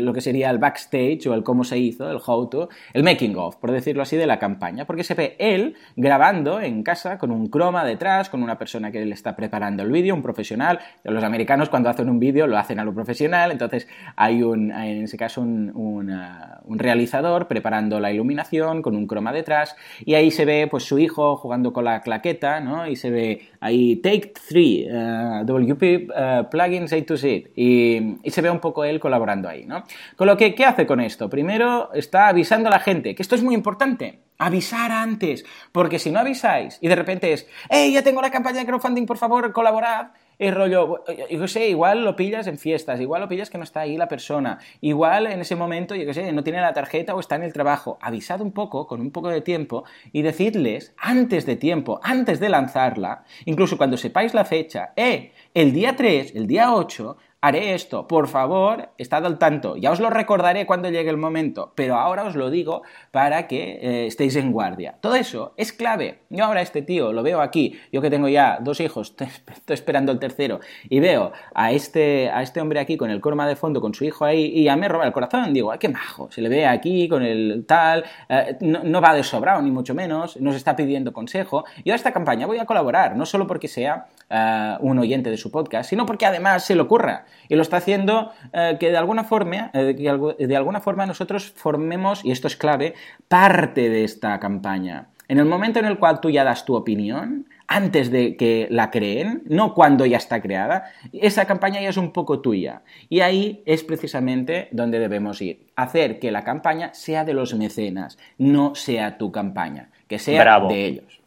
lo 0.04 0.12
que 0.12 0.20
sería 0.20 0.50
el 0.50 0.58
backstage 0.58 1.26
o 1.26 1.34
el 1.34 1.42
cómo 1.42 1.64
se 1.64 1.78
hizo, 1.78 2.10
el 2.10 2.18
how 2.24 2.48
to, 2.48 2.68
el 2.92 3.02
making 3.02 3.36
of, 3.36 3.56
por 3.56 3.72
decirlo 3.72 4.02
así, 4.02 4.16
de 4.16 4.26
la 4.26 4.38
campaña. 4.38 4.84
Porque 4.84 5.04
se 5.04 5.14
ve 5.14 5.36
él 5.38 5.76
grabando 5.96 6.60
en 6.60 6.82
casa 6.82 7.18
con 7.18 7.30
un 7.30 7.48
croma 7.48 7.84
detrás, 7.84 8.30
con 8.30 8.42
una 8.42 8.58
persona 8.58 8.90
que 8.90 9.04
le 9.04 9.14
está 9.14 9.36
preparando 9.36 9.82
el 9.82 9.90
vídeo, 9.90 10.14
un 10.14 10.22
profesional. 10.22 10.78
Los 11.02 11.24
americanos 11.24 11.68
cuando 11.68 11.90
hacen 11.90 12.08
un 12.08 12.18
vídeo 12.18 12.46
lo 12.46 12.58
hacen 12.58 12.78
a 12.78 12.84
lo 12.84 12.94
profesional, 12.94 13.52
entonces 13.52 13.88
hay 14.16 14.42
un, 14.42 14.70
en 14.70 15.04
ese 15.04 15.16
caso 15.16 15.40
un, 15.40 15.70
un, 15.74 16.10
uh, 16.10 16.76
realizador 16.76 17.46
preparando 17.48 18.00
la 18.00 18.12
iluminación 18.12 18.82
con 18.82 18.96
un 18.96 19.06
croma 19.06 19.32
detrás 19.32 19.76
y 20.04 20.14
ahí 20.14 20.30
se 20.30 20.44
ve 20.44 20.68
pues 20.70 20.84
su 20.84 20.98
hijo 20.98 21.36
jugando 21.36 21.72
con 21.72 21.84
la 21.84 22.00
claqueta, 22.00 22.60
¿no? 22.60 22.86
Y 22.86 22.96
se 22.96 23.10
ve 23.10 23.48
ahí 23.60 23.96
Take 23.96 24.32
3. 25.44 25.46
WP 25.46 26.08
uh, 26.10 26.48
Plugins 26.50 26.92
A 26.92 27.02
to 27.04 27.16
Z 27.16 27.50
y, 27.56 28.18
y, 28.22 28.30
se 28.30 28.40
ve 28.42 28.50
un 28.50 28.60
poco 28.60 28.84
él 28.84 29.00
colaborando 29.00 29.48
ahí, 29.48 29.64
¿no? 29.64 29.84
Con 30.16 30.26
lo 30.26 30.36
que, 30.36 30.54
¿qué 30.54 30.64
hace 30.64 30.86
con 30.86 31.00
esto? 31.00 31.28
Primero 31.28 31.92
está 31.92 32.28
avisando 32.28 32.68
a 32.68 32.72
la 32.72 32.80
gente, 32.80 33.14
que 33.14 33.22
esto 33.22 33.34
es 33.34 33.42
muy 33.42 33.54
importante, 33.54 34.20
avisar 34.38 34.90
antes, 34.92 35.44
porque 35.72 35.98
si 35.98 36.10
no 36.10 36.20
avisáis 36.20 36.78
y 36.80 36.88
de 36.88 36.96
repente 36.96 37.32
es, 37.32 37.46
hey, 37.70 37.92
ya 37.92 38.02
tengo 38.02 38.20
la 38.20 38.30
campaña 38.30 38.60
de 38.60 38.66
crowdfunding, 38.66 39.06
por 39.06 39.18
favor, 39.18 39.52
colaborad, 39.52 40.08
Es 40.38 40.52
rollo, 40.52 41.04
yo 41.30 41.40
qué 41.40 41.48
sé, 41.48 41.68
igual 41.68 42.04
lo 42.04 42.16
pillas 42.16 42.46
en 42.46 42.58
fiestas, 42.58 43.00
igual 43.00 43.22
lo 43.22 43.28
pillas 43.28 43.50
que 43.50 43.58
no 43.58 43.64
está 43.64 43.80
ahí 43.80 43.96
la 43.96 44.08
persona, 44.08 44.58
igual 44.80 45.26
en 45.26 45.40
ese 45.40 45.56
momento, 45.56 45.94
yo 45.94 46.06
qué 46.06 46.14
sé, 46.14 46.32
no 46.32 46.42
tiene 46.42 46.60
la 46.60 46.72
tarjeta 46.72 47.14
o 47.14 47.20
está 47.20 47.36
en 47.36 47.42
el 47.42 47.52
trabajo. 47.52 47.98
Avisad 48.00 48.40
un 48.40 48.52
poco, 48.52 48.86
con 48.86 49.00
un 49.00 49.10
poco 49.10 49.28
de 49.28 49.40
tiempo, 49.40 49.84
y 50.12 50.22
decidles 50.22 50.94
antes 50.96 51.46
de 51.46 51.56
tiempo, 51.56 52.00
antes 52.02 52.40
de 52.40 52.48
lanzarla, 52.48 53.24
incluso 53.44 53.76
cuando 53.76 53.96
sepáis 53.96 54.34
la 54.34 54.44
fecha, 54.44 54.92
eh, 54.96 55.32
el 55.54 55.72
día 55.72 55.96
3, 55.96 56.34
el 56.34 56.46
día 56.46 56.74
8, 56.74 57.16
haré 57.44 57.74
esto, 57.74 58.08
por 58.08 58.26
favor, 58.26 58.88
estad 58.96 59.26
al 59.26 59.38
tanto. 59.38 59.76
Ya 59.76 59.90
os 59.90 60.00
lo 60.00 60.08
recordaré 60.08 60.64
cuando 60.64 60.88
llegue 60.88 61.10
el 61.10 61.18
momento, 61.18 61.72
pero 61.74 61.96
ahora 61.96 62.24
os 62.24 62.36
lo 62.36 62.48
digo 62.48 62.82
para 63.10 63.46
que 63.46 63.80
eh, 63.82 64.06
estéis 64.06 64.36
en 64.36 64.50
guardia. 64.50 64.96
Todo 65.02 65.14
eso 65.14 65.52
es 65.58 65.74
clave. 65.74 66.20
Yo 66.30 66.46
ahora 66.46 66.62
este 66.62 66.80
tío 66.80 67.12
lo 67.12 67.22
veo 67.22 67.42
aquí, 67.42 67.78
yo 67.92 68.00
que 68.00 68.08
tengo 68.08 68.28
ya 68.28 68.60
dos 68.62 68.80
hijos, 68.80 69.14
estoy 69.52 69.74
esperando 69.74 70.10
el 70.10 70.18
tercero, 70.18 70.60
y 70.88 71.00
veo 71.00 71.32
a 71.54 71.72
este, 71.72 72.30
a 72.30 72.40
este 72.40 72.62
hombre 72.62 72.80
aquí 72.80 72.96
con 72.96 73.10
el 73.10 73.20
corma 73.20 73.46
de 73.46 73.56
fondo, 73.56 73.82
con 73.82 73.92
su 73.92 74.06
hijo 74.06 74.24
ahí, 74.24 74.50
y 74.54 74.64
ya 74.64 74.76
me 74.76 74.88
roba 74.88 75.04
el 75.04 75.12
corazón. 75.12 75.52
Digo, 75.52 75.70
ay, 75.70 75.78
qué 75.78 75.90
majo, 75.90 76.30
se 76.30 76.40
le 76.40 76.48
ve 76.48 76.66
aquí 76.66 77.10
con 77.10 77.22
el 77.22 77.66
tal, 77.68 78.06
eh, 78.30 78.56
no, 78.62 79.02
va 79.02 79.12
de 79.12 79.22
sobrado, 79.22 79.60
ni 79.60 79.70
mucho 79.70 79.94
menos, 79.94 80.40
nos 80.40 80.56
está 80.56 80.74
pidiendo 80.74 81.12
consejo. 81.12 81.66
Yo 81.84 81.92
a 81.92 81.96
esta 81.96 82.10
campaña 82.10 82.46
voy 82.46 82.58
a 82.58 82.64
colaborar, 82.64 83.16
no 83.16 83.26
solo 83.26 83.46
porque 83.46 83.68
sea 83.68 84.06
un 84.80 84.98
oyente 84.98 85.30
de 85.30 85.36
su 85.36 85.50
podcast, 85.50 85.90
sino 85.90 86.06
porque 86.06 86.26
además 86.26 86.64
se 86.64 86.74
le 86.74 86.82
ocurra 86.82 87.26
y 87.48 87.54
lo 87.54 87.62
está 87.62 87.76
haciendo 87.78 88.32
eh, 88.52 88.76
que, 88.80 88.90
de 88.90 88.96
alguna 88.96 89.24
forma, 89.24 89.70
eh, 89.72 89.94
que 89.96 90.46
de 90.46 90.56
alguna 90.56 90.80
forma 90.80 91.06
nosotros 91.06 91.52
formemos, 91.54 92.24
y 92.24 92.30
esto 92.30 92.48
es 92.48 92.56
clave, 92.56 92.94
parte 93.28 93.88
de 93.88 94.04
esta 94.04 94.38
campaña. 94.40 95.08
En 95.28 95.38
el 95.38 95.46
momento 95.46 95.78
en 95.78 95.86
el 95.86 95.98
cual 95.98 96.20
tú 96.20 96.30
ya 96.30 96.44
das 96.44 96.64
tu 96.64 96.74
opinión, 96.74 97.46
antes 97.66 98.10
de 98.10 98.36
que 98.36 98.68
la 98.70 98.90
creen, 98.90 99.42
no 99.46 99.72
cuando 99.72 100.04
ya 100.04 100.18
está 100.18 100.42
creada, 100.42 100.84
esa 101.12 101.46
campaña 101.46 101.80
ya 101.80 101.88
es 101.88 101.96
un 101.96 102.12
poco 102.12 102.40
tuya. 102.40 102.82
Y 103.08 103.20
ahí 103.20 103.62
es 103.64 103.84
precisamente 103.84 104.68
donde 104.70 104.98
debemos 104.98 105.40
ir. 105.40 105.66
Hacer 105.76 106.18
que 106.18 106.30
la 106.30 106.44
campaña 106.44 106.92
sea 106.92 107.24
de 107.24 107.32
los 107.32 107.54
mecenas, 107.54 108.18
no 108.36 108.74
sea 108.74 109.16
tu 109.16 109.32
campaña, 109.32 109.90
que 110.08 110.18
sea 110.18 110.60
de 110.60 110.84
ellos. 110.84 111.20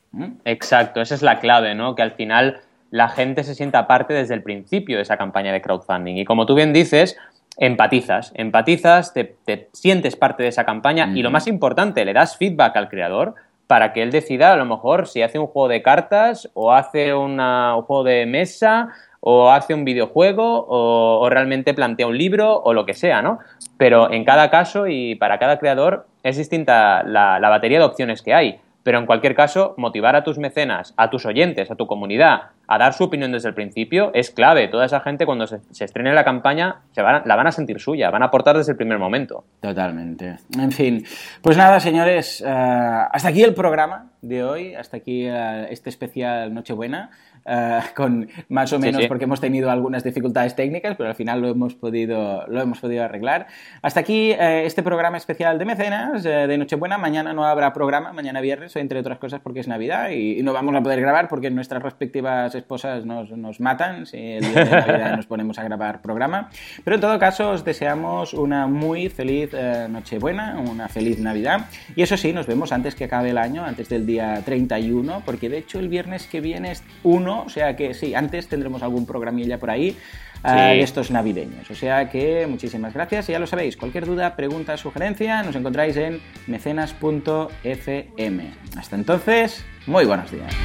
Exacto, 0.46 1.02
esa 1.02 1.16
es 1.16 1.22
la 1.22 1.40
clave, 1.40 1.76
¿no? 1.76 1.96
Que 1.96 2.02
al 2.02 2.12
final 2.12 2.62
la 2.92 3.10
gente 3.10 3.44
se 3.44 3.56
sienta 3.56 3.88
parte 3.88 4.14
desde 4.14 4.34
el 4.34 4.44
principio 4.44 4.98
de 4.98 5.04
esa 5.04 5.18
campaña 5.18 5.52
de 5.52 5.62
crowdfunding. 5.62 6.18
Y 6.18 6.26
como 6.26 6.46
tú 6.46 6.56
bien 6.56 6.74
dices, 6.74 7.18
empatizas, 7.58 8.32
empatizas, 8.36 9.14
te, 9.14 9.70
sientes 9.74 10.16
parte 10.16 10.44
de 10.44 10.50
esa 10.50 10.66
campaña 10.66 11.12
y 11.14 11.22
lo 11.22 11.32
más 11.32 11.48
importante, 11.48 12.06
le 12.06 12.14
das 12.14 12.38
feedback 12.38 12.76
al 12.78 12.90
creador 12.90 13.36
para 13.68 13.92
que 13.92 14.02
él 14.02 14.12
decida 14.12 14.54
a 14.54 14.56
lo 14.56 14.66
mejor 14.66 15.08
si 15.08 15.22
hace 15.22 15.40
un 15.40 15.48
juego 15.48 15.68
de 15.68 15.82
cartas 15.82 16.50
o 16.54 16.72
hace 16.72 17.14
un 17.14 17.38
juego 17.38 18.04
de 18.04 18.26
mesa 18.26 18.90
o 19.20 19.52
hace 19.52 19.74
un 19.74 19.84
videojuego 19.84 20.66
o, 20.70 21.28
realmente 21.30 21.74
plantea 21.74 22.08
un 22.08 22.18
libro 22.18 22.62
o 22.62 22.74
lo 22.74 22.86
que 22.86 22.94
sea, 22.94 23.22
¿no? 23.22 23.40
Pero 23.78 24.12
en 24.12 24.24
cada 24.24 24.50
caso 24.50 24.88
y 24.88 25.16
para 25.16 25.38
cada 25.38 25.60
creador 25.60 26.08
es 26.24 26.38
distinta 26.38 27.04
la 27.04 27.50
batería 27.50 27.80
de 27.80 27.86
opciones 27.86 28.22
que 28.22 28.34
hay. 28.34 28.62
Pero 28.88 29.00
en 29.00 29.06
cualquier 29.06 29.36
caso, 29.36 29.74
motivar 29.76 30.16
a 30.16 30.24
tus 30.24 30.38
mecenas, 30.38 30.94
a 30.96 31.10
tus 31.10 31.26
oyentes, 31.26 31.70
a 31.70 31.76
tu 31.76 31.88
comunidad, 31.88 32.52
a 32.68 32.78
dar 32.78 32.94
su 32.94 33.06
opinión 33.06 33.32
desde 33.32 33.50
el 33.50 33.56
principio 33.56 34.12
es 34.14 34.32
clave. 34.32 34.68
Toda 34.68 34.86
esa 34.86 35.00
gente 35.00 35.26
cuando 35.26 35.48
se, 35.48 35.60
estrene 35.80 36.14
la 36.14 36.24
campaña 36.24 36.82
se 36.92 37.02
la 37.02 37.36
van 37.36 37.48
a 37.48 37.52
sentir 37.52 37.80
suya, 37.80 38.10
van 38.10 38.24
a 38.24 38.26
aportar 38.26 38.58
desde 38.58 38.74
el 38.74 38.78
primer 38.78 39.00
momento. 39.00 39.46
Totalmente. 39.62 40.38
En 40.58 40.72
fin, 40.72 41.06
pues 41.42 41.58
nada, 41.58 41.80
señores, 41.80 42.44
eh, 42.46 42.48
hasta 42.48 43.30
aquí 43.30 43.44
el 43.44 43.54
programa 43.54 44.12
de 44.22 44.44
hoy, 44.44 44.76
hasta 44.76 44.98
aquí 44.98 45.26
eh, 45.26 45.68
este 45.70 45.90
especial 45.90 46.54
Nochebuena. 46.54 47.10
Eh, 47.50 47.80
con 47.96 48.28
más 48.50 48.74
o 48.74 48.80
menos 48.80 49.06
porque 49.08 49.24
hemos 49.24 49.40
tenido 49.40 49.72
algunas 49.72 50.04
dificultades 50.04 50.54
técnicas, 50.54 50.98
pero 50.98 51.08
al 51.08 51.16
final 51.16 51.42
lo 51.42 51.48
hemos 51.48 51.76
podido, 51.76 52.46
lo 52.48 52.62
hemos 52.62 52.80
podido 52.80 53.06
arreglar. 53.06 53.48
Hasta 53.82 54.02
aquí 54.02 54.32
eh, 54.32 54.66
este 54.66 54.84
programa 54.84 55.16
especial 55.16 55.58
de 55.58 55.64
mecenas 55.64 56.26
eh, 56.26 56.48
de 56.48 56.58
Nochebuena. 56.58 56.98
Mañana 56.98 57.32
no 57.32 57.46
habrá 57.46 57.72
programa, 57.72 58.12
mañana 58.12 58.42
viernes, 58.42 58.76
entre 58.76 59.00
otras 59.00 59.18
cosas 59.18 59.40
porque 59.40 59.62
es 59.62 59.68
Navidad 59.70 60.10
y, 60.10 60.44
no 60.44 60.52
vamos 60.52 60.76
a 60.76 60.82
poder 60.82 61.00
grabar 61.00 61.30
porque 61.30 61.50
nuestras 61.50 61.82
respectivas 61.82 62.54
esposas 62.58 63.06
nos, 63.06 63.32
nos 63.32 63.60
matan 63.60 64.06
si 64.06 64.18
el 64.18 64.42
día 64.42 64.66
de 64.66 64.72
Navidad 64.72 65.16
nos 65.16 65.26
ponemos 65.26 65.58
a 65.60 65.64
grabar 65.64 66.02
programa. 66.02 66.50
Pero 66.84 66.96
en 66.96 67.02
todo 67.02 67.18
caso 67.20 67.52
os 67.52 67.64
deseamos 67.64 68.34
una 68.34 68.68
muy 68.68 69.10
feliz 69.10 69.52
Nochebuena, 69.90 70.58
una 70.60 70.88
feliz 70.90 71.20
Navidad 71.20 71.68
y 71.96 72.02
eso 72.02 72.18
sí, 72.18 72.34
nos 72.34 72.48
vemos 72.48 72.72
antes 72.72 72.96
que 72.96 73.06
acabe 73.06 73.30
el 73.30 73.38
año, 73.38 73.64
antes 73.64 73.90
del 73.90 74.06
día 74.06 74.42
31, 74.44 75.24
porque 75.26 75.50
de 75.50 75.60
hecho 75.60 75.80
el 75.80 75.90
viernes 75.90 76.28
que 76.28 76.42
viene 76.42 76.72
es 76.72 76.84
1 77.04 77.44
o 77.44 77.50
sea 77.50 77.76
que 77.76 77.94
sí, 77.94 78.16
antes 78.16 78.48
tendremos 78.48 78.84
algún 78.84 79.06
programilla 79.06 79.58
por 79.58 79.70
ahí 79.70 79.96
de 80.44 80.82
estos 80.82 81.12
navideños. 81.12 81.70
O 81.70 81.76
sea 81.76 82.10
que 82.10 82.48
muchísimas 82.48 82.94
gracias 82.94 83.30
y 83.30 83.34
ya 83.34 83.40
lo 83.40 83.48
sabéis, 83.48 83.78
cualquier 83.78 84.06
duda, 84.06 84.36
pregunta, 84.36 84.78
sugerencia, 84.78 85.44
nos 85.44 85.56
encontráis 85.56 85.98
en 85.98 86.22
mecenas.fm. 86.48 88.44
Hasta 88.78 88.96
entonces, 88.96 89.66
muy 89.86 90.06
buenos 90.06 90.32
días. 90.32 90.56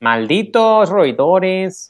Malditos 0.00 0.90
roedores. 0.90 1.86